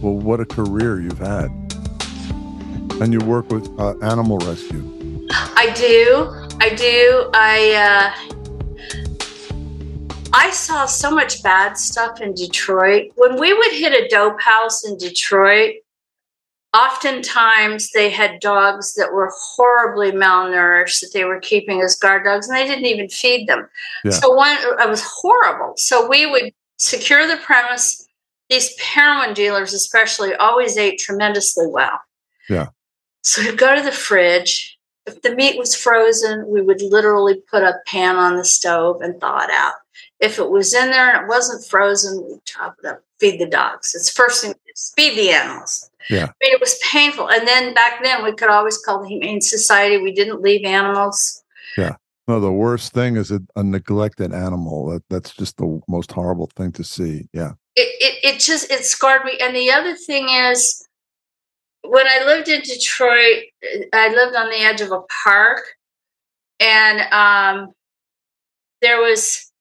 Well 0.01 0.17
what 0.17 0.41
a 0.41 0.45
career 0.45 0.99
you've 0.99 1.17
had. 1.17 1.49
And 3.01 3.13
you 3.13 3.19
work 3.19 3.49
with 3.49 3.69
uh, 3.79 3.97
animal 3.99 4.37
rescue. 4.39 4.83
I 5.31 5.71
do 5.73 6.27
i 6.59 6.69
do 6.75 7.29
i 7.33 8.13
uh 8.27 8.37
I 10.33 10.49
saw 10.51 10.85
so 10.85 11.11
much 11.11 11.43
bad 11.43 11.77
stuff 11.77 12.21
in 12.21 12.33
Detroit. 12.33 13.11
When 13.15 13.37
we 13.37 13.53
would 13.53 13.71
hit 13.71 13.91
a 13.91 14.07
dope 14.07 14.41
house 14.41 14.85
in 14.85 14.97
Detroit, 14.97 15.75
oftentimes 16.73 17.91
they 17.91 18.09
had 18.09 18.39
dogs 18.39 18.93
that 18.93 19.13
were 19.13 19.31
horribly 19.35 20.11
malnourished 20.11 21.01
that 21.01 21.11
they 21.13 21.25
were 21.25 21.39
keeping 21.39 21.81
as 21.81 21.95
guard 21.95 22.23
dogs 22.23 22.47
and 22.47 22.57
they 22.57 22.65
didn't 22.65 22.85
even 22.85 23.09
feed 23.09 23.47
them. 23.47 23.67
Yeah. 24.03 24.11
so 24.11 24.33
one 24.33 24.57
it 24.57 24.89
was 24.89 25.03
horrible. 25.03 25.73
So 25.75 26.07
we 26.07 26.25
would 26.25 26.53
secure 26.77 27.27
the 27.27 27.37
premise. 27.37 28.07
These 28.49 28.77
heroin 28.79 29.33
dealers 29.33 29.73
especially 29.73 30.33
always 30.35 30.77
ate 30.77 30.99
tremendously 30.99 31.67
well. 31.67 31.99
Yeah. 32.49 32.69
So 33.23 33.43
we'd 33.43 33.57
go 33.57 33.75
to 33.75 33.81
the 33.81 33.91
fridge. 33.91 34.77
If 35.05 35.21
the 35.21 35.35
meat 35.35 35.57
was 35.57 35.75
frozen 35.75 36.47
we 36.47 36.61
would 36.61 36.81
literally 36.81 37.41
put 37.49 37.63
a 37.63 37.79
pan 37.85 38.15
on 38.15 38.37
the 38.37 38.45
stove 38.45 39.01
and 39.01 39.19
thaw 39.19 39.43
it 39.43 39.49
out. 39.51 39.73
If 40.19 40.39
it 40.39 40.49
was 40.49 40.73
in 40.73 40.91
there 40.91 41.13
and 41.13 41.25
it 41.25 41.27
wasn't 41.27 41.65
frozen 41.65 42.23
we'd 42.23 42.45
chop 42.45 42.77
it 42.79 42.87
up 42.87 43.03
feed 43.19 43.39
the 43.39 43.45
dogs. 43.45 43.93
It's 43.93 44.09
first 44.09 44.43
thing 44.43 44.53
feed 44.95 45.17
the 45.17 45.31
animals 45.31 45.90
yeah. 46.09 46.25
I 46.25 46.33
mean, 46.41 46.53
it 46.53 46.59
was 46.59 46.79
painful. 46.91 47.29
And 47.29 47.47
then 47.47 47.73
back 47.73 48.03
then, 48.03 48.23
we 48.23 48.33
could 48.33 48.49
always 48.49 48.77
call 48.77 49.01
the 49.01 49.07
Humane 49.07 49.41
Society. 49.41 49.97
We 49.97 50.11
didn't 50.11 50.41
leave 50.41 50.65
animals. 50.65 51.43
Yeah. 51.77 51.95
No, 52.27 52.39
the 52.39 52.51
worst 52.51 52.93
thing 52.93 53.17
is 53.17 53.31
a, 53.31 53.41
a 53.55 53.63
neglected 53.63 54.33
animal. 54.33 54.87
That, 54.87 55.03
that's 55.09 55.33
just 55.35 55.57
the 55.57 55.81
most 55.87 56.11
horrible 56.11 56.49
thing 56.55 56.71
to 56.73 56.83
see. 56.83 57.27
Yeah. 57.33 57.53
It, 57.75 57.89
it, 57.99 58.35
it 58.35 58.39
just, 58.39 58.71
it 58.71 58.85
scarred 58.85 59.25
me. 59.25 59.37
And 59.41 59.55
the 59.55 59.71
other 59.71 59.95
thing 59.95 60.29
is, 60.29 60.87
when 61.83 62.05
I 62.07 62.23
lived 62.25 62.47
in 62.47 62.61
Detroit, 62.61 63.45
I 63.91 64.09
lived 64.09 64.35
on 64.35 64.49
the 64.49 64.59
edge 64.59 64.81
of 64.81 64.91
a 64.91 65.01
park, 65.23 65.61
and 66.59 67.01
um, 67.11 67.73
there 68.81 68.99
was 68.99 69.51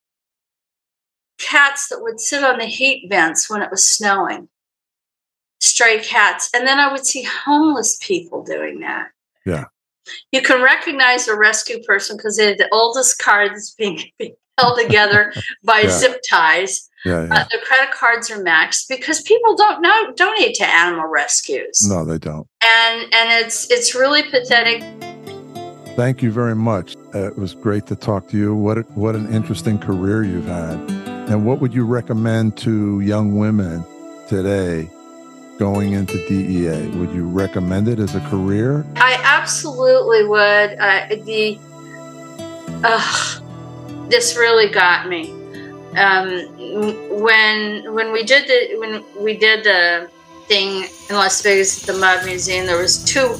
cats 1.39 1.89
that 1.89 2.03
would 2.03 2.21
sit 2.21 2.45
on 2.45 2.59
the 2.59 2.67
heat 2.67 3.09
vents 3.09 3.49
when 3.49 3.63
it 3.63 3.71
was 3.71 3.85
snowing 3.85 4.49
stray 5.71 6.01
cats. 6.01 6.51
And 6.55 6.67
then 6.67 6.79
I 6.79 6.93
would 6.93 7.07
see 7.07 7.23
homeless 7.23 7.99
people 8.01 8.43
doing 8.43 8.81
that. 8.81 9.09
Yeah. 9.47 9.65
You 10.33 10.43
can 10.43 10.63
recognize 10.63 11.29
a 11.29 11.37
rescue 11.37 11.83
person 11.83 12.17
because 12.17 12.37
they're 12.37 12.57
the 12.57 12.69
oldest 12.73 13.19
car 13.19 13.49
that's 13.49 13.75
being, 13.75 14.01
being 14.19 14.35
held 14.59 14.79
together 14.79 15.33
by 15.65 15.81
yeah. 15.81 15.91
zip 15.91 16.21
ties. 16.29 16.89
Yeah, 17.05 17.27
yeah. 17.27 17.35
Uh, 17.35 17.45
the 17.51 17.59
credit 17.65 17.95
cards 17.95 18.31
are 18.31 18.43
maxed 18.43 18.89
because 18.89 19.23
people 19.23 19.57
don't 19.57 19.81
know 19.81 20.13
donate 20.17 20.55
to 20.57 20.67
animal 20.67 21.07
rescues. 21.07 21.81
No, 21.89 22.05
they 22.05 22.19
don't. 22.19 22.47
And 22.63 23.03
and 23.15 23.45
it's 23.45 23.71
it's 23.71 23.95
really 23.95 24.23
pathetic. 24.23 24.83
Thank 25.97 26.23
you 26.23 26.31
very 26.31 26.55
much. 26.55 26.97
Uh, 27.15 27.29
it 27.29 27.39
was 27.39 27.55
great 27.55 27.87
to 27.87 27.97
talk 27.97 28.29
to 28.29 28.37
you. 28.37 28.55
What 28.55 28.79
a, 28.79 28.83
what 28.95 29.15
an 29.15 29.33
interesting 29.33 29.79
career 29.79 30.23
you've 30.25 30.47
had. 30.47 30.79
And 31.31 31.47
what 31.47 31.61
would 31.61 31.73
you 31.73 31.87
recommend 31.87 32.57
to 32.59 33.01
young 33.01 33.39
women 33.39 33.85
today 34.29 34.91
going 35.61 35.93
into 35.93 36.17
DEA? 36.27 36.89
Would 36.97 37.13
you 37.13 37.29
recommend 37.29 37.87
it 37.87 37.99
as 37.99 38.15
a 38.15 38.21
career? 38.31 38.87
I 38.97 39.21
absolutely 39.23 40.25
would. 40.25 40.71
Uh, 40.81 41.07
the 41.27 41.59
uh, 42.83 43.41
this 44.09 44.39
really 44.39 44.71
got 44.71 45.07
me 45.07 45.31
um, 45.97 46.31
when 47.21 47.93
when 47.93 48.11
we 48.11 48.25
did 48.25 48.49
the 48.49 48.79
when 48.79 49.05
we 49.23 49.37
did 49.37 49.63
the 49.65 50.11
thing 50.49 50.89
in 51.11 51.15
Las 51.15 51.43
Vegas 51.43 51.83
at 51.83 51.95
the 51.95 52.01
Mob 52.01 52.25
Museum. 52.25 52.65
There 52.65 52.79
was 52.81 53.05
two. 53.05 53.37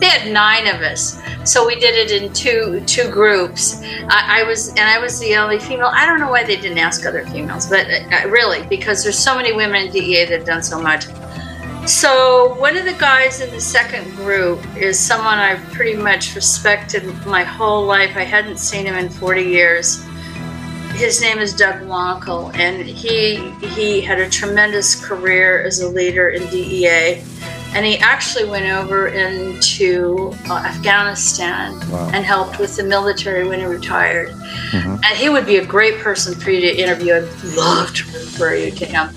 They 0.00 0.06
had 0.06 0.32
nine 0.32 0.66
of 0.66 0.80
us, 0.80 1.20
so 1.44 1.66
we 1.66 1.78
did 1.78 1.94
it 1.94 2.22
in 2.22 2.32
two 2.32 2.82
two 2.86 3.10
groups. 3.10 3.82
I, 4.08 4.40
I, 4.40 4.42
was 4.44 4.70
and 4.70 4.80
I 4.80 4.98
was 4.98 5.20
the 5.20 5.36
only 5.36 5.58
female. 5.58 5.90
I 5.92 6.06
don't 6.06 6.18
know 6.18 6.30
why 6.30 6.42
they 6.42 6.56
didn't 6.56 6.78
ask 6.78 7.04
other 7.04 7.26
females, 7.26 7.68
but 7.68 7.86
uh, 7.86 8.26
really 8.28 8.66
because 8.68 9.02
there's 9.02 9.18
so 9.18 9.36
many 9.36 9.52
women 9.52 9.86
in 9.86 9.92
DEA 9.92 10.24
that 10.24 10.38
have 10.38 10.46
done 10.46 10.62
so 10.62 10.80
much. 10.80 11.04
So 11.86 12.54
one 12.58 12.78
of 12.78 12.86
the 12.86 12.96
guys 12.98 13.40
in 13.40 13.50
the 13.50 13.60
second 13.60 14.14
group 14.16 14.64
is 14.76 14.98
someone 14.98 15.38
I've 15.38 15.62
pretty 15.72 15.96
much 15.96 16.34
respected 16.34 17.04
my 17.26 17.42
whole 17.42 17.84
life. 17.84 18.16
I 18.16 18.22
hadn't 18.22 18.58
seen 18.58 18.86
him 18.86 18.94
in 18.94 19.10
40 19.10 19.42
years. 19.42 20.02
His 20.92 21.20
name 21.20 21.38
is 21.38 21.54
Doug 21.54 21.80
Wankel, 21.82 22.54
and 22.56 22.86
he 22.86 23.50
he 23.68 24.00
had 24.00 24.18
a 24.18 24.30
tremendous 24.30 24.94
career 24.94 25.62
as 25.62 25.80
a 25.80 25.88
leader 25.88 26.30
in 26.30 26.48
DEA 26.48 27.22
and 27.74 27.86
he 27.86 27.98
actually 27.98 28.44
went 28.44 28.66
over 28.66 29.08
into 29.08 30.32
uh, 30.48 30.54
Afghanistan 30.66 31.78
Wow. 31.90 32.10
and 32.12 32.24
helped 32.24 32.58
with 32.58 32.76
the 32.76 32.82
military 32.84 33.46
when 33.46 33.60
he 33.60 33.66
retired. 33.66 34.30
And 34.72 35.04
he 35.16 35.28
would 35.28 35.46
be 35.46 35.56
a 35.56 35.64
great 35.66 35.98
person 35.98 36.34
for 36.34 36.50
you 36.50 36.60
to 36.60 36.76
interview. 36.76 37.14
I'd 37.14 37.44
love 37.56 37.92
to 37.94 38.04
refer 38.12 38.54
you 38.54 38.70
to 38.72 38.84
him. 38.86 39.08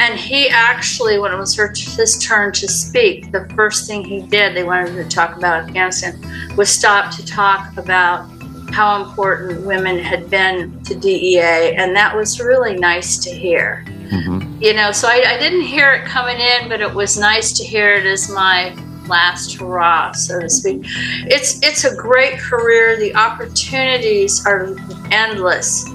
And 0.00 0.18
he 0.18 0.48
actually, 0.48 1.18
when 1.18 1.32
it 1.32 1.36
was 1.38 1.54
her, 1.56 1.68
his 1.74 2.18
turn 2.18 2.52
to 2.54 2.68
speak, 2.68 3.32
the 3.32 3.48
first 3.56 3.86
thing 3.86 4.04
he 4.04 4.20
did, 4.22 4.54
they 4.54 4.64
wanted 4.64 4.94
to 4.94 5.04
talk 5.08 5.36
about 5.36 5.64
Afghanistan, 5.64 6.20
was 6.56 6.68
stop 6.68 7.14
to 7.16 7.24
talk 7.24 7.76
about 7.76 8.28
how 8.72 9.02
important 9.02 9.64
women 9.64 9.98
had 9.98 10.28
been 10.28 10.82
to 10.84 10.94
DEA. 10.94 11.74
And 11.76 11.94
that 11.96 12.14
was 12.14 12.40
really 12.40 12.76
nice 12.76 13.16
to 13.18 13.30
hear 13.30 13.84
Mhm. 14.10 14.45
You 14.60 14.72
know 14.74 14.90
so 14.92 15.08
I, 15.08 15.34
I 15.34 15.38
didn't 15.38 15.62
hear 15.62 15.92
it 15.94 16.06
coming 16.06 16.38
in 16.40 16.68
but 16.68 16.80
it 16.80 16.92
was 16.94 17.18
nice 17.18 17.52
to 17.58 17.64
hear 17.64 17.94
it 17.94 18.06
as 18.06 18.30
my 18.30 18.74
last 19.06 19.54
hurrah 19.56 20.10
so 20.12 20.40
to 20.40 20.48
speak 20.50 20.80
it's 21.30 21.62
it's 21.62 21.84
a 21.84 21.94
great 21.94 22.38
career 22.38 22.96
the 22.98 23.14
opportunities 23.14 24.44
are 24.46 24.74
endless 25.12 25.86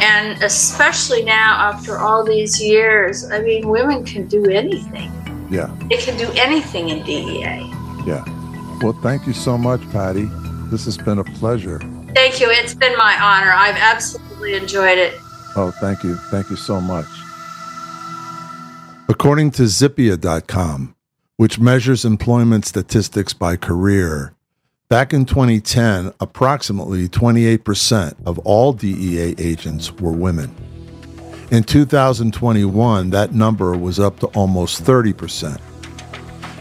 and 0.00 0.40
especially 0.42 1.24
now 1.24 1.54
after 1.56 1.98
all 1.98 2.22
these 2.24 2.62
years 2.62 3.28
i 3.32 3.40
mean 3.40 3.66
women 3.68 4.04
can 4.04 4.28
do 4.28 4.44
anything 4.48 5.10
Yeah. 5.50 5.74
they 5.90 5.96
can 5.96 6.16
do 6.16 6.30
anything 6.36 6.90
in 6.90 7.02
dea 7.04 7.40
Yeah. 8.06 8.22
Well, 8.80 8.92
thank 9.02 9.26
you 9.26 9.32
so 9.32 9.56
much, 9.58 9.80
Patti. 9.90 10.28
This 10.70 10.84
has 10.84 10.96
been 10.98 11.18
a 11.18 11.24
pleasure. 11.24 11.78
thank 12.14 12.40
you 12.40 12.48
it's 12.50 12.74
been 12.74 12.96
my 12.96 13.18
honor 13.20 13.50
i've 13.52 13.76
absolutely 13.76 14.54
enjoyed 14.54 14.98
it 14.98 15.14
Oh, 15.58 15.70
thank 15.80 16.04
you. 16.04 16.16
Thank 16.30 16.50
you 16.50 16.56
so 16.56 16.82
much. 16.82 17.06
According 19.08 19.52
to 19.52 19.62
Zippia.com, 19.62 20.96
which 21.36 21.60
measures 21.60 22.04
employment 22.04 22.66
statistics 22.66 23.32
by 23.32 23.54
career, 23.54 24.34
back 24.88 25.12
in 25.12 25.24
2010, 25.24 26.12
approximately 26.18 27.08
28% 27.08 28.16
of 28.26 28.40
all 28.40 28.72
DEA 28.72 29.36
agents 29.38 29.92
were 29.92 30.10
women. 30.10 30.52
In 31.52 31.62
2021, 31.62 33.10
that 33.10 33.32
number 33.32 33.76
was 33.76 34.00
up 34.00 34.18
to 34.18 34.26
almost 34.28 34.82
30%. 34.82 35.60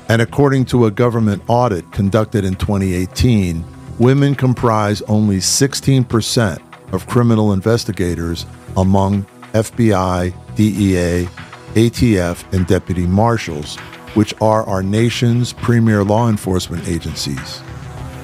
And 0.07 0.22
according 0.22 0.65
to 0.65 0.85
a 0.85 0.91
government 0.91 1.41
audit 1.47 1.91
conducted 1.91 2.45
in 2.45 2.53
2018, 2.57 3.65
women 3.97 4.35
comprise 4.35 5.01
only 5.03 5.38
16% 5.38 6.61
of 6.93 7.07
criminal 7.07 7.53
investigators 7.53 8.45
among 8.77 9.26
FBI, 9.53 10.31
DEA, 10.55 11.27
ATF, 11.76 12.52
and 12.53 12.65
deputy 12.65 13.06
marshals, 13.06 13.77
which 14.15 14.34
are 14.41 14.64
our 14.64 14.81
nation's 14.81 15.53
premier 15.53 16.03
law 16.03 16.30
enforcement 16.30 16.88
agencies. 16.88 17.61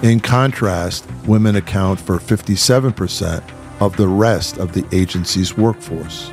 In 0.02 0.20
contrast, 0.20 1.06
women 1.26 1.58
account 1.58 2.00
for 2.00 2.18
57% 2.18 3.44
of 3.82 3.96
the 3.98 4.08
rest 4.08 4.58
of 4.58 4.74
the 4.74 4.86
agency's 4.96 5.58
workforce. 5.58 6.32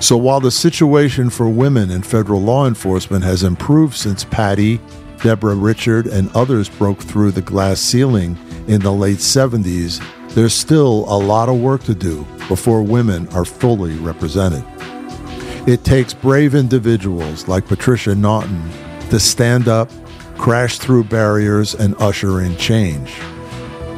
So 0.00 0.16
while 0.16 0.38
the 0.38 0.52
situation 0.52 1.28
for 1.28 1.48
women 1.48 1.90
in 1.90 2.02
federal 2.02 2.40
law 2.40 2.66
enforcement 2.68 3.24
has 3.24 3.42
improved 3.42 3.96
since 3.96 4.24
Patti, 4.24 4.80
Deborah 5.22 5.56
Richard, 5.56 6.06
and 6.06 6.34
others 6.36 6.68
broke 6.68 7.00
through 7.00 7.32
the 7.32 7.42
glass 7.42 7.80
ceiling 7.80 8.38
in 8.68 8.80
the 8.80 8.92
late 8.92 9.18
70s, 9.18 10.00
there's 10.34 10.54
still 10.54 11.04
a 11.08 11.18
lot 11.18 11.48
of 11.48 11.60
work 11.60 11.82
to 11.84 11.94
do 11.94 12.24
before 12.46 12.82
women 12.82 13.26
are 13.30 13.44
fully 13.44 13.96
represented. 13.96 14.64
It 15.68 15.84
takes 15.84 16.14
brave 16.14 16.54
individuals 16.54 17.46
like 17.46 17.66
Patricia 17.66 18.14
Naughton 18.14 18.70
to 19.10 19.20
stand 19.20 19.68
up, 19.68 19.90
crash 20.38 20.78
through 20.78 21.04
barriers, 21.04 21.74
and 21.74 21.94
usher 21.98 22.40
in 22.40 22.56
change. 22.56 23.14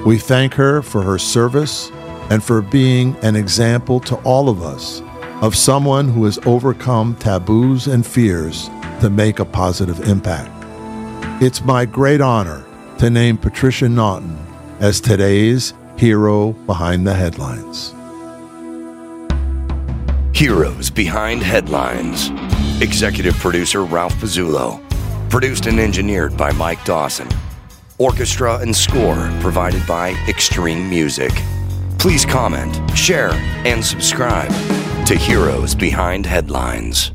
We 0.05 0.19
thank 0.19 0.53
her 0.55 0.83
for 0.83 1.03
her 1.03 1.17
service 1.17 1.93
and 2.29 2.43
for 2.43 2.61
being 2.61 3.15
an 3.23 3.37
example 3.37 4.01
to 4.01 4.17
all 4.23 4.49
of 4.49 4.65
us 4.65 5.01
of 5.43 5.55
someone 5.55 6.09
who 6.09 6.25
has 6.25 6.41
overcome 6.45 7.15
taboos 7.15 7.87
and 7.87 8.05
fears 8.05 8.69
to 9.01 9.09
make 9.09 9.39
a 9.39 9.45
positive 9.45 10.09
impact. 10.09 10.51
It's 11.41 11.63
my 11.65 11.85
great 11.85 12.21
honor 12.21 12.67
to 12.99 13.11
name 13.11 13.39
Patricia 13.39 13.89
Naughton 13.89 14.37
as 14.81 15.01
today's 15.01 15.73
hero 15.97 16.51
behind 16.67 17.07
the 17.07 17.15
headlines. 17.15 17.95
Heroes 20.35 20.89
Behind 20.89 21.43
Headlines. 21.43 22.31
Executive 22.81 23.35
producer 23.35 23.85
Ralph 23.85 24.15
Pezzullo. 24.15 24.81
Produced 25.29 25.67
and 25.67 25.79
engineered 25.79 26.37
by 26.37 26.51
Mike 26.53 26.83
Dawson. 26.85 27.29
Orchestra 27.99 28.57
and 28.59 28.75
score 28.75 29.31
provided 29.41 29.87
by 29.87 30.11
Extreme 30.29 30.89
Music. 30.89 31.33
Please 31.99 32.25
comment, 32.25 32.75
share, 32.97 33.33
and 33.67 33.85
subscribe 33.85 34.51
to 35.07 35.15
Heroes 35.15 35.75
Behind 35.75 36.25
Headlines. 36.25 37.13